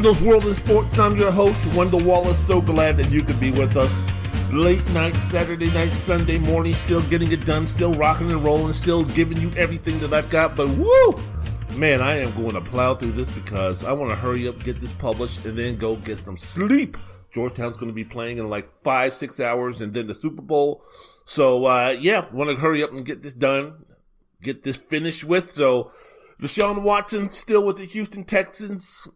[0.02, 0.98] Wendell's World in Sports.
[0.98, 2.48] I'm your host, Wendell Wallace.
[2.48, 4.52] So glad that you could be with us.
[4.52, 9.04] Late night, Saturday night, Sunday morning, still getting it done, still rocking and rolling, still
[9.04, 10.58] giving you everything that I've got.
[10.58, 11.14] But woo!
[11.78, 14.82] Man, I am going to plow through this because I want to hurry up, get
[14.82, 16.98] this published, and then go get some sleep.
[17.32, 20.84] Georgetown's going to be playing in like five, six hours, and then the Super Bowl.
[21.26, 23.86] So, uh, yeah, want to hurry up and get this done,
[24.42, 25.52] get this finished with.
[25.52, 25.92] So,
[26.42, 29.08] Deshaun Watson still with the Houston Texans.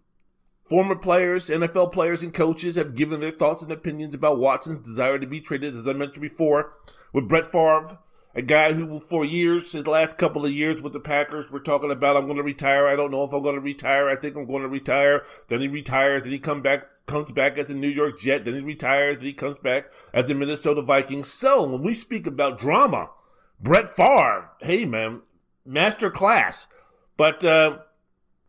[0.66, 5.20] Former players, NFL players, and coaches have given their thoughts and opinions about Watson's desire
[5.20, 6.74] to be traded, as I mentioned before,
[7.14, 8.00] with Brett Favre,
[8.38, 11.90] a guy who, for years, the last couple of years with the Packers, we're talking
[11.90, 12.86] about, I'm going to retire.
[12.86, 14.10] I don't know if I'm going to retire.
[14.10, 15.24] I think I'm going to retire.
[15.48, 16.24] Then he retires.
[16.24, 18.44] Then he come back, comes back as a New York Jet.
[18.44, 19.18] Then he retires.
[19.18, 21.30] Then he comes back as the Minnesota Vikings.
[21.30, 23.12] So when we speak about drama,
[23.62, 25.22] Brett Favre, hey man,
[25.66, 26.68] master class.
[27.16, 27.78] But, uh,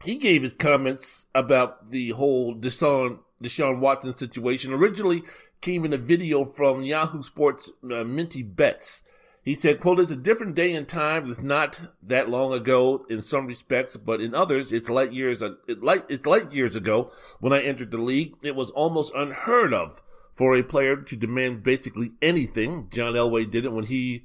[0.05, 4.73] he gave his comments about the whole Deshaun, Deshaun Watson situation.
[4.73, 5.23] Originally
[5.61, 9.03] came in a video from Yahoo Sports uh, Minty Betts.
[9.43, 11.31] He said, quote, it's a different day and time.
[11.31, 15.83] It's not that long ago in some respects, but in others, it's light years, it
[15.83, 18.35] light, it's light years ago when I entered the league.
[18.43, 20.03] It was almost unheard of
[20.33, 22.89] for a player to demand basically anything.
[22.91, 24.25] John Elway did it when he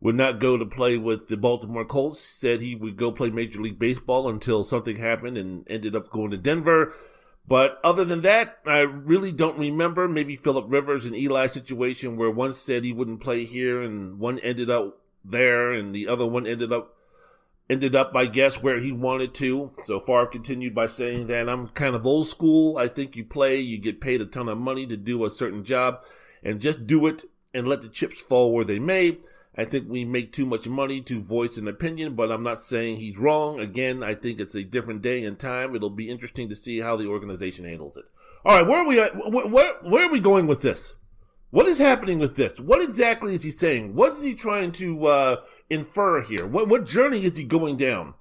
[0.00, 2.20] would not go to play with the Baltimore Colts.
[2.20, 6.30] Said he would go play Major League Baseball until something happened and ended up going
[6.30, 6.92] to Denver.
[7.46, 10.06] But other than that, I really don't remember.
[10.06, 14.38] Maybe Philip Rivers and Eli situation where one said he wouldn't play here and one
[14.40, 16.94] ended up there and the other one ended up
[17.70, 19.72] ended up, I guess, where he wanted to.
[19.84, 22.78] So Favre continued by saying that I'm kind of old school.
[22.78, 25.64] I think you play, you get paid a ton of money to do a certain
[25.64, 26.00] job
[26.42, 29.18] and just do it and let the chips fall where they may.
[29.58, 32.98] I think we make too much money to voice an opinion, but I'm not saying
[32.98, 33.58] he's wrong.
[33.58, 35.74] Again, I think it's a different day and time.
[35.74, 38.04] It'll be interesting to see how the organization handles it.
[38.44, 39.16] All right, where are we at?
[39.16, 40.94] Where, where, where are we going with this?
[41.50, 42.60] What is happening with this?
[42.60, 43.96] What exactly is he saying?
[43.96, 45.36] What is he trying to uh,
[45.68, 46.46] infer here?
[46.46, 48.14] What what journey is he going down?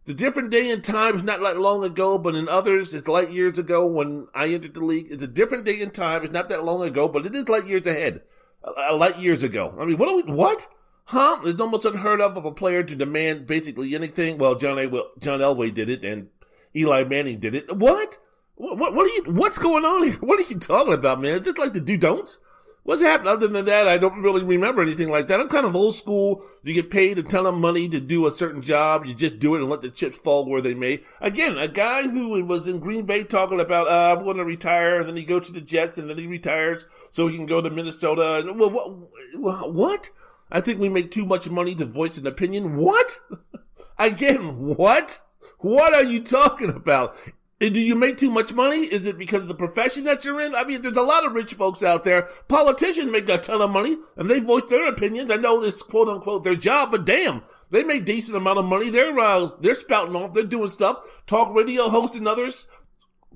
[0.00, 1.16] It's a different day and time.
[1.16, 4.74] It's not like long ago, but in others, it's light years ago when I entered
[4.74, 5.08] the league.
[5.10, 6.22] It's a different day and time.
[6.22, 8.20] It's not that long ago, but it is light years ahead.
[8.62, 9.74] Uh, light years ago.
[9.80, 10.22] I mean, what are we?
[10.22, 10.68] What?
[11.06, 11.40] Huh?
[11.44, 14.38] It's almost unheard of of a player to demand basically anything.
[14.38, 14.88] Well, John A.
[15.18, 16.28] John Elway did it, and
[16.74, 17.76] Eli Manning did it.
[17.76, 18.18] What?
[18.56, 18.78] What?
[18.78, 19.24] What, what are you?
[19.26, 20.14] What's going on here?
[20.20, 21.42] What are you talking about, man?
[21.42, 22.40] This like the do don'ts?
[22.84, 23.30] What's happened?
[23.30, 25.40] Other than that, I don't really remember anything like that.
[25.40, 26.42] I'm kind of old school.
[26.62, 29.06] You get paid a ton of money to do a certain job.
[29.06, 31.00] You just do it and let the chips fall where they may.
[31.22, 35.00] Again, a guy who was in Green Bay talking about, uh, I'm going to retire,
[35.00, 37.62] and then he goes to the Jets, and then he retires so he can go
[37.62, 38.52] to Minnesota.
[38.54, 39.72] Well, what?
[39.72, 40.10] what?
[40.50, 42.76] I think we make too much money to voice an opinion.
[42.76, 43.20] What?
[43.98, 45.20] Again, what?
[45.58, 47.14] What are you talking about?
[47.60, 48.78] Do you make too much money?
[48.82, 50.54] Is it because of the profession that you're in?
[50.54, 52.28] I mean, there's a lot of rich folks out there.
[52.48, 55.30] Politicians make a ton of money and they voice their opinions.
[55.30, 58.90] I know this quote unquote their job, but damn, they make decent amount of money.
[58.90, 60.34] They're, uh, they're spouting off.
[60.34, 60.98] They're doing stuff.
[61.26, 62.66] Talk radio hosts and others,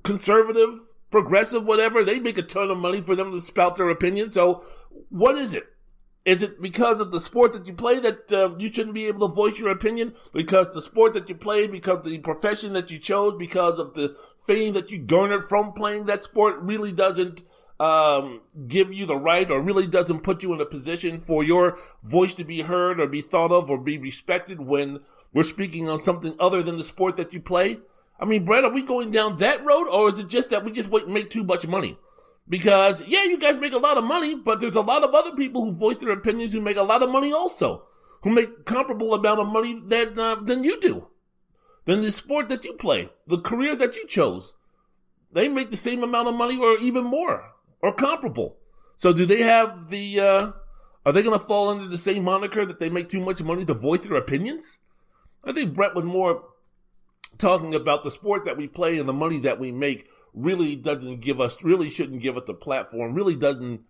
[0.03, 0.79] conservative,
[1.09, 2.03] progressive, whatever.
[2.03, 4.33] They make a ton of money for them to spout their opinions.
[4.33, 4.63] So
[5.09, 5.68] what is it?
[6.29, 9.27] Is it because of the sport that you play that uh, you shouldn't be able
[9.27, 10.13] to voice your opinion?
[10.31, 14.15] Because the sport that you play, because the profession that you chose, because of the
[14.45, 17.41] fame that you garnered from playing that sport really doesn't
[17.79, 21.79] um, give you the right or really doesn't put you in a position for your
[22.03, 24.99] voice to be heard or be thought of or be respected when
[25.33, 27.79] we're speaking on something other than the sport that you play?
[28.19, 30.73] I mean, Brett, are we going down that road or is it just that we
[30.73, 31.97] just make too much money?
[32.49, 35.35] Because, yeah, you guys make a lot of money, but there's a lot of other
[35.35, 37.83] people who voice their opinions who make a lot of money also.
[38.23, 41.07] Who make comparable amount of money that, uh, than you do.
[41.85, 43.09] Than the sport that you play.
[43.27, 44.55] The career that you chose.
[45.31, 47.51] They make the same amount of money or even more.
[47.81, 48.57] Or comparable.
[48.95, 50.51] So do they have the, uh,
[51.05, 53.73] are they gonna fall under the same moniker that they make too much money to
[53.73, 54.79] voice their opinions?
[55.45, 56.43] I think Brett was more
[57.37, 61.21] talking about the sport that we play and the money that we make really doesn't
[61.21, 63.81] give us, really shouldn't give us the platform, really doesn't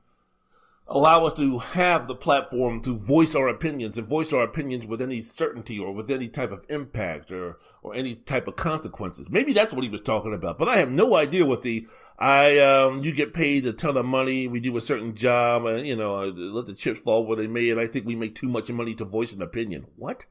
[0.90, 5.02] allow us to have the platform to voice our opinions and voice our opinions with
[5.02, 9.30] any certainty or with any type of impact or, or any type of consequences.
[9.30, 11.86] Maybe that's what he was talking about, but I have no idea what the,
[12.18, 15.88] I, um, you get paid a ton of money, we do a certain job, and,
[15.88, 18.50] you know, let the chips fall where they may, and I think we make too
[18.50, 19.86] much money to voice an opinion.
[19.96, 20.26] What?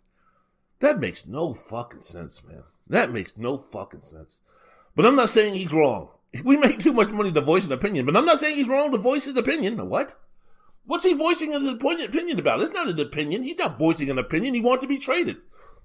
[0.80, 2.64] That makes no fucking sense, man.
[2.88, 4.40] That makes no fucking sense.
[4.98, 6.08] But I'm not saying he's wrong.
[6.44, 8.90] We make too much money to voice an opinion, but I'm not saying he's wrong
[8.90, 9.88] to voice his opinion.
[9.88, 10.16] What?
[10.86, 12.60] What's he voicing his opinion about?
[12.60, 13.44] It's not an opinion.
[13.44, 14.54] He's not voicing an opinion.
[14.54, 15.36] He wants to be traded.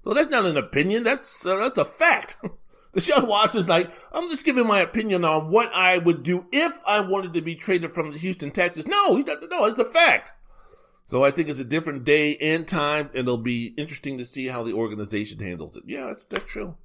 [0.02, 1.04] So that's not an opinion.
[1.04, 2.38] That's uh, that's a fact.
[2.92, 6.98] Deshaun Watson's like, I'm just giving my opinion on what I would do if I
[6.98, 8.88] wanted to be traded from the Houston Texans.
[8.88, 9.38] No, he's not.
[9.48, 10.32] No, it's a fact.
[11.04, 14.48] So I think it's a different day and time, and it'll be interesting to see
[14.48, 15.84] how the organization handles it.
[15.86, 16.76] Yeah, that's, that's true.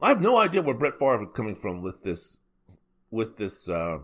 [0.00, 2.38] I have no idea where Brett Favre is coming from with this,
[3.10, 3.98] with this, uh,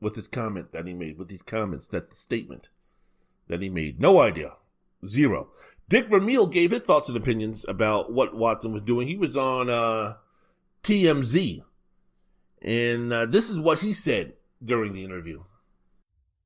[0.00, 2.70] with this comment that he made, with these comments, that statement
[3.48, 4.00] that he made.
[4.00, 4.52] No idea.
[5.06, 5.48] Zero.
[5.88, 9.06] Dick Vermeil gave his thoughts and opinions about what Watson was doing.
[9.08, 10.14] He was on, uh,
[10.82, 11.62] TMZ.
[12.62, 15.42] And, uh, this is what he said during the interview.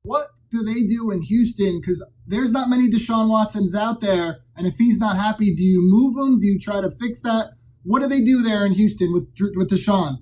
[0.03, 1.81] What do they do in Houston?
[1.81, 4.39] Cause there's not many Deshaun Watsons out there.
[4.55, 6.39] And if he's not happy, do you move him?
[6.39, 7.53] Do you try to fix that?
[7.87, 10.17] What do they do there in Houston with with Deshaun?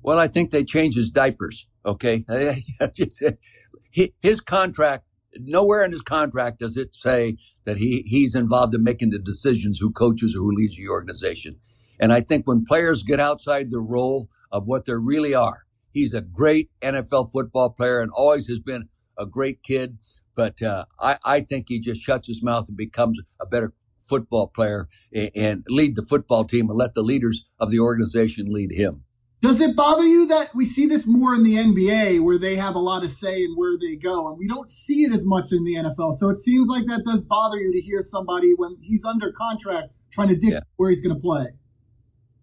[0.00, 1.66] Well, I think they change his diapers.
[1.84, 2.24] Okay,
[4.22, 5.02] his contract.
[5.40, 9.80] Nowhere in his contract does it say that he he's involved in making the decisions
[9.80, 11.58] who coaches or who leads the organization.
[11.98, 16.14] And I think when players get outside the role of what they really are, he's
[16.14, 18.88] a great NFL football player and always has been
[19.18, 19.98] a great kid.
[20.36, 23.74] But uh, I, I think he just shuts his mouth and becomes a better
[24.08, 28.72] football player and lead the football team and let the leaders of the organization lead
[28.72, 29.04] him.
[29.40, 32.74] Does it bother you that we see this more in the NBA where they have
[32.74, 35.52] a lot of say in where they go and we don't see it as much
[35.52, 36.14] in the NFL?
[36.14, 39.92] So it seems like that does bother you to hear somebody when he's under contract
[40.10, 40.60] trying to dictate yeah.
[40.76, 41.46] where he's going to play.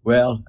[0.04, 0.42] Well,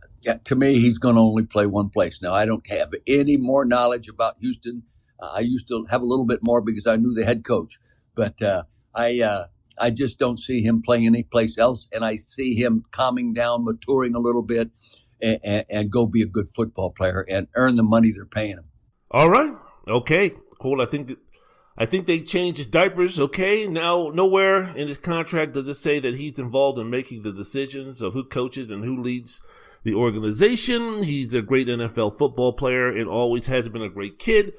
[0.45, 2.21] to me, he's going to only play one place.
[2.21, 4.83] Now, I don't have any more knowledge about Houston.
[5.19, 7.73] Uh, I used to have a little bit more because I knew the head coach,
[8.15, 8.63] but uh,
[8.93, 9.45] I uh,
[9.79, 11.87] I just don't see him playing anyplace else.
[11.91, 14.71] And I see him calming down, maturing a little bit
[15.21, 18.57] and, and, and, go be a good football player and earn the money they're paying
[18.57, 18.65] him.
[19.11, 19.55] All right.
[19.89, 20.31] Okay.
[20.61, 20.81] Cool.
[20.81, 21.11] I think
[21.77, 23.19] I think they changed his diapers.
[23.19, 23.67] Okay.
[23.67, 28.01] Now, nowhere in his contract does it say that he's involved in making the decisions
[28.01, 29.41] of who coaches and who leads
[29.83, 31.03] the organization.
[31.03, 34.53] He's a great NFL football player and always has been a great kid.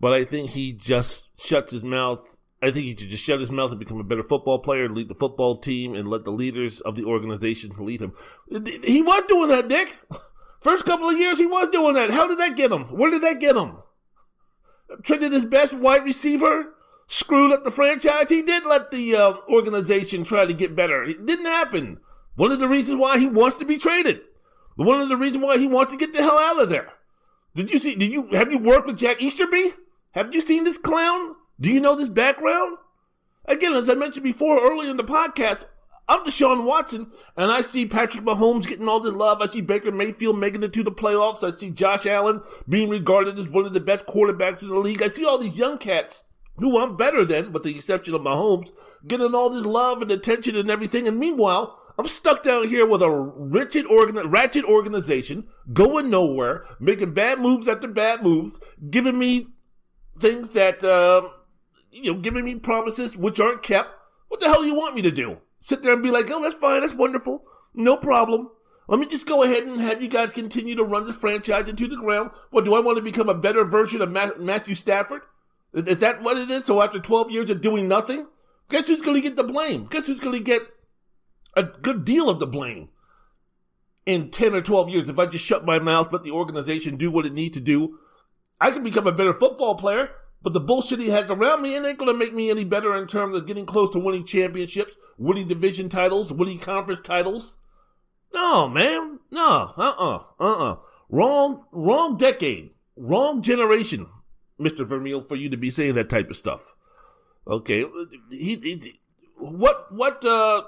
[0.00, 2.37] but I think he just shuts his mouth.
[2.60, 5.08] I think he should just shut his mouth and become a better football player lead
[5.08, 8.12] the football team and let the leaders of the organization lead him.
[8.50, 9.98] He was doing that, Dick.
[10.60, 12.10] First couple of years, he was doing that.
[12.10, 12.86] How did that get him?
[12.86, 13.78] Where did that get him?
[15.04, 16.74] Traded his best wide receiver,
[17.06, 18.28] screwed up the franchise.
[18.28, 21.04] He did let the uh, organization try to get better.
[21.04, 22.00] It didn't happen.
[22.34, 24.22] One of the reasons why he wants to be traded.
[24.74, 26.92] One of the reasons why he wants to get the hell out of there.
[27.54, 27.94] Did you see?
[27.94, 29.72] Did you have you worked with Jack Easterby?
[30.12, 31.34] Have you seen this clown?
[31.60, 32.78] Do you know this background?
[33.46, 35.64] Again, as I mentioned before earlier in the podcast,
[36.08, 39.42] I'm Deshaun Watson, and I see Patrick Mahomes getting all this love.
[39.42, 41.42] I see Baker Mayfield making it to the playoffs.
[41.42, 45.02] I see Josh Allen being regarded as one of the best quarterbacks in the league.
[45.02, 46.24] I see all these young cats
[46.56, 48.70] who I'm better than, with the exception of Mahomes,
[49.06, 51.06] getting all this love and attention and everything.
[51.06, 57.38] And meanwhile, I'm stuck down here with a organ- ratchet organization, going nowhere, making bad
[57.38, 58.60] moves after bad moves,
[58.90, 59.48] giving me
[60.18, 61.28] things that, uh,
[61.90, 63.90] you know, giving me promises which aren't kept.
[64.28, 65.38] What the hell do you want me to do?
[65.60, 67.44] sit there and be like, oh, that's fine, that's wonderful,
[67.74, 68.50] no problem.
[68.88, 71.88] Let me just go ahead and have you guys continue to run this franchise into
[71.88, 72.30] the ground.
[72.50, 75.22] What, do I want to become a better version of Ma- Matthew Stafford?
[75.74, 76.64] Is that what it is?
[76.64, 78.28] So after 12 years of doing nothing,
[78.70, 79.84] guess who's going to get the blame?
[79.84, 80.62] Guess who's going to get
[81.54, 82.88] a good deal of the blame
[84.06, 87.10] in 10 or 12 years if I just shut my mouth, let the organization do
[87.10, 87.98] what it needs to do?
[88.58, 90.08] I can become a better football player,
[90.42, 93.06] but the bullshit he has around me ain't going to make me any better in
[93.06, 97.58] terms of getting close to winning championships, winning division titles, winning conference titles.
[98.32, 99.20] No, man.
[99.30, 99.72] No.
[99.76, 100.20] Uh-uh.
[100.38, 100.76] Uh-uh.
[101.08, 102.70] Wrong, wrong decade.
[102.96, 104.06] Wrong generation,
[104.60, 104.86] Mr.
[104.86, 106.74] Vermeil, for you to be saying that type of stuff.
[107.46, 107.84] Okay.
[108.30, 109.00] He, he
[109.36, 110.64] what, what, uh,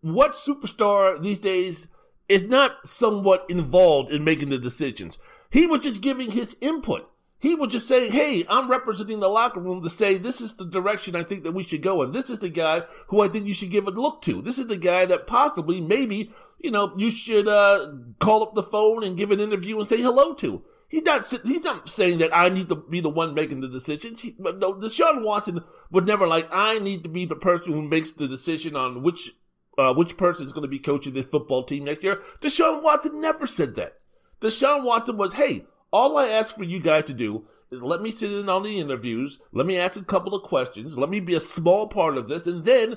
[0.00, 1.88] what superstar these days
[2.28, 5.18] is not somewhat involved in making the decisions?
[5.50, 7.08] He was just giving his input.
[7.42, 10.64] He was just saying, hey, I'm representing the locker room to say this is the
[10.64, 12.12] direction I think that we should go in.
[12.12, 14.40] This is the guy who I think you should give a look to.
[14.40, 18.62] This is the guy that possibly, maybe, you know, you should uh, call up the
[18.62, 20.62] phone and give an interview and say hello to.
[20.88, 21.26] He's not.
[21.44, 24.22] He's not saying that I need to be the one making the decisions.
[24.22, 26.46] He, but no, Deshaun Watson would never like.
[26.52, 29.32] I need to be the person who makes the decision on which
[29.76, 32.22] uh, which person is going to be coaching this football team next year.
[32.40, 33.94] Deshaun Watson never said that.
[34.40, 38.10] Deshaun Watson was, hey, all I ask for you guys to do is let me
[38.10, 41.34] sit in on the interviews, let me ask a couple of questions, let me be
[41.34, 42.96] a small part of this, and then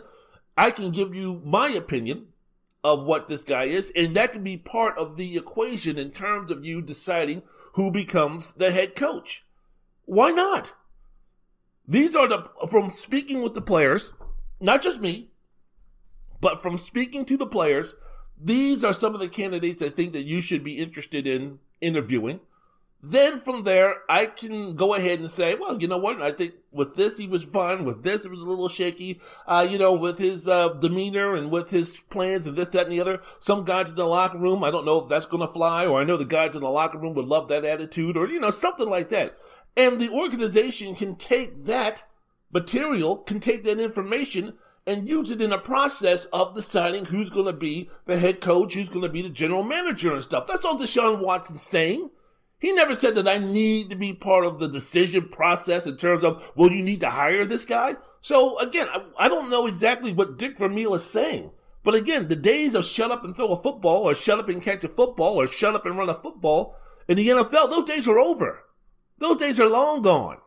[0.58, 2.28] I can give you my opinion
[2.84, 6.52] of what this guy is, and that can be part of the equation in terms
[6.52, 7.42] of you deciding
[7.74, 9.44] who becomes the head coach.
[10.06, 10.76] Why not?
[11.88, 14.14] These are the, from speaking with the players,
[14.60, 15.30] not just me,
[16.42, 17.96] but from speaking to the players,
[18.40, 22.40] these are some of the candidates I think that you should be interested in interviewing.
[23.08, 26.20] Then from there, I can go ahead and say, well, you know what?
[26.24, 27.86] I think with this, he was fine.
[27.86, 29.22] With this, it was a little shaky.
[29.46, 32.92] Uh, you know, with his, uh, demeanor and with his plans and this, that, and
[32.92, 33.22] the other.
[33.40, 36.00] Some guys in the locker room, I don't know if that's going to fly, or
[36.00, 38.50] I know the guys in the locker room would love that attitude, or, you know,
[38.50, 39.38] something like that.
[39.78, 42.06] And the organization can take that
[42.52, 44.54] material, can take that information,
[44.88, 48.74] and use it in a process of deciding who's going to be the head coach,
[48.74, 50.48] who's going to be the general manager and stuff.
[50.48, 52.10] That's all Deshaun Watson's saying.
[52.60, 56.24] He never said that I need to be part of the decision process in terms
[56.24, 57.96] of, well, you need to hire this guy.
[58.22, 61.52] So again, I, I don't know exactly what Dick Vermeil is saying.
[61.84, 64.62] But again, the days of shut up and throw a football or shut up and
[64.62, 66.76] catch a football or shut up and run a football
[67.08, 68.64] in the NFL, those days are over.
[69.20, 70.40] Those days are long gone.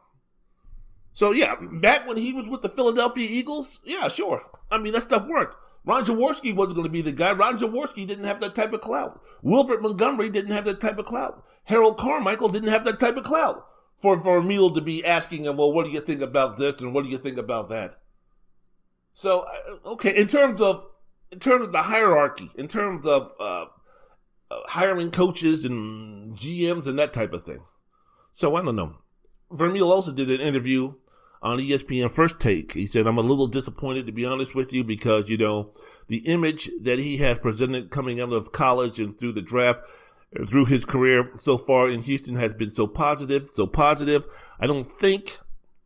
[1.12, 4.42] So yeah, back when he was with the Philadelphia Eagles, yeah, sure.
[4.70, 5.56] I mean, that stuff worked.
[5.84, 7.32] Ron Jaworski wasn't going to be the guy.
[7.32, 9.20] Ron Jaworski didn't have that type of clout.
[9.42, 11.44] Wilbert Montgomery didn't have that type of clout.
[11.64, 13.66] Harold Carmichael didn't have that type of clout
[14.00, 17.04] for Vermeil to be asking him, well, what do you think about this and what
[17.04, 18.00] do you think about that?
[19.12, 20.86] So, uh, okay, in terms of,
[21.32, 23.66] in terms of the hierarchy, in terms of, uh,
[24.50, 27.60] uh, hiring coaches and GMs and that type of thing.
[28.30, 28.96] So I don't know.
[29.50, 30.94] Vermeil also did an interview
[31.42, 32.72] on ESPN First Take.
[32.72, 35.70] He said, I'm a little disappointed to be honest with you because, you know,
[36.08, 39.80] the image that he has presented coming out of college and through the draft
[40.38, 44.26] uh, through his career so far in Houston has been so positive, so positive.
[44.60, 45.38] I don't think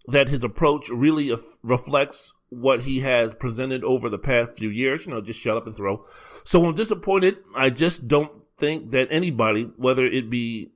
[0.08, 5.06] that his approach really reflects what he has presented over the past few years.
[5.06, 6.04] You know, just shut up and throw.
[6.44, 7.38] So I'm disappointed.
[7.54, 10.72] I just don't think that anybody, whether it be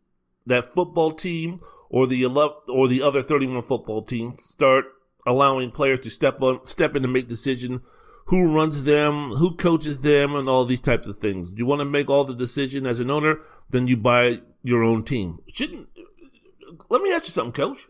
[0.47, 1.61] that football team
[1.97, 4.85] or the or the other 31 football teams, start
[5.27, 7.81] allowing players to step on, step in to make decisions
[8.27, 11.52] who runs them, who coaches them, and all these types of things.
[11.56, 13.40] You want to make all the decision as an owner,
[13.70, 15.39] then you buy your own team.
[15.51, 15.89] Shouldn't
[16.90, 17.89] let me ask you something, coach.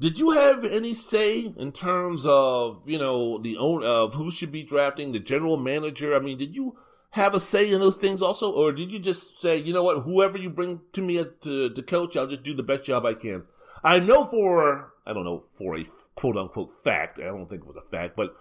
[0.00, 4.50] Did you have any say in terms of you know the own of who should
[4.50, 6.16] be drafting the general manager?
[6.16, 6.78] I mean, did you
[7.16, 10.02] have a say in those things also, or did you just say, you know what,
[10.02, 13.14] whoever you bring to me to, to coach, I'll just do the best job I
[13.14, 13.44] can?
[13.82, 17.18] I know for I don't know for a quote unquote fact.
[17.18, 18.36] I don't think it was a fact, but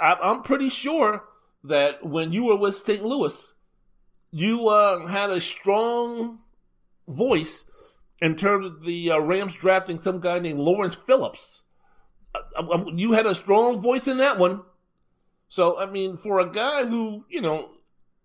[0.00, 1.22] I, am pretty sure
[1.62, 3.04] that when you were with St.
[3.04, 3.54] Louis,
[4.32, 6.40] you uh, had a strong
[7.06, 7.64] voice
[8.20, 11.62] in terms of the uh, Rams drafting some guy named Lawrence Phillips.
[12.34, 14.62] Uh, uh, you had a strong voice in that one.
[15.48, 17.70] So, I mean, for a guy who, you know,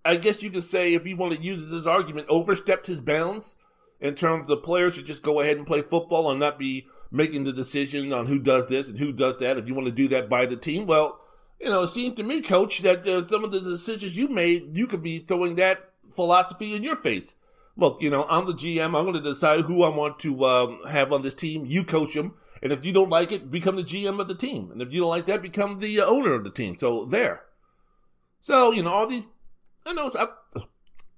[0.05, 3.55] I guess you could say, if you want to use this argument, overstepped his bounds
[3.99, 6.87] in terms of the players should just go ahead and play football and not be
[7.11, 9.57] making the decision on who does this and who does that.
[9.57, 11.19] If you want to do that by the team, well,
[11.59, 14.75] you know, it seemed to me, coach, that uh, some of the decisions you made,
[14.77, 17.35] you could be throwing that philosophy in your face.
[17.75, 18.85] Look, you know, I'm the GM.
[18.85, 21.65] I'm going to decide who I want to um, have on this team.
[21.65, 22.35] You coach them.
[22.61, 24.69] And if you don't like it, become the GM of the team.
[24.71, 26.77] And if you don't like that, become the uh, owner of the team.
[26.77, 27.43] So there.
[28.41, 29.27] So, you know, all these,
[29.89, 30.27] I know I,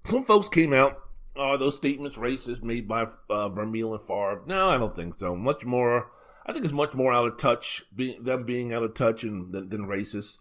[0.06, 0.98] some folks came out,
[1.36, 4.44] are those statements racist made by uh, Vermeil and Favre?
[4.46, 5.36] No, I don't think so.
[5.36, 6.10] Much more,
[6.46, 9.52] I think it's much more out of touch, being, them being out of touch and,
[9.52, 10.40] than, than racist.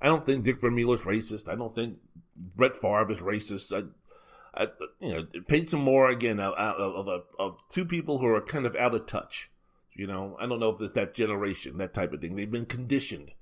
[0.00, 1.48] I don't think Dick Vermeil is racist.
[1.48, 1.98] I don't think
[2.36, 3.76] Brett Favre is racist.
[3.76, 4.68] I, I,
[5.00, 8.40] you know, it paints them more again of, of, of, of two people who are
[8.40, 9.50] kind of out of touch.
[9.94, 12.36] You know, I don't know if it's that generation, that type of thing.
[12.36, 13.32] They've been conditioned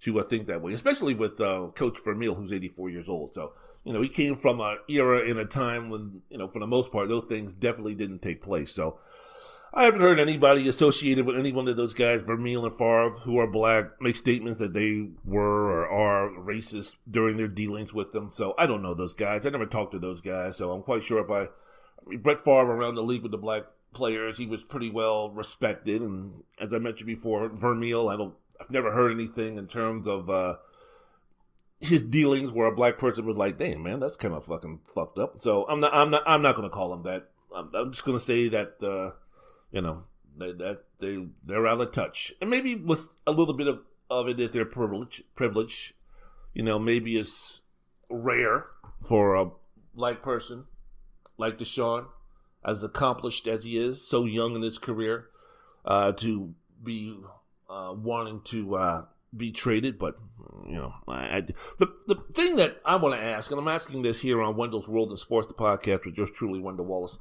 [0.00, 3.34] to uh, think that way, especially with uh, Coach Vermeil, who's 84 years old.
[3.34, 3.52] So,
[3.84, 6.66] you know, he came from an era in a time when, you know, for the
[6.66, 8.72] most part, those things definitely didn't take place.
[8.72, 8.98] So,
[9.72, 13.38] I haven't heard anybody associated with any one of those guys, Vermeil and Favre, who
[13.38, 18.30] are black, make statements that they were or are racist during their dealings with them.
[18.30, 19.46] So I don't know those guys.
[19.46, 20.56] I never talked to those guys.
[20.56, 23.38] So I'm quite sure if I, I mean, Brett Favre around the league with the
[23.38, 23.62] black
[23.94, 26.02] players, he was pretty well respected.
[26.02, 30.28] And as I mentioned before, Vermeil, I don't, I've never heard anything in terms of,
[30.28, 30.56] uh,
[31.80, 35.18] his dealings where a black person was like, damn, man, that's kind of fucking fucked
[35.18, 35.38] up.
[35.38, 37.28] So I'm not, I'm not, I'm not to call him that.
[37.54, 39.16] I'm, I'm just to say that, uh,
[39.72, 40.04] you know,
[40.36, 44.28] they, that they they're out of touch, and maybe with a little bit of of
[44.28, 45.22] it is their privilege.
[45.34, 45.94] Privilege,
[46.54, 47.62] you know, maybe it's
[48.08, 48.66] rare
[49.06, 49.50] for a
[49.94, 50.64] black person
[51.36, 52.06] like Deshaun,
[52.64, 55.28] as accomplished as he is, so young in his career,
[55.84, 57.18] uh, to be
[57.68, 59.02] uh, wanting to uh,
[59.36, 59.98] be traded.
[59.98, 60.16] But
[60.66, 61.40] you know, I, I,
[61.78, 64.88] the the thing that I want to ask, and I'm asking this here on Wendell's
[64.88, 67.18] World in Sports, the podcast with yours truly, Wendell Wallace.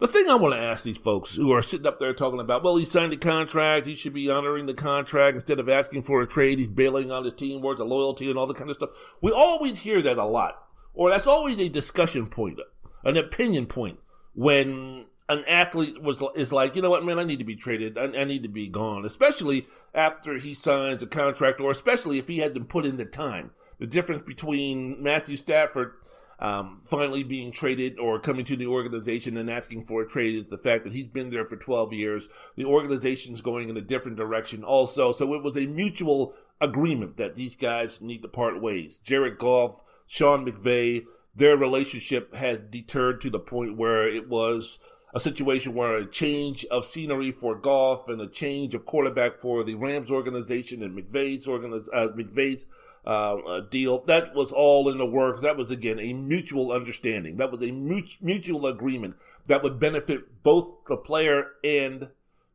[0.00, 2.64] The thing I want to ask these folks who are sitting up there talking about,
[2.64, 6.22] well, he signed a contract, he should be honoring the contract instead of asking for
[6.22, 8.76] a trade, he's bailing on his team, worth of loyalty and all that kind of
[8.76, 8.90] stuff.
[9.20, 10.54] We always hear that a lot.
[10.94, 12.58] Or that's always a discussion point,
[13.04, 13.98] an opinion point
[14.34, 17.96] when an athlete was is like, you know what, man, I need to be traded.
[17.96, 22.26] I, I, need to be gone, especially after he signs a contract, or especially if
[22.26, 23.52] he had to put in the time.
[23.78, 25.94] The difference between Matthew Stafford
[26.40, 30.50] um, finally being traded or coming to the organization and asking for a trade is
[30.50, 32.28] the fact that he's been there for 12 years.
[32.56, 35.12] The organization's going in a different direction also.
[35.12, 38.98] So it was a mutual agreement that these guys need to part ways.
[39.04, 41.04] Jared Goff, Sean McVay,
[41.34, 44.78] their relationship had deterred to the point where it was
[45.14, 49.64] a situation where a change of scenery for Goff and a change of quarterback for
[49.64, 52.66] the Rams organization and McVay's organiz- uh, McVay's
[53.04, 54.04] uh, deal.
[54.04, 55.40] That was all in the works.
[55.40, 57.36] That was again a mutual understanding.
[57.36, 59.16] That was a mutual agreement
[59.46, 62.10] that would benefit both the player and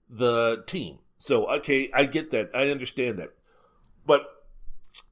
[0.10, 1.00] the team.
[1.18, 2.52] So okay, I get that.
[2.54, 3.34] I understand that.
[4.06, 4.22] But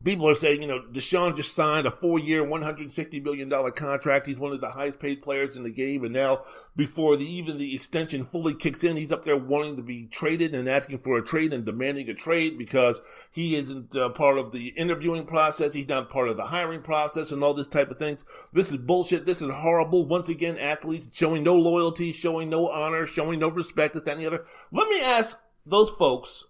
[0.04, 4.28] people are saying, you know, Deshaun just signed a four year, $160 million contract.
[4.28, 6.04] He's one of the highest paid players in the game.
[6.04, 6.44] And now,
[6.76, 10.56] before the, even the extension fully kicks in, he's up there wanting to be traded
[10.56, 13.00] and asking for a trade and demanding a trade because
[13.32, 15.74] he isn't uh, part of the interviewing process.
[15.74, 18.26] He's not part of the hiring process and all this type of things.
[18.52, 19.26] This is bullshit.
[19.26, 20.06] This is horrible.
[20.06, 24.46] Once again, athletes showing no loyalty, showing no honor, showing no respect, this, the other.
[24.72, 26.46] Let me ask those folks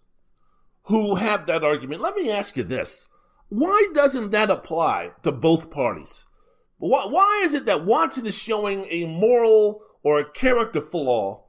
[0.84, 2.02] who have that argument.
[2.02, 3.08] Let me ask you this
[3.54, 6.26] why doesn't that apply to both parties?
[6.80, 11.44] Why, why is it that Watson is showing a moral or a character flaw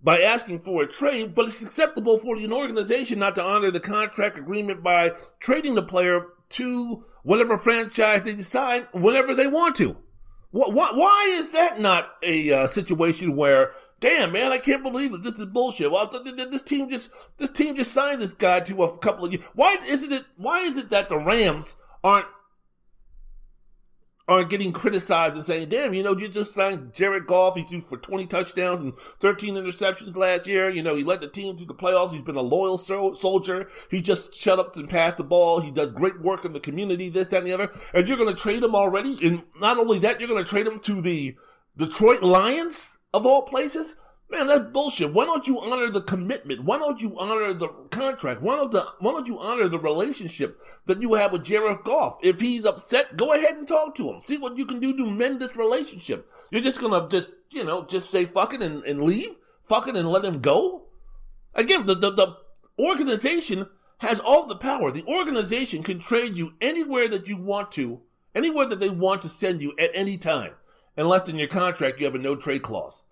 [0.00, 3.80] by asking for a trade, but it's acceptable for an organization not to honor the
[3.80, 9.96] contract agreement by trading the player to whatever franchise they decide whenever they want to?
[10.52, 15.22] Why, why is that not a uh, situation where damn man, I can't believe it.
[15.22, 15.90] This is bullshit.
[15.90, 19.44] Well, this team just this team just signed this guy to a couple of years.
[19.54, 20.24] Why isn't it?
[20.36, 22.26] Why is it that the Rams aren't
[24.28, 27.56] aren't getting criticized and saying, damn, you know, you just signed Jared Goff.
[27.56, 30.68] He threw for 20 touchdowns and 13 interceptions last year.
[30.68, 32.12] You know, he led the team to the playoffs.
[32.12, 33.68] He's been a loyal soldier.
[33.90, 35.60] He just shut up and passed the ball.
[35.60, 37.72] He does great work in the community, this, that, and the other.
[37.94, 39.18] And you're going to trade him already.
[39.26, 41.34] And not only that, you're going to trade him to the
[41.78, 43.96] Detroit Lions of all places.
[44.30, 45.14] Man, that's bullshit.
[45.14, 46.64] Why don't you honor the commitment?
[46.64, 48.42] Why don't you honor the contract?
[48.42, 52.18] Why don't the why don't you honor the relationship that you have with Jared Goff?
[52.22, 54.20] If he's upset, go ahead and talk to him.
[54.20, 56.30] See what you can do to mend this relationship.
[56.50, 59.34] You're just gonna just you know just say fuck it and, and leave,
[59.66, 60.88] fuck it and let him go.
[61.54, 62.36] Again, the, the the
[62.78, 63.66] organization
[63.98, 64.92] has all the power.
[64.92, 68.00] The organization can trade you anywhere that you want to,
[68.34, 70.52] anywhere that they want to send you at any time,
[70.98, 73.04] unless in your contract you have a no trade clause.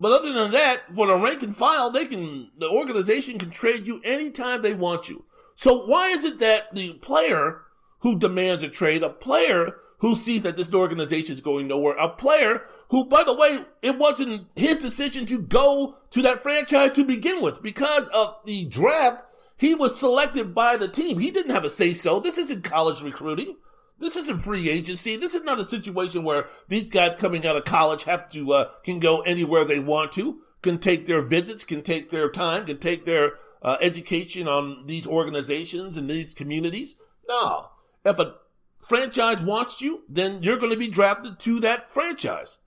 [0.00, 3.86] But other than that, for the rank and file, they can, the organization can trade
[3.86, 5.24] you anytime they want you.
[5.54, 7.60] So why is it that the player
[8.00, 12.08] who demands a trade, a player who sees that this organization is going nowhere, a
[12.08, 17.04] player who, by the way, it wasn't his decision to go to that franchise to
[17.04, 19.24] begin with because of the draft.
[19.56, 21.20] He was selected by the team.
[21.20, 22.18] He didn't have a say so.
[22.18, 23.54] This isn't college recruiting.
[23.98, 25.16] This isn't free agency.
[25.16, 28.70] This is not a situation where these guys coming out of college have to uh,
[28.82, 32.78] can go anywhere they want to, can take their visits, can take their time, can
[32.78, 36.96] take their uh, education on these organizations and these communities.
[37.28, 37.70] No,
[38.04, 38.34] if a
[38.80, 42.58] franchise wants you, then you're going to be drafted to that franchise.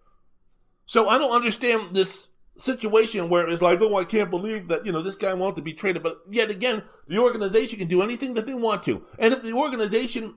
[0.86, 4.92] So I don't understand this situation where it's like, oh, I can't believe that, you
[4.92, 6.04] know, this guy wants to be traded.
[6.04, 9.04] But yet again, the organization can do anything that they want to.
[9.20, 10.36] And if the organization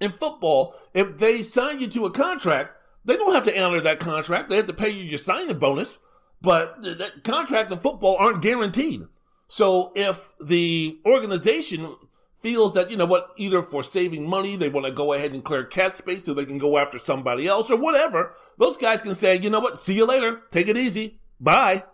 [0.00, 2.72] in football, if they sign you to a contract,
[3.04, 4.50] they don't have to honor that contract.
[4.50, 5.98] They have to pay you your signing bonus,
[6.40, 9.02] but that contract in football aren't guaranteed.
[9.48, 11.96] So if the organization
[12.40, 15.42] feels that, you know what, either for saving money, they want to go ahead and
[15.42, 19.14] clear cap space so they can go after somebody else or whatever, those guys can
[19.14, 20.42] say, you know what, see you later.
[20.50, 21.18] Take it easy.
[21.40, 21.84] Bye.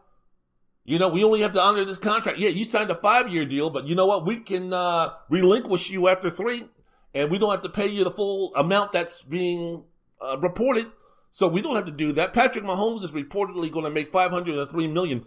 [0.84, 2.38] You know, we only have to honor this contract.
[2.38, 4.26] Yeah, you signed a five year deal, but you know what?
[4.26, 6.68] We can, uh, relinquish you after three
[7.14, 9.84] and we don't have to pay you the full amount that's being
[10.20, 10.90] uh, reported.
[11.30, 12.32] So we don't have to do that.
[12.32, 15.24] Patrick Mahomes is reportedly going to make 503 million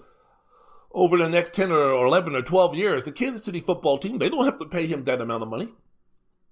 [0.92, 3.04] over the next 10 or 11 or 12 years.
[3.04, 5.70] The Kansas City football team, they don't have to pay him that amount of money.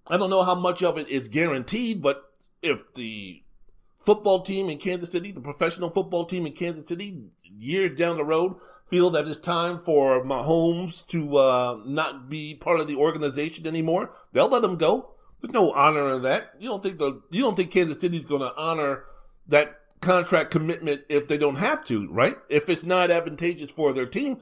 [0.07, 2.24] I don't know how much of it is guaranteed, but
[2.62, 3.44] if the
[3.98, 8.24] football team in Kansas City, the professional football team in Kansas City, years down the
[8.24, 8.56] road,
[8.90, 14.12] feel that it's time for Mahomes to uh, not be part of the organization anymore,
[14.32, 15.14] they'll let him go.
[15.45, 16.53] There's no honor in that.
[16.59, 19.03] You don't think the you don't think Kansas City's going to honor
[19.47, 22.35] that contract commitment if they don't have to, right?
[22.49, 24.39] If it's not advantageous for their team,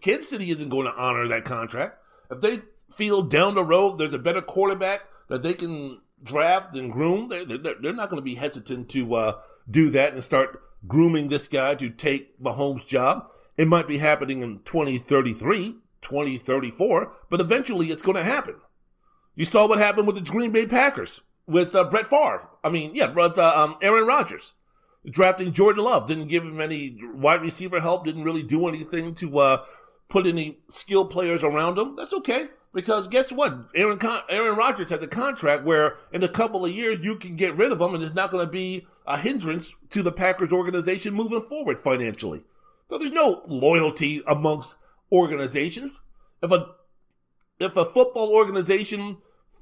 [0.00, 1.98] Kansas City isn't going to honor that contract.
[2.30, 2.62] If they
[2.94, 7.44] feel down the road there's a better quarterback that they can draft and groom, they're,
[7.44, 9.40] they're, they're not going to be hesitant to uh,
[9.70, 13.28] do that and start grooming this guy to take Mahomes' job.
[13.58, 18.54] It might be happening in 2033, 2034, but eventually it's going to happen.
[19.34, 22.48] You saw what happened with the Green Bay Packers with uh, Brett Favre.
[22.62, 24.54] I mean, yeah, uh, um, Aaron Rodgers
[25.08, 28.04] drafting Jordan Love didn't give him any wide receiver help.
[28.04, 29.64] Didn't really do anything to uh,
[30.08, 31.96] put any skilled players around him.
[31.96, 33.54] That's okay because guess what?
[33.74, 37.36] Aaron Con- Aaron Rodgers has a contract where in a couple of years you can
[37.36, 40.52] get rid of him, and it's not going to be a hindrance to the Packers
[40.52, 42.42] organization moving forward financially.
[42.88, 44.76] So there's no loyalty amongst
[45.10, 46.00] organizations.
[46.42, 46.74] If a
[47.62, 49.18] if a football organization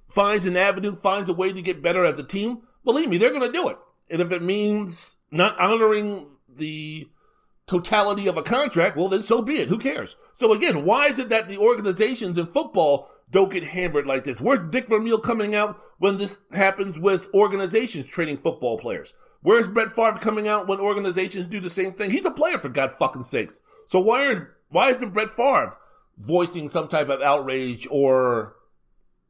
[0.09, 3.31] finds an avenue, finds a way to get better as a team, believe me, they're
[3.31, 3.79] going to do it.
[4.11, 7.09] And if it means not honoring the
[7.67, 9.69] totality of a contract, well, then so be it.
[9.69, 10.17] Who cares?
[10.33, 14.41] So again, why is it that the organizations in football don't get hammered like this?
[14.41, 19.15] Where's Dick Vermeil coming out when this happens with organizations trading football players?
[19.43, 22.11] Where's Brett Favre coming out when organizations do the same thing?
[22.11, 23.61] He's a player for God fucking sakes.
[23.87, 25.77] So why are, why isn't Brett Favre
[26.21, 28.55] voicing some type of outrage or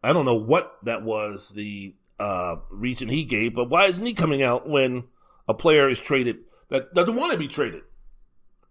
[0.02, 4.12] I don't know what that was the uh, reason he gave, but why isn't he
[4.12, 5.04] coming out when
[5.48, 6.38] a player is traded
[6.68, 7.82] that doesn't want to be traded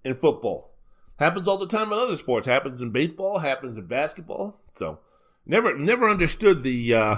[0.03, 0.75] in football?
[1.17, 2.47] Happens all the time in other sports.
[2.47, 3.39] Happens in baseball.
[3.39, 4.61] Happens in basketball.
[4.71, 4.99] So
[5.45, 7.15] never never understood the uh,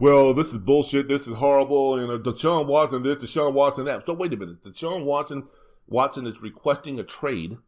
[0.00, 0.34] well.
[0.34, 1.06] This is bullshit.
[1.06, 2.00] This is horrible.
[2.00, 4.06] You know, Deshaun Watson this, Deshaun Watson that.
[4.06, 4.64] So wait a minute.
[4.64, 5.44] Deshaun Watson
[5.86, 7.58] Watson is requesting a trade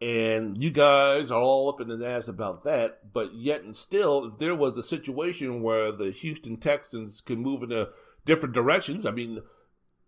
[0.00, 3.12] and you guys are all up in the ass about that.
[3.12, 7.62] But yet and still, if there was a situation where the Houston Texans could move
[7.62, 7.86] in a
[8.24, 9.40] different directions, I mean,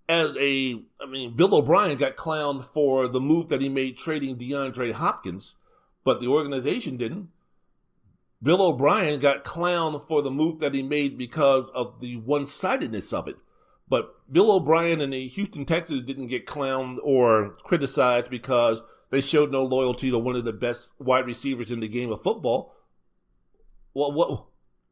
[0.09, 4.37] as a, I mean, Bill O'Brien got clowned for the move that he made trading
[4.37, 5.55] DeAndre Hopkins,
[6.05, 7.29] but the organization didn't.
[8.43, 13.13] Bill O'Brien got clowned for the move that he made because of the one sidedness
[13.13, 13.37] of it.
[13.89, 19.51] But Bill O'Brien and the Houston Texans didn't get clowned or criticized because they showed
[19.51, 22.75] no loyalty to one of the best wide receivers in the game of football.
[23.95, 24.47] Well, what,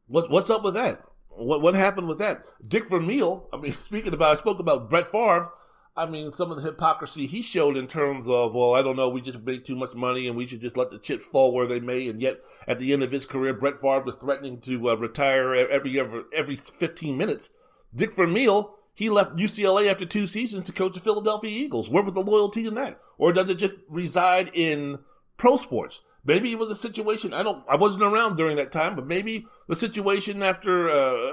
[0.07, 1.03] what what's up with that?
[1.29, 2.41] What what happened with that?
[2.67, 3.47] Dick Vermeil.
[3.53, 5.51] I mean, speaking about, I spoke about Brett Favre.
[5.95, 9.09] I mean, some of the hypocrisy he showed in terms of, well, I don't know,
[9.09, 11.65] we just make too much money and we should just let the chips fall where
[11.65, 12.07] they may.
[12.07, 12.35] And yet,
[12.67, 16.23] at the end of his career, Brett Favre was threatening to uh, retire every every
[16.35, 17.49] every 15 minutes.
[17.95, 21.87] Dick Vermeil he left UCLA after two seasons to coach the Philadelphia Eagles.
[21.87, 22.99] Where was the loyalty in that?
[23.19, 24.97] Or does it just reside in
[25.37, 26.01] pro sports?
[26.25, 27.31] Maybe it was a situation.
[27.31, 27.63] I don't.
[27.69, 31.31] I wasn't around during that time, but maybe the situation after uh,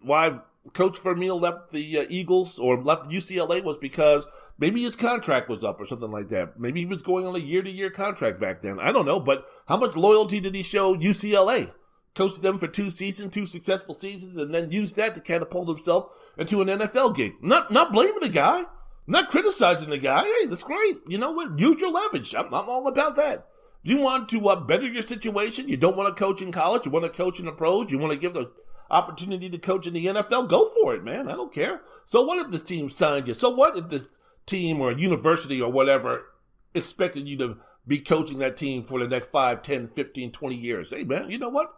[0.00, 0.40] why
[0.72, 5.62] Coach Vermeil left the uh, Eagles or left UCLA was because maybe his contract was
[5.62, 6.58] up or something like that.
[6.58, 8.80] Maybe he was going on a year-to-year contract back then.
[8.80, 9.20] I don't know.
[9.20, 11.72] But how much loyalty did he show UCLA?
[12.14, 16.10] Coached them for two seasons, two successful seasons, and then used that to catapult himself
[16.36, 17.34] into an NFL gig.
[17.40, 18.64] Not not blaming the guy,
[19.06, 20.24] not criticizing the guy.
[20.24, 20.98] Hey, that's great.
[21.06, 21.58] You know what?
[21.58, 22.34] Use your leverage.
[22.34, 23.46] I'm, I'm all about that.
[23.82, 25.68] You want to uh, better your situation.
[25.68, 26.84] You don't want to coach in college.
[26.84, 27.90] You want to coach in the pros.
[27.90, 28.50] You want to give the
[28.90, 30.48] opportunity to coach in the NFL.
[30.48, 31.28] Go for it, man.
[31.28, 31.82] I don't care.
[32.04, 33.34] So what if this team signed you?
[33.34, 36.26] So what if this team or university or whatever
[36.74, 40.90] expected you to be coaching that team for the next 5, 10, 15, 20 years?
[40.90, 41.72] Hey, man, you know what?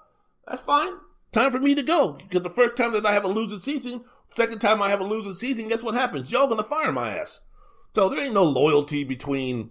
[0.47, 0.95] That's fine.
[1.31, 2.13] Time for me to go.
[2.13, 5.05] Because the first time that I have a losing season Second time I have a
[5.05, 6.31] losing season, guess what happens?
[6.31, 7.41] Y'all gonna fire my ass.
[7.95, 9.71] So there ain't no loyalty between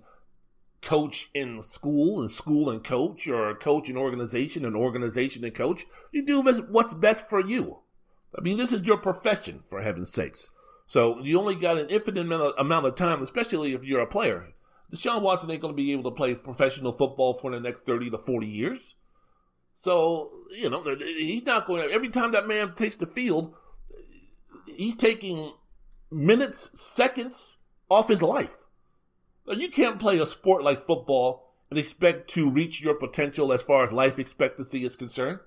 [0.82, 5.86] coach and school and school and coach or coach and organization and organization and coach.
[6.12, 7.80] You do what's best for you.
[8.38, 10.52] I mean, this is your profession, for heaven's sakes.
[10.86, 14.54] So you only got an infinite amount of time, especially if you're a player.
[14.94, 18.12] Deshaun Watson ain't going to be able to play professional football for the next 30
[18.12, 18.96] to 40 years.
[19.74, 23.54] So, you know, he's not going to, every time that man takes the field,
[24.78, 25.54] he's taking
[26.12, 27.58] minutes, seconds
[27.90, 28.56] off his life.
[29.46, 33.84] You can't play a sport like football and expect to reach your potential as far
[33.84, 35.40] as life expectancy is concerned.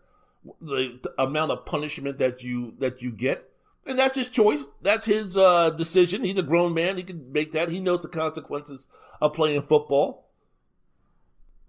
[0.61, 3.51] The, amount of punishment that you that you get,
[3.87, 4.65] and that's his choice.
[4.81, 6.25] That's his uh, decision.
[6.25, 6.97] He's a grown man.
[6.97, 7.69] He can make that.
[7.69, 8.87] He knows the consequences
[9.21, 10.30] of playing football.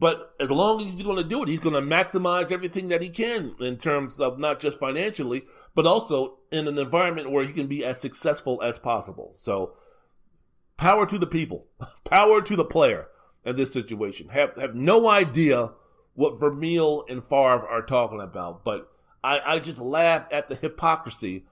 [0.01, 3.03] But as long as he's going to do it, he's going to maximize everything that
[3.03, 5.43] he can in terms of not just financially,
[5.75, 9.29] but also in an environment where he can be as successful as possible.
[9.35, 9.73] So,
[10.75, 11.67] power to the people,
[12.03, 13.09] power to the player
[13.45, 14.29] in this situation.
[14.29, 15.73] Have have no idea
[16.15, 18.89] what Vermeil and Favre are talking about, but
[19.23, 21.45] I, I just laugh at the hypocrisy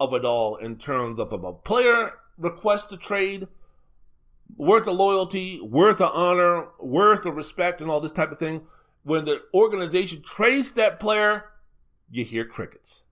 [0.00, 3.46] of it all in terms of a player request to trade
[4.56, 8.62] worth the loyalty, worth the honor, worth the respect, and all this type of thing.
[9.02, 11.44] When the organization trades that player,
[12.10, 13.02] you hear crickets.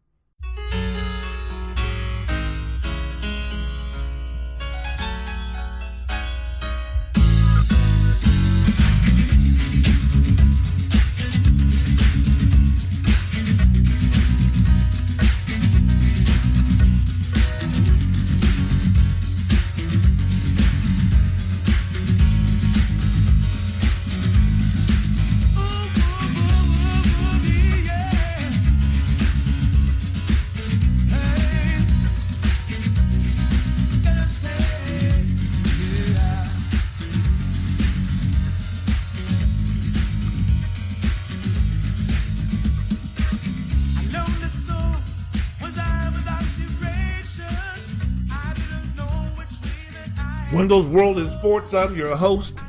[50.69, 51.73] Wendell's World in Sports.
[51.73, 52.61] I'm your host,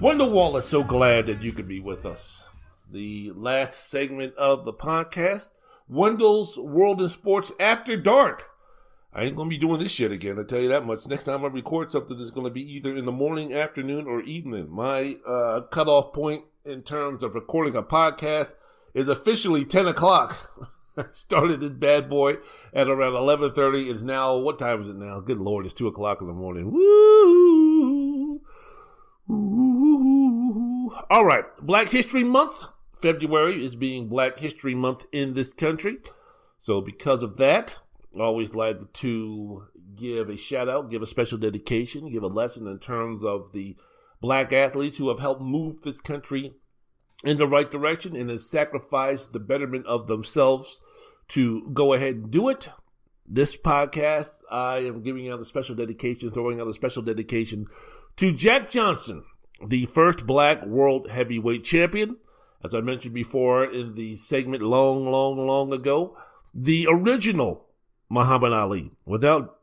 [0.00, 0.66] Wendell Wallace.
[0.66, 2.48] So glad that you could be with us.
[2.90, 5.50] The last segment of the podcast,
[5.90, 8.44] Wendell's World in Sports After Dark.
[9.12, 10.38] I ain't gonna be doing this shit again.
[10.38, 11.06] I tell you that much.
[11.06, 14.70] Next time I record something, it's gonna be either in the morning, afternoon, or evening.
[14.70, 18.54] My uh, cutoff point in terms of recording a podcast
[18.94, 20.50] is officially ten o'clock.
[21.12, 22.34] started this bad boy
[22.72, 25.20] at around 11.30 it's now what time is it now?
[25.20, 26.70] Good lord it's 2 o'clock in the morning.
[26.72, 28.40] Woo!
[31.10, 32.64] all right black history month.
[33.00, 35.98] February is being black history month in this country.
[36.58, 37.78] So because of that
[38.18, 39.64] always like to
[39.96, 43.74] give a shout out give a special dedication give a lesson in terms of the
[44.20, 46.54] black athletes who have helped move this country
[47.24, 50.82] in the right direction and has sacrificed the betterment of themselves
[51.28, 52.70] to go ahead and do it.
[53.26, 57.66] This podcast, I am giving out a special dedication, throwing out a special dedication
[58.16, 59.24] to Jack Johnson,
[59.66, 62.16] the first black world heavyweight champion.
[62.64, 66.16] As I mentioned before in the segment long, long, long ago,
[66.54, 67.66] the original
[68.08, 68.90] Muhammad Ali.
[69.06, 69.58] Without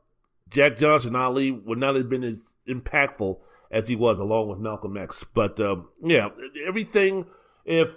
[0.49, 3.37] Jack Johnson, Ali would not have been as impactful
[3.69, 5.23] as he was, along with Malcolm X.
[5.23, 6.29] But um, yeah,
[6.67, 7.27] everything.
[7.69, 7.89] If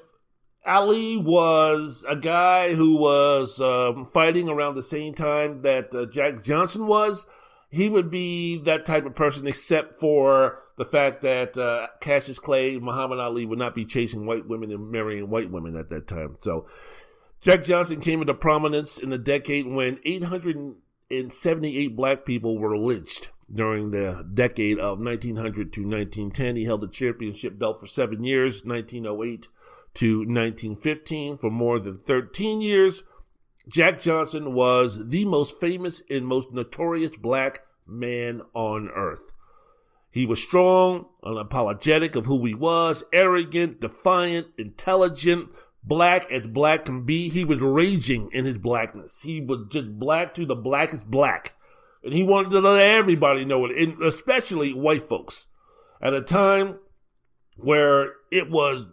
[0.66, 6.44] Ali was a guy who was um, fighting around the same time that uh, Jack
[6.44, 7.26] Johnson was,
[7.70, 12.78] he would be that type of person, except for the fact that uh, Cassius Clay,
[12.78, 16.34] Muhammad Ali would not be chasing white women and marrying white women at that time.
[16.38, 16.66] So
[17.40, 23.90] Jack Johnson came into prominence in the decade when 878 black people were lynched during
[23.90, 26.56] the decade of 1900 to 1910.
[26.56, 29.48] He held the championship belt for seven years, 1908
[29.94, 33.04] to 1915, for more than 13 years.
[33.68, 39.32] Jack Johnson was the most famous and most notorious black man on earth.
[40.10, 45.48] He was strong, unapologetic of who he was, arrogant, defiant, intelligent,
[45.82, 47.28] black as black can be.
[47.28, 49.22] He was raging in his blackness.
[49.22, 51.52] He was just black to the blackest black.
[52.04, 55.46] And he wanted to let everybody know it, and especially white folks.
[56.00, 56.80] At a time
[57.56, 58.88] where it was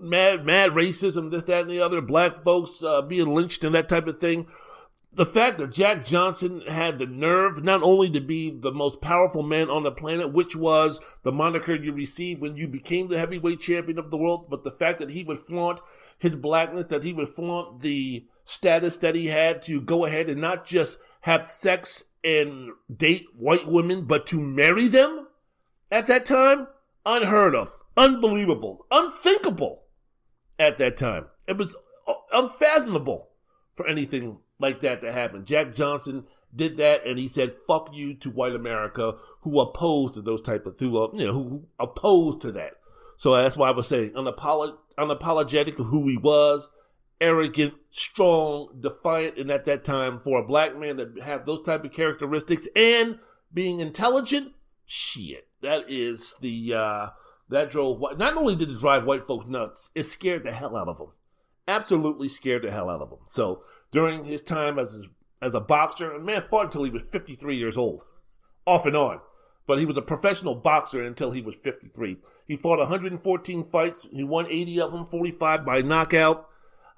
[0.00, 3.88] mad, mad racism, this, that, and the other, black folks uh, being lynched and that
[3.88, 4.46] type of thing.
[5.12, 9.42] The fact that Jack Johnson had the nerve not only to be the most powerful
[9.42, 13.60] man on the planet, which was the moniker you received when you became the heavyweight
[13.60, 15.80] champion of the world, but the fact that he would flaunt
[16.18, 20.40] his blackness, that he would flaunt the status that he had to go ahead and
[20.40, 25.26] not just have sex and date white women, but to marry them
[25.90, 26.68] at that time,
[27.06, 29.82] unheard of, unbelievable, unthinkable
[30.58, 31.26] at that time.
[31.46, 31.76] It was
[32.32, 33.30] unfathomable
[33.74, 35.44] for anything like that to happen.
[35.44, 36.24] Jack Johnson
[36.54, 40.66] did that, and he said "fuck you" to white America, who opposed to those type
[40.66, 42.72] of who you know who opposed to that.
[43.16, 46.70] So that's why I was saying unapolog- unapologetic of who he was,
[47.20, 51.84] arrogant, strong, defiant, and at that time for a black man to have those type
[51.84, 53.18] of characteristics and
[53.52, 54.52] being intelligent,
[54.86, 57.06] shit, that is the uh,
[57.48, 60.88] that drove, not only did it drive white folks nuts, it scared the hell out
[60.88, 61.08] of them.
[61.66, 63.20] Absolutely scared the hell out of them.
[63.26, 65.06] So during his time as,
[65.40, 68.04] as a boxer, a man fought until he was 53 years old,
[68.66, 69.20] off and on.
[69.66, 72.16] But he was a professional boxer until he was 53.
[72.46, 74.08] He fought 114 fights.
[74.10, 76.48] He won 80 of them, 45 by knockout.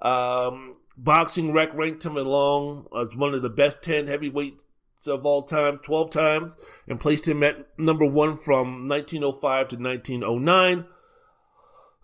[0.01, 4.63] Um, boxing rec ranked him along as one of the best 10 heavyweight
[5.07, 6.57] of all time 12 times
[6.87, 10.85] and placed him at number one from 1905 to 1909.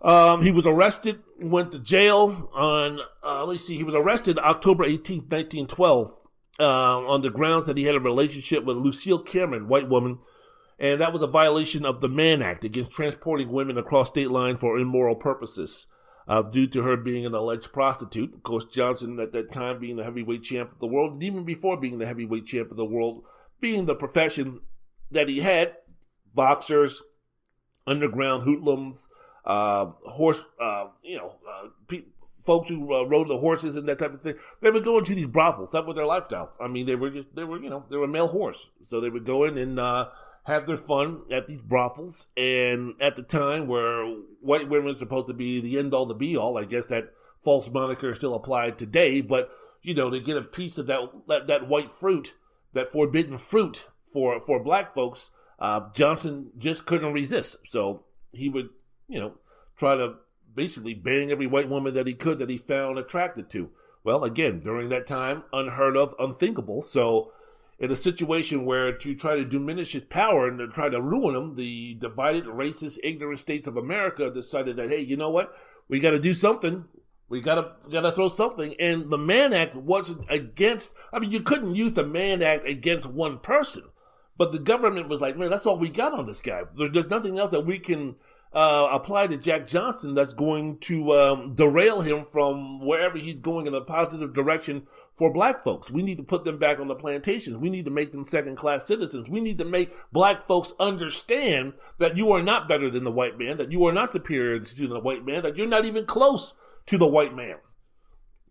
[0.00, 4.38] Um, he was arrested, went to jail on, uh, let me see, he was arrested
[4.38, 6.12] October 18th, 1912,
[6.60, 10.18] uh, on the grounds that he had a relationship with Lucille Cameron, white woman,
[10.78, 14.60] and that was a violation of the Mann Act against transporting women across state lines
[14.60, 15.88] for immoral purposes
[16.28, 18.34] uh, due to her being an alleged prostitute.
[18.34, 21.44] Of course, Johnson at that time being the heavyweight champ of the world, and even
[21.44, 23.24] before being the heavyweight champ of the world,
[23.60, 24.60] being the profession
[25.10, 25.74] that he had,
[26.34, 27.02] boxers,
[27.86, 29.08] underground hoodlums,
[29.46, 32.04] uh, horse, uh, you know, uh, pe-
[32.44, 34.34] folks who uh, rode the horses and that type of thing.
[34.60, 35.70] They would go into these brothels.
[35.72, 36.52] That was their lifestyle.
[36.60, 38.68] I mean, they were just, they were, you know, they were a male horse.
[38.86, 40.08] So they would go in and, uh,
[40.48, 42.28] have their fun at these brothels.
[42.36, 44.04] And at the time where
[44.40, 47.12] white women are supposed to be the end all, the be all, I guess that
[47.44, 49.20] false moniker still applied today.
[49.20, 49.50] But
[49.82, 52.34] you know, to get a piece of that that, that white fruit,
[52.72, 55.30] that forbidden fruit for for black folks,
[55.60, 57.58] uh, Johnson just couldn't resist.
[57.64, 58.70] So he would,
[59.06, 59.34] you know,
[59.76, 60.14] try to
[60.54, 63.70] basically bang every white woman that he could that he found attracted to.
[64.02, 66.80] Well, again, during that time, unheard of, unthinkable.
[66.80, 67.32] So
[67.78, 71.36] in a situation where to try to diminish his power and to try to ruin
[71.36, 75.52] him, the divided, racist, ignorant states of America decided that, hey, you know what?
[75.88, 76.86] We got to do something.
[77.28, 78.74] We gotta gotta throw something.
[78.80, 80.94] And the Mann Act wasn't against.
[81.12, 83.84] I mean, you couldn't use the Mann Act against one person,
[84.38, 86.62] but the government was like, man, that's all we got on this guy.
[86.74, 88.16] There's nothing else that we can
[88.52, 93.66] uh, apply to Jack Johnson that's going to um, derail him from wherever he's going
[93.66, 95.90] in a positive direction for black folks.
[95.90, 97.58] We need to put them back on the plantations.
[97.58, 99.28] We need to make them second class citizens.
[99.28, 103.38] We need to make black folks understand that you are not better than the white
[103.38, 106.54] man, that you are not superior to the white man, that you're not even close
[106.86, 107.56] to the white man.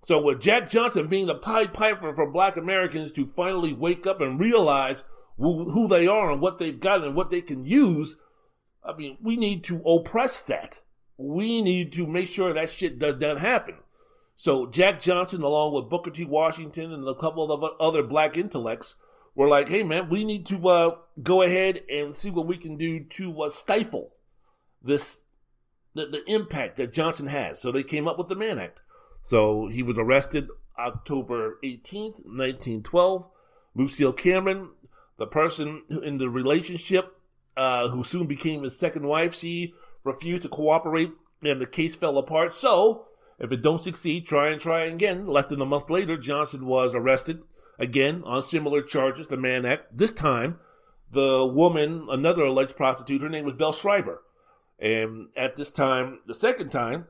[0.03, 4.21] So with Jack Johnson being the Pied Piper for black Americans to finally wake up
[4.21, 5.03] and realize
[5.37, 8.15] who they are and what they've got and what they can use
[8.87, 10.81] I mean, we need to oppress that.
[11.17, 13.75] We need to make sure that shit does not happen.
[14.35, 16.25] So Jack Johnson, along with Booker T.
[16.25, 18.97] Washington and a couple of other black intellects,
[19.35, 22.77] were like, "Hey, man, we need to uh, go ahead and see what we can
[22.77, 24.13] do to uh, stifle
[24.81, 25.23] this
[25.97, 27.59] the, the impact that Johnson has.
[27.59, 28.83] So they came up with the Mann Act.
[29.19, 30.47] So he was arrested
[30.79, 33.27] October 18th, 1912.
[33.75, 34.69] Lucille Cameron,
[35.17, 37.16] the person in the relationship
[37.57, 39.73] uh, who soon became his second wife, she
[40.03, 41.11] refused to cooperate
[41.43, 42.53] and the case fell apart.
[42.53, 43.07] So,
[43.39, 45.25] if it don't succeed, try and try again.
[45.25, 47.41] Less than a month later, Johnson was arrested
[47.77, 49.95] again on similar charges, the Mann Act.
[49.95, 50.59] This time,
[51.11, 54.21] the woman, another alleged prostitute, her name was Belle Schreiber.
[54.79, 57.07] And at this time, the second time,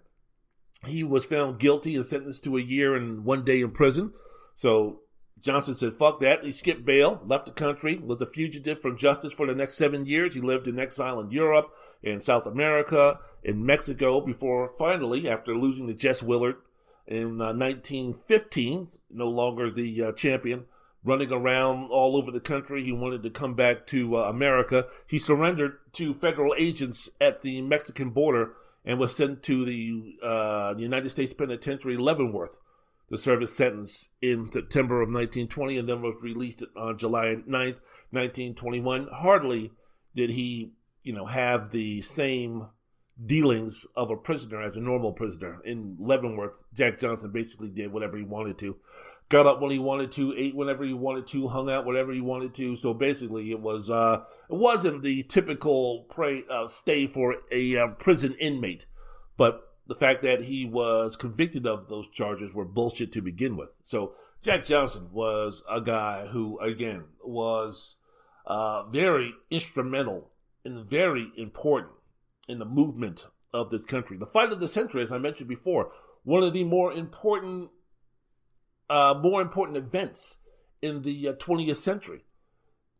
[0.85, 4.13] he was found guilty and sentenced to a year and one day in prison.
[4.55, 5.01] So
[5.41, 6.43] Johnson said, fuck that.
[6.43, 10.05] He skipped bail, left the country, was a fugitive from justice for the next seven
[10.05, 10.33] years.
[10.33, 15.87] He lived in exile in Europe, in South America, in Mexico, before finally, after losing
[15.87, 16.55] to Jess Willard
[17.05, 20.65] in uh, 1915, no longer the uh, champion,
[21.03, 22.83] running around all over the country.
[22.83, 24.87] He wanted to come back to uh, America.
[25.07, 28.53] He surrendered to federal agents at the Mexican border
[28.83, 32.59] and was sent to the uh, United States Penitentiary Leavenworth
[33.15, 37.79] serve his sentence in September of 1920 and then was released on July 9th,
[38.11, 39.07] 1921.
[39.13, 39.71] Hardly
[40.15, 40.73] did he,
[41.03, 42.67] you know, have the same
[43.25, 45.59] dealings of a prisoner as a normal prisoner.
[45.63, 48.77] In Leavenworth, Jack Johnson basically did whatever he wanted to.
[49.29, 52.21] Got up when he wanted to, ate whenever he wanted to, hung out whenever he
[52.21, 52.75] wanted to.
[52.77, 57.87] So basically, it was uh, it wasn't the typical pray, uh, stay for a uh,
[57.99, 58.85] prison inmate,
[59.35, 63.69] but the fact that he was convicted of those charges were bullshit to begin with.
[63.83, 67.97] So Jack Johnson was a guy who, again, was
[68.45, 70.31] uh, very instrumental
[70.65, 71.93] and very important
[72.47, 74.17] in the movement of this country.
[74.17, 75.91] The fight of the century, as I mentioned before,
[76.23, 77.69] one of the more important,
[78.89, 80.37] uh, more important events
[80.81, 82.21] in the uh, 20th century.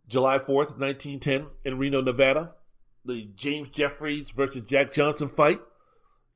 [0.08, 2.54] July 4th, 1910, in Reno, Nevada,
[3.04, 5.60] the James Jeffries versus Jack Johnson fight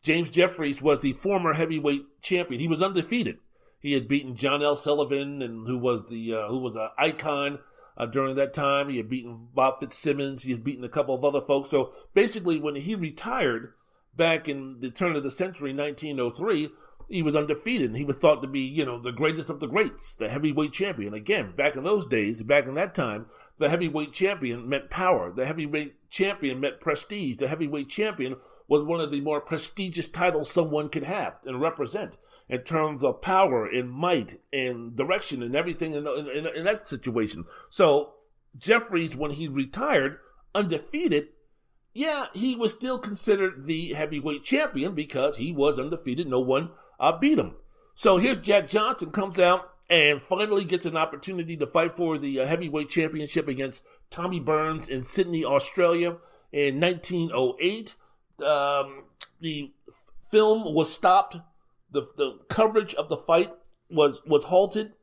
[0.03, 2.59] James Jeffries was the former heavyweight champion.
[2.59, 3.37] He was undefeated.
[3.79, 4.75] He had beaten John L.
[4.75, 7.59] Sullivan, and who was the uh, who was an icon
[7.97, 8.89] uh, during that time.
[8.89, 10.43] He had beaten Bob Fitzsimmons.
[10.43, 11.69] He had beaten a couple of other folks.
[11.69, 13.73] So basically, when he retired
[14.15, 16.69] back in the turn of the century, 1903,
[17.09, 17.89] he was undefeated.
[17.89, 20.73] And he was thought to be, you know, the greatest of the greats, the heavyweight
[20.73, 21.13] champion.
[21.13, 25.31] Again, back in those days, back in that time, the heavyweight champion meant power.
[25.31, 27.37] The heavyweight champion meant prestige.
[27.37, 28.37] The heavyweight champion
[28.71, 32.15] was one of the more prestigious titles someone could have and represent
[32.47, 37.43] in terms of power and might and direction and everything in, in, in that situation.
[37.69, 38.13] So
[38.57, 40.19] Jeffries, when he retired
[40.55, 41.27] undefeated,
[41.93, 46.27] yeah, he was still considered the heavyweight champion because he was undefeated.
[46.27, 47.55] No one uh, beat him.
[47.93, 52.39] So here's Jack Johnson comes out and finally gets an opportunity to fight for the
[52.39, 56.15] uh, heavyweight championship against Tommy Burns in Sydney, Australia
[56.53, 57.95] in 1908
[58.43, 59.03] um,
[59.39, 59.71] the
[60.29, 61.37] film was stopped.
[61.91, 63.51] The, the coverage of the fight
[63.89, 64.93] was was halted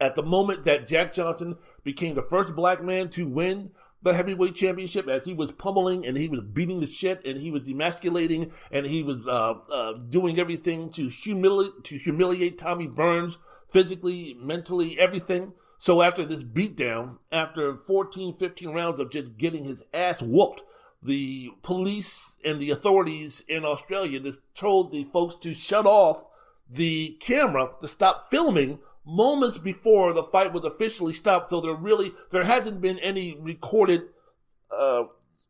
[0.00, 3.70] at the moment that Jack Johnson became the first black man to win
[4.02, 7.50] the heavyweight championship as he was pummeling and he was beating the shit and he
[7.50, 13.38] was emasculating and he was uh, uh, doing everything to humiliate to humiliate Tommy Burns
[13.70, 15.52] physically, mentally, everything.
[15.78, 20.62] So after this beatdown, after 14, 15 rounds of just getting his ass whooped
[21.02, 26.24] the police and the authorities in Australia just told the folks to shut off
[26.68, 31.48] the camera to stop filming moments before the fight was officially stopped.
[31.48, 34.02] So there really there hasn't been any recorded
[34.70, 35.04] uh,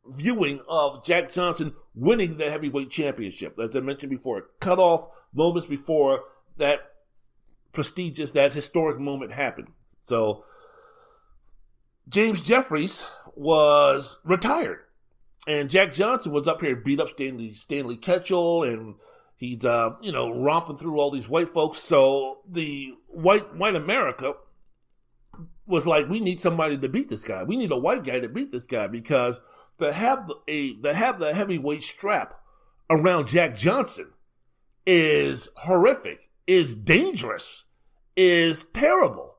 [0.06, 3.59] viewing of Jack Johnson winning the heavyweight championship.
[3.59, 6.24] As I mentioned before, cut off moments before
[6.56, 6.93] that
[7.72, 9.68] prestigious, that historic moment happened.
[10.01, 10.44] So
[12.09, 14.81] James Jeffries was retired
[15.47, 18.97] and Jack Johnson was up here beat up Stanley Stanley Ketchel, and
[19.37, 21.79] he's uh, you know romping through all these white folks.
[21.79, 24.35] So the white white America
[25.67, 27.45] was like, we need somebody to beat this guy.
[27.45, 29.41] We need a white guy to beat this guy because
[29.79, 32.35] to have a to have the heavyweight strap
[32.91, 34.12] around Jack Johnson
[34.87, 37.65] is horrific, is dangerous,
[38.17, 39.37] is terrible.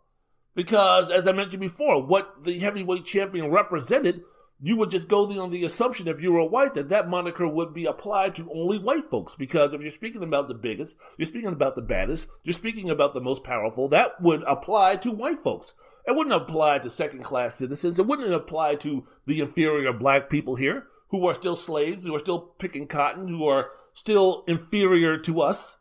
[0.56, 4.22] Because as I mentioned before, what the heavyweight champion represented
[4.64, 7.74] you would just go on the assumption if you were white that that moniker would
[7.74, 9.36] be applied to only white folks.
[9.36, 13.14] Because if you're speaking about the biggest, you're speaking about the baddest, you're speaking about
[13.16, 15.74] the most powerful, that would apply to white folks.
[16.06, 17.98] It wouldn't apply to second class citizens.
[17.98, 22.20] It wouldn't apply to the inferior black people here who are still slaves, who are
[22.20, 25.78] still picking cotton, who are still inferior to us.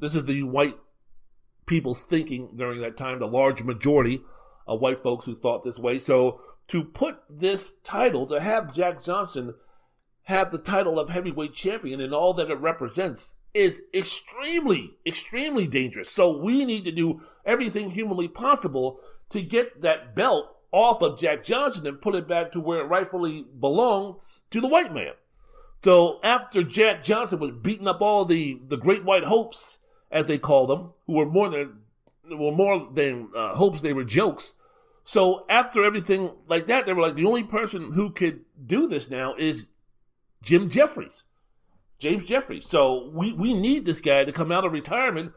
[0.00, 0.76] This is the white
[1.66, 4.22] people's thinking during that time, the large majority
[4.66, 5.98] of white folks who thought this way.
[5.98, 9.54] So to put this title, to have Jack Johnson
[10.24, 16.10] have the title of heavyweight champion and all that it represents is extremely, extremely dangerous.
[16.10, 19.00] So we need to do everything humanly possible
[19.30, 22.88] to get that belt off of Jack Johnson and put it back to where it
[22.88, 25.12] rightfully belongs to the white man.
[25.82, 29.78] So after Jack Johnson was beating up all the, the great white hopes,
[30.10, 31.78] as they called them, who were more than
[32.30, 34.54] were more than uh, hopes, they were jokes.
[35.08, 39.08] So after everything like that, they were like the only person who could do this
[39.08, 39.68] now is
[40.42, 41.22] Jim Jeffries,
[41.98, 42.68] James Jeffries.
[42.68, 45.32] So we we need this guy to come out of retirement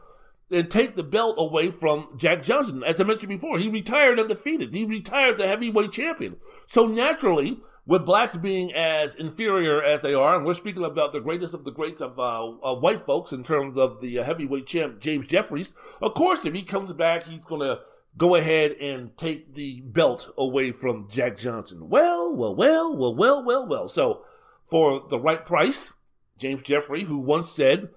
[0.50, 2.84] and take the belt away from Jack Johnson.
[2.84, 4.74] As I mentioned before, he retired undefeated.
[4.74, 6.36] He retired the heavyweight champion.
[6.66, 11.20] So naturally, with blacks being as inferior as they are, and we're speaking about the
[11.20, 14.66] greatest of the greats of uh, uh, white folks in terms of the uh, heavyweight
[14.66, 15.72] champ James Jeffries.
[16.02, 17.80] Of course, if he comes back, he's going to
[18.16, 21.88] go ahead and take the belt away from Jack Johnson.
[21.88, 23.88] Well, well, well, well, well, well, well.
[23.88, 24.24] So,
[24.68, 25.94] for the right price,
[26.38, 27.88] James Jeffrey, who once said,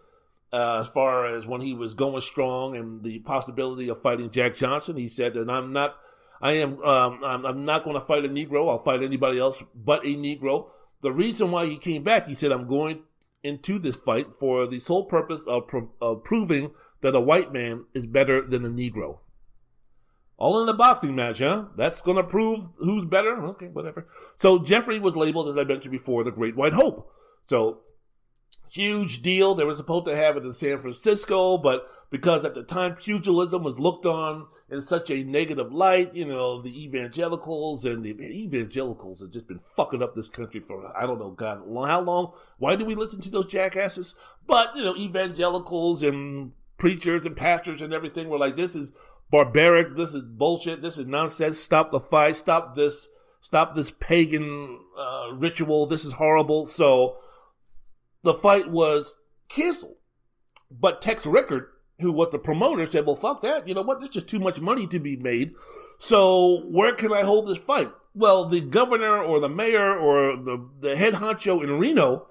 [0.51, 4.55] uh, as far as when he was going strong and the possibility of fighting Jack
[4.55, 5.95] Johnson, he said that I'm not
[6.41, 6.81] I am.
[6.83, 8.69] Um, I'm, I'm not going to fight a Negro.
[8.69, 10.69] I'll fight anybody else but a Negro.
[11.01, 13.03] The reason why he came back, he said, I'm going
[13.43, 16.71] into this fight for the sole purpose of, pro- of proving
[17.01, 19.19] that a white man is better than a Negro.
[20.37, 21.65] All in a boxing match, huh?
[21.77, 23.41] That's going to prove who's better.
[23.47, 24.07] Okay, whatever.
[24.35, 27.09] So Jeffrey was labeled, as I mentioned before, the Great White Hope.
[27.47, 27.81] So
[28.69, 29.55] huge deal.
[29.55, 33.63] They were supposed to have it in San Francisco, but because at the time pugilism
[33.63, 39.21] was looked on in such a negative light, you know, the evangelicals and the evangelicals
[39.21, 42.33] have just been fucking up this country for, I don't know, God, how long?
[42.57, 44.15] Why do we listen to those jackasses?
[44.45, 48.91] But, you know, evangelicals and preachers and pastors and everything were like, this is
[49.35, 53.09] barbaric, this is bullshit, this is nonsense, stop the fight, stop this,
[53.41, 56.65] stop this pagan uh, ritual, this is horrible.
[56.65, 57.17] So,
[58.23, 59.17] the fight was
[59.49, 59.97] canceled.
[60.71, 61.67] But Tex Rickard,
[61.99, 63.67] who was the promoter, said, well, fuck that.
[63.67, 63.99] You know what?
[63.99, 65.53] There's just too much money to be made.
[65.97, 67.91] So where can I hold this fight?
[68.13, 72.27] Well, the governor or the mayor or the, the head honcho in Reno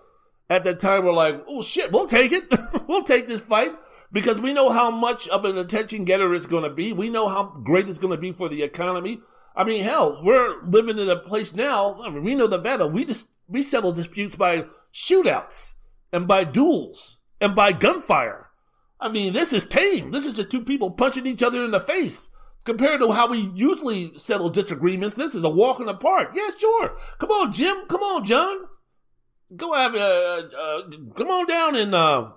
[0.51, 2.45] at that time were like, oh shit, we'll take it.
[2.89, 3.73] we'll take this fight
[4.15, 6.93] because we know how much of an attention getter it's going to be.
[6.93, 9.21] We know how great it's going to be for the economy.
[9.57, 12.87] I mean, hell, we're living in a place now, I mean, we know the Nevada,
[12.87, 15.75] we just, we settle disputes by shootouts
[16.13, 18.51] and by duels and by gunfire.
[19.01, 20.13] I mean, this is tame.
[20.13, 22.31] This is just two people punching each other in the face.
[22.65, 26.31] Compared to how we usually settle disagreements, this is a walk in the park.
[26.35, 26.97] Yeah, sure.
[27.19, 27.85] Come on, Jim.
[27.89, 28.69] Come on, John.
[29.57, 30.83] Go have uh, uh
[31.15, 32.31] come on down and uh,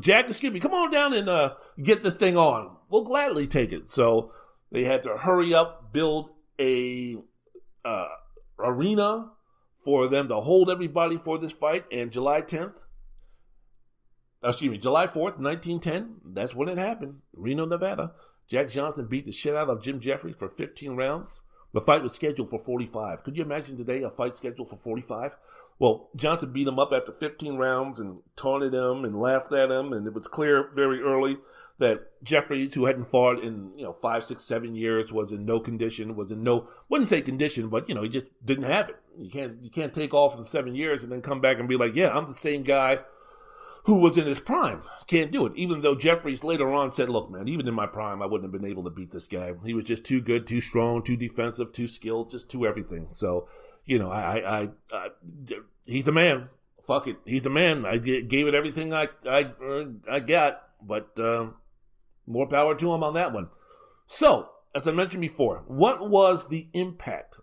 [0.00, 0.60] Jack, excuse me.
[0.60, 2.76] Come on down and get the thing on.
[2.88, 3.86] We'll gladly take it.
[3.86, 4.32] So
[4.70, 7.16] they had to hurry up, build a
[8.58, 9.30] arena
[9.84, 11.84] for them to hold everybody for this fight.
[11.90, 12.78] And July 10th,
[14.42, 17.20] excuse me, July 4th, 1910, that's when it happened.
[17.34, 18.12] Reno, Nevada.
[18.48, 21.40] Jack Johnson beat the shit out of Jim Jeffries for 15 rounds.
[21.72, 23.24] The fight was scheduled for 45.
[23.24, 25.36] Could you imagine today a fight scheduled for 45?
[25.78, 29.92] Well, Johnson beat him up after 15 rounds and taunted him and laughed at him,
[29.92, 31.38] and it was clear very early
[31.78, 35.58] that Jeffries, who hadn't fought in you know five, six, seven years, was in no
[35.58, 38.96] condition, was in no wouldn't say condition, but you know he just didn't have it.
[39.18, 41.76] You can't you can't take off in seven years and then come back and be
[41.76, 43.00] like, yeah, I'm the same guy
[43.84, 44.80] who was in his prime.
[45.06, 45.52] Can't do it.
[45.56, 48.60] Even though Jeffries later on said, look, man, even in my prime, I wouldn't have
[48.60, 49.52] been able to beat this guy.
[49.64, 53.08] He was just too good, too strong, too defensive, too skilled, just too everything.
[53.10, 53.48] So,
[53.84, 55.08] you know, I, I, I
[55.84, 56.48] he's the man.
[56.86, 57.16] Fuck it.
[57.24, 57.86] He's the man.
[57.86, 59.50] I gave it everything I, I,
[60.10, 61.50] I got, but, uh,
[62.26, 63.48] more power to him on that one.
[64.06, 67.40] So, as I mentioned before, what was the impact?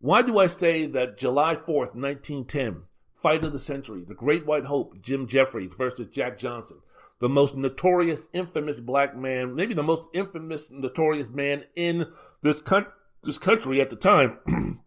[0.00, 2.82] Why do I say that July 4th, 1910
[3.24, 6.80] Fight of the century, the Great White Hope, Jim Jeffries versus Jack Johnson,
[7.20, 12.04] the most notorious, infamous black man, maybe the most infamous, notorious man in
[12.42, 12.86] this, con-
[13.22, 14.40] this country at the time.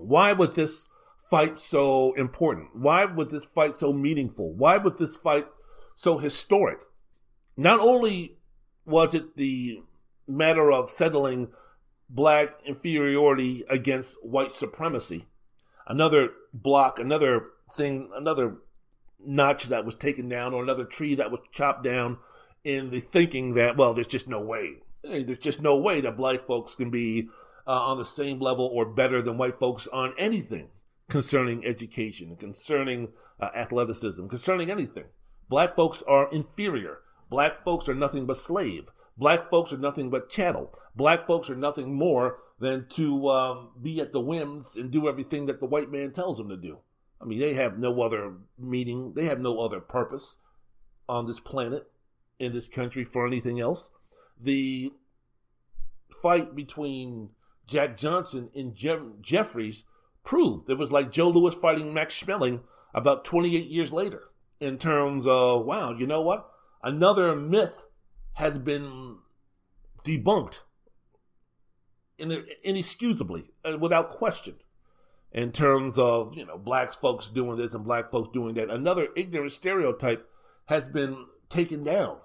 [0.00, 0.88] Why was this
[1.30, 2.76] fight so important?
[2.76, 4.52] Why was this fight so meaningful?
[4.52, 5.46] Why was this fight
[5.94, 6.80] so historic?
[7.56, 8.38] Not only
[8.84, 9.82] was it the
[10.26, 11.48] matter of settling
[12.08, 15.26] black inferiority against white supremacy,
[15.86, 17.46] another block, another
[17.76, 18.56] thing, another
[19.24, 22.18] notch that was taken down or another tree that was chopped down
[22.64, 24.76] in the thinking that, well, there's just no way.
[25.02, 27.28] There's just no way that black folks can be
[27.66, 30.68] uh, on the same level or better than white folks on anything
[31.08, 35.04] concerning education, concerning uh, athleticism, concerning anything.
[35.48, 36.98] Black folks are inferior.
[37.28, 38.90] Black folks are nothing but slave.
[39.16, 40.72] Black folks are nothing but chattel.
[40.94, 45.46] Black folks are nothing more than to um, be at the whims and do everything
[45.46, 46.78] that the white man tells them to do.
[47.20, 50.36] I mean, they have no other meaning, they have no other purpose
[51.08, 51.90] on this planet,
[52.38, 53.90] in this country, for anything else.
[54.40, 54.92] The
[56.22, 57.30] fight between
[57.70, 59.84] Jack Johnson and Jeff- Jeffries
[60.24, 64.24] proved it was like Joe Louis fighting Max Schmeling about 28 years later
[64.58, 66.50] in terms of, wow, you know what?
[66.82, 67.76] Another myth
[68.34, 69.18] has been
[70.04, 70.60] debunked
[72.62, 74.56] inexcusably, uh, without question,
[75.32, 78.68] in terms of, you know, black folks doing this and black folks doing that.
[78.68, 80.28] Another ignorant stereotype
[80.66, 82.18] has been taken down.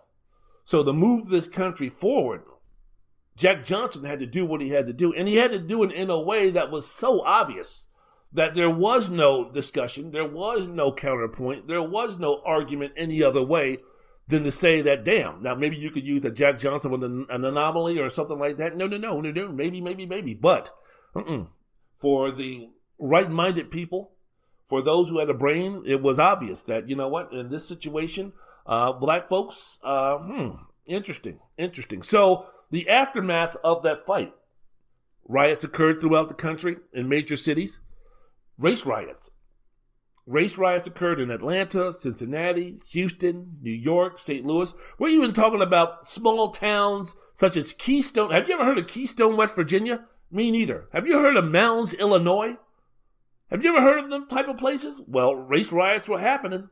[0.66, 2.42] So to move this country forward,
[3.38, 5.84] Jack Johnson had to do what he had to do, and he had to do
[5.84, 7.88] it in a way that was so obvious
[8.32, 13.44] that there was no discussion, there was no counterpoint, there was no argument any other
[13.44, 13.78] way
[14.28, 17.28] than to say that, damn, now maybe you could use that Jack Johnson was an,
[17.30, 18.76] an, anomaly or something like that.
[18.76, 20.34] No, no, no, no, no, maybe, maybe, maybe.
[20.34, 20.72] But
[22.00, 24.12] for the right minded people,
[24.68, 27.68] for those who had a brain, it was obvious that, you know what, in this
[27.68, 28.34] situation,
[28.66, 30.50] uh, black folks, uh, hmm,
[30.88, 32.02] interesting, interesting.
[32.02, 34.34] So the aftermath of that fight,
[35.28, 37.80] riots occurred throughout the country in major cities,
[38.58, 39.32] race riots.
[40.28, 44.44] Race riots occurred in Atlanta, Cincinnati, Houston, New York, St.
[44.44, 44.74] Louis.
[44.98, 48.32] We're even talking about small towns such as Keystone.
[48.32, 50.06] Have you ever heard of Keystone, West Virginia?
[50.32, 50.88] Me neither.
[50.92, 52.58] Have you heard of Mounds, Illinois?
[53.52, 55.00] Have you ever heard of them type of places?
[55.06, 56.70] Well, race riots were happening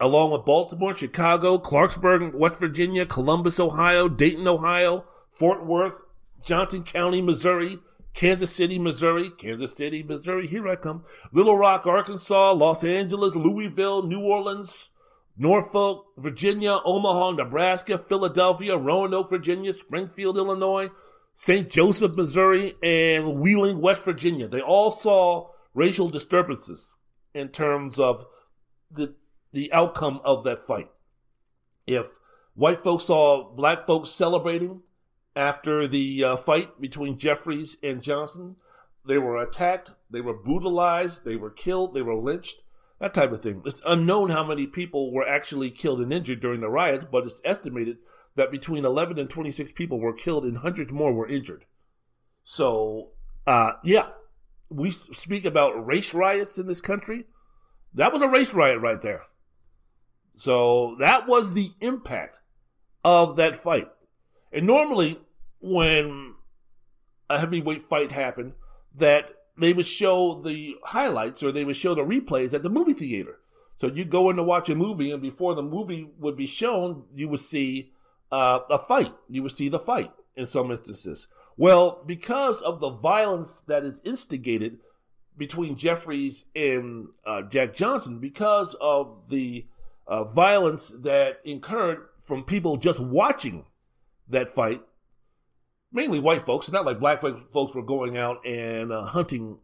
[0.00, 6.02] along with Baltimore, Chicago, Clarksburg, West Virginia, Columbus, Ohio, Dayton, Ohio, Fort Worth,
[6.42, 7.78] Johnson County, Missouri,
[8.14, 14.06] Kansas City, Missouri, Kansas City, Missouri, here I come, Little Rock, Arkansas, Los Angeles, Louisville,
[14.06, 14.90] New Orleans,
[15.36, 20.88] Norfolk, Virginia, Omaha, Nebraska, Philadelphia, Roanoke, Virginia, Springfield, Illinois,
[21.34, 21.70] St.
[21.70, 24.48] Joseph, Missouri, and Wheeling, West Virginia.
[24.48, 26.94] They all saw racial disturbances
[27.32, 28.26] in terms of
[28.90, 29.14] the
[29.52, 30.90] the outcome of that fight.
[31.86, 32.06] If
[32.54, 34.82] white folks saw black folks celebrating
[35.34, 38.56] after the uh, fight between Jeffries and Johnson,
[39.06, 42.60] they were attacked, they were brutalized, they were killed, they were lynched,
[43.00, 43.62] that type of thing.
[43.64, 47.40] It's unknown how many people were actually killed and injured during the riots, but it's
[47.44, 47.98] estimated
[48.36, 51.64] that between 11 and 26 people were killed and hundreds more were injured.
[52.44, 53.12] So,
[53.46, 54.10] uh, yeah,
[54.68, 57.24] we speak about race riots in this country.
[57.94, 59.22] That was a race riot right there.
[60.40, 62.38] So that was the impact
[63.04, 63.88] of that fight.
[64.50, 65.20] And normally,
[65.60, 66.34] when
[67.28, 68.54] a heavyweight fight happened,
[68.96, 72.94] that they would show the highlights or they would show the replays at the movie
[72.94, 73.40] theater.
[73.76, 77.04] So you go in to watch a movie, and before the movie would be shown,
[77.14, 77.92] you would see
[78.32, 79.12] uh, a fight.
[79.28, 81.28] You would see the fight in some instances.
[81.58, 84.78] Well, because of the violence that is instigated
[85.36, 89.66] between Jeffries and uh, Jack Johnson, because of the
[90.10, 93.64] uh, violence that incurred from people just watching
[94.28, 94.82] that fight,
[95.92, 96.66] mainly white folks.
[96.66, 99.58] It's not like black folks were going out and uh, hunting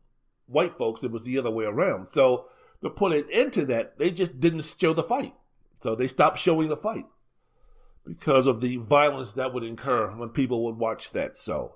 [0.47, 1.03] white folks.
[1.03, 2.07] It was the other way around.
[2.07, 2.47] So
[2.81, 5.35] to put it into that, they just didn't show the fight.
[5.81, 7.07] So they stopped showing the fight
[8.07, 11.37] because of the violence that would incur when people would watch that.
[11.37, 11.75] So,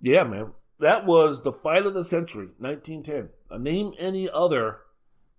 [0.00, 3.28] yeah, man, that was the fight of the century, 1910.
[3.48, 4.78] I name any other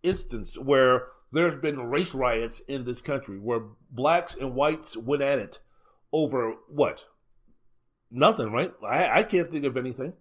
[0.01, 5.39] instance where there's been race riots in this country where blacks and whites went at
[5.39, 5.59] it
[6.11, 7.05] over what?
[8.11, 8.71] Nothing, right?
[8.87, 10.13] I, I can't think of anything.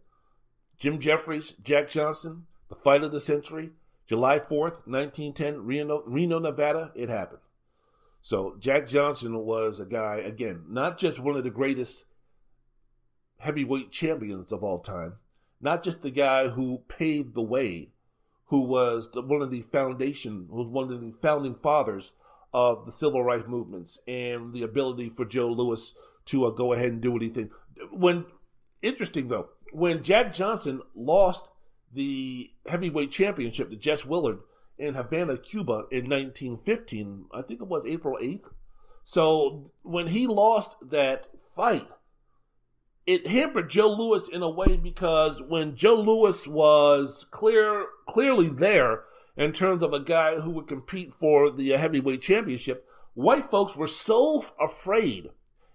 [0.78, 3.70] Jim Jeffries, Jack Johnson, the fight of the century,
[4.06, 7.42] July 4th, 1910, Reno, Reno, Nevada, it happened.
[8.22, 12.06] So Jack Johnson was a guy, again, not just one of the greatest
[13.38, 15.16] heavyweight champions of all time,
[15.60, 17.90] not just the guy who paved the way
[18.52, 22.12] who was the, one of the foundation, was one of the founding fathers
[22.52, 25.94] of the civil rights movements and the ability for Joe Louis
[26.26, 27.48] to uh, go ahead and do anything.
[27.90, 28.26] When
[28.82, 31.50] interesting though, when Jack Johnson lost
[31.94, 34.40] the heavyweight championship to Jess Willard
[34.76, 38.50] in Havana, Cuba in 1915, I think it was April 8th.
[39.04, 41.88] So when he lost that fight,
[43.06, 49.04] it hampered Joe Louis in a way because when Joe Louis was clear, clearly there
[49.36, 53.86] in terms of a guy who would compete for the heavyweight championship, white folks were
[53.86, 55.30] so afraid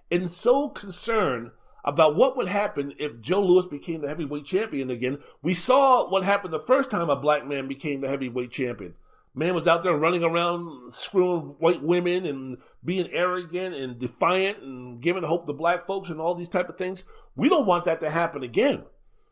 [0.10, 1.52] and so concerned
[1.84, 5.20] about what would happen if Joe Louis became the heavyweight champion again.
[5.42, 8.96] We saw what happened the first time a black man became the heavyweight champion.
[9.38, 14.99] Man was out there running around screwing white women and being arrogant and defiant and
[14.99, 17.06] giving hope to black folks and all these type of things.
[17.35, 18.85] We don't want that to happen again.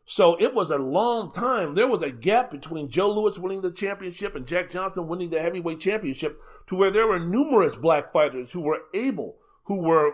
[0.04, 1.74] So it was a long time.
[1.74, 5.42] There was a gap between Joe Louis winning the championship and Jack Johnson winning the
[5.42, 10.12] heavyweight championship to where there were numerous black fighters who were able, who were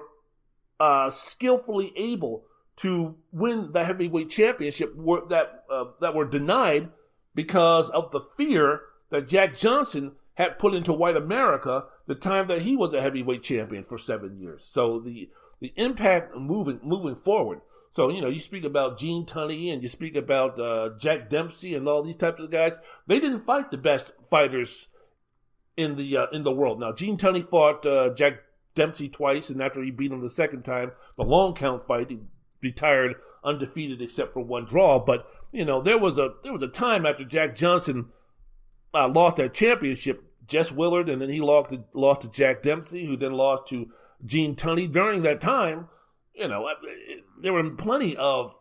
[0.81, 2.45] uh, skillfully able
[2.77, 6.89] to win the heavyweight championship were, that, uh, that were denied
[7.35, 8.81] because of the fear
[9.13, 13.45] that Jack Johnson had put into white America the time that he was a heavyweight
[13.45, 14.69] champion for seven years.
[14.69, 17.61] So the, the impact moving, moving forward
[17.93, 21.75] so, you know, you speak about Gene Tunney and you speak about uh, Jack Dempsey
[21.75, 22.81] and all these types of guys.
[23.07, 24.89] They didn't fight the best fighters
[25.77, 26.81] in the uh, in the world.
[26.81, 28.39] Now, Gene Tunney fought uh, Jack
[28.75, 32.21] Dempsey twice, and after he beat him the second time, the long count fight, he
[32.63, 34.99] retired undefeated except for one draw.
[34.99, 38.09] But you know, there was a there was a time after Jack Johnson
[38.95, 43.07] uh, lost that championship, Jess Willard, and then he lost to, lost to Jack Dempsey,
[43.07, 43.91] who then lost to
[44.25, 44.91] Gene Tunney.
[44.91, 45.89] During that time,
[46.35, 46.69] you know,
[47.41, 48.55] there were plenty of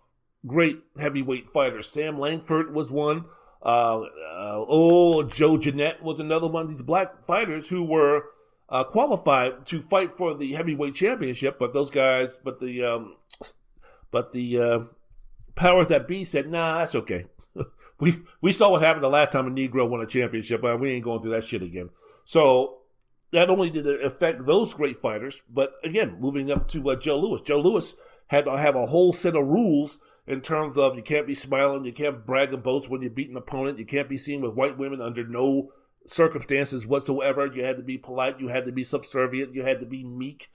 [0.45, 1.89] great heavyweight fighters.
[1.89, 3.25] Sam Langford was one.
[3.63, 8.23] Uh, uh, oh, Joe Jeannette was another one these black fighters who were
[8.69, 13.17] uh, qualified to fight for the heavyweight championship, but those guys, but the um,
[14.09, 14.79] but the uh,
[15.55, 17.25] powers that be said, "Nah, that's okay."
[18.01, 20.91] we we saw what happened the last time a Negro won a championship, but we
[20.91, 21.89] ain't going through that shit again.
[22.25, 22.80] So
[23.31, 27.19] not only did it affect those great fighters, but again, moving up to uh, Joe
[27.19, 27.41] Louis.
[27.41, 27.95] Joe Louis
[28.27, 31.85] had to have a whole set of rules in terms of you can't be smiling,
[31.85, 34.55] you can't brag and boast when you beat an opponent, you can't be seen with
[34.55, 35.71] white women under no
[36.07, 37.45] circumstances whatsoever.
[37.45, 40.49] You had to be polite, you had to be subservient, you had to be meek.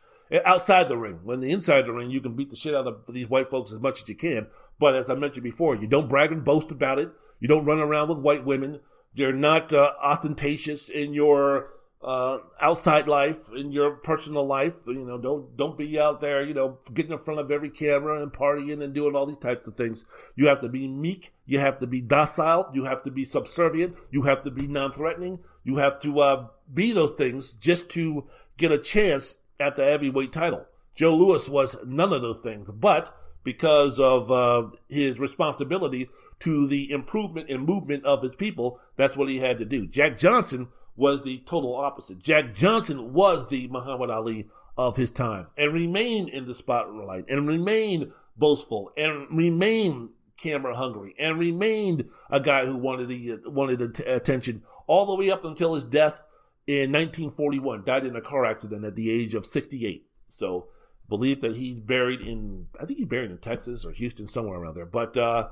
[0.44, 3.02] Outside the ring, when the inside the ring, you can beat the shit out of
[3.08, 4.48] these white folks as much as you can.
[4.78, 7.10] But as I mentioned before, you don't brag and boast about it.
[7.40, 8.80] You don't run around with white women.
[9.14, 11.70] You're not uh, ostentatious in your
[12.02, 14.74] uh, outside life, in your personal life.
[14.86, 18.22] You know, don't don't be out there, you know, getting in front of every camera
[18.22, 20.04] and partying and doing all these types of things.
[20.34, 21.32] You have to be meek.
[21.46, 22.70] You have to be docile.
[22.74, 23.96] You have to be subservient.
[24.10, 25.40] You have to be non-threatening.
[25.64, 30.32] You have to uh, be those things just to get a chance at the heavyweight
[30.32, 30.66] title.
[30.94, 33.14] Joe Louis was none of those things, but
[33.46, 36.10] because of uh, his responsibility
[36.40, 39.86] to the improvement and movement of his people, that's what he had to do.
[39.86, 40.66] Jack Johnson
[40.96, 42.18] was the total opposite.
[42.18, 47.46] Jack Johnson was the Muhammad Ali of his time and remained in the spotlight and
[47.46, 53.88] remained boastful and remained camera hungry and remained a guy who wanted the wanted the
[53.88, 56.20] t- attention all the way up until his death
[56.66, 60.68] in 1941 died in a car accident at the age of 68 so
[61.08, 64.74] believe that he's buried in i think he's buried in texas or houston somewhere around
[64.74, 65.48] there but uh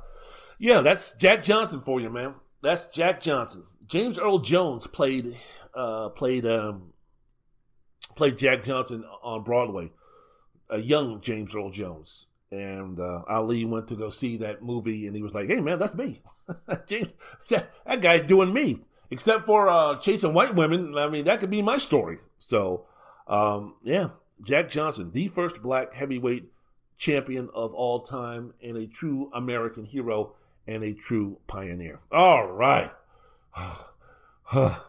[0.58, 5.36] yeah that's jack johnson for you man that's jack johnson James Earl Jones played
[5.74, 6.92] uh, played um,
[8.16, 9.92] played Jack Johnson on Broadway,
[10.70, 12.26] a young James Earl Jones.
[12.50, 15.78] And uh, Ali went to go see that movie, and he was like, "Hey, man,
[15.78, 16.22] that's me.
[16.86, 17.12] James,
[17.50, 18.84] that, guy's doing me.
[19.10, 20.96] Except for uh, chasing white women.
[20.96, 22.86] I mean, that could be my story." So,
[23.26, 24.10] um, yeah,
[24.42, 26.50] Jack Johnson, the first black heavyweight
[26.96, 30.34] champion of all time, and a true American hero
[30.66, 32.00] and a true pioneer.
[32.10, 32.90] All right.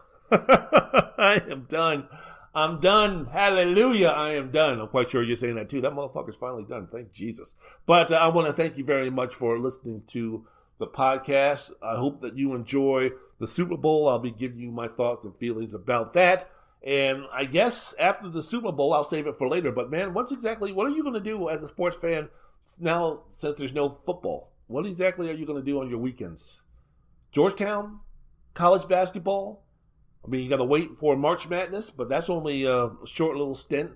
[1.18, 2.08] I am done.
[2.54, 3.26] I'm done.
[3.26, 4.08] Hallelujah.
[4.08, 4.80] I am done.
[4.80, 5.80] I'm quite sure you're saying that too.
[5.80, 6.88] That motherfucker's finally done.
[6.90, 7.54] Thank Jesus.
[7.84, 10.46] But uh, I want to thank you very much for listening to
[10.78, 11.72] the podcast.
[11.82, 14.08] I hope that you enjoy the Super Bowl.
[14.08, 16.48] I'll be giving you my thoughts and feelings about that.
[16.86, 19.72] And I guess after the Super Bowl, I'll save it for later.
[19.72, 22.28] But man, what's exactly, what are you going to do as a sports fan
[22.80, 24.52] now since there's no football?
[24.68, 26.62] What exactly are you going to do on your weekends?
[27.32, 28.00] Georgetown?
[28.56, 29.62] college basketball.
[30.24, 33.54] I mean, you got to wait for March Madness, but that's only a short little
[33.54, 33.92] stint.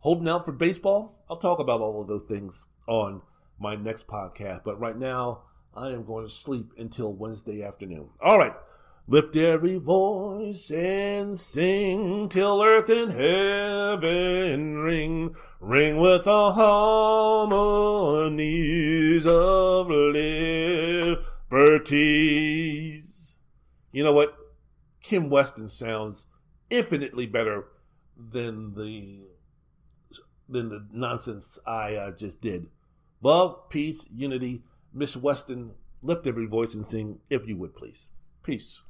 [0.00, 1.22] Holding out for baseball.
[1.28, 3.22] I'll talk about all of those things on
[3.60, 4.62] my next podcast.
[4.64, 5.42] But right now,
[5.76, 8.08] I am going to sleep until Wednesday afternoon.
[8.20, 8.54] All right.
[9.06, 17.56] Lift every voice and sing till earth and heaven ring, ring with the harmonies
[19.26, 21.50] of liberty.
[23.92, 24.36] You know what?
[25.02, 26.26] Kim Weston sounds
[26.68, 27.64] infinitely better
[28.16, 29.22] than the
[30.48, 32.68] than the nonsense I uh, just did.
[33.22, 34.62] Love, peace, unity.
[34.92, 35.72] Miss Weston,
[36.02, 38.08] lift every voice and sing, if you would, please.
[38.42, 38.82] Peace.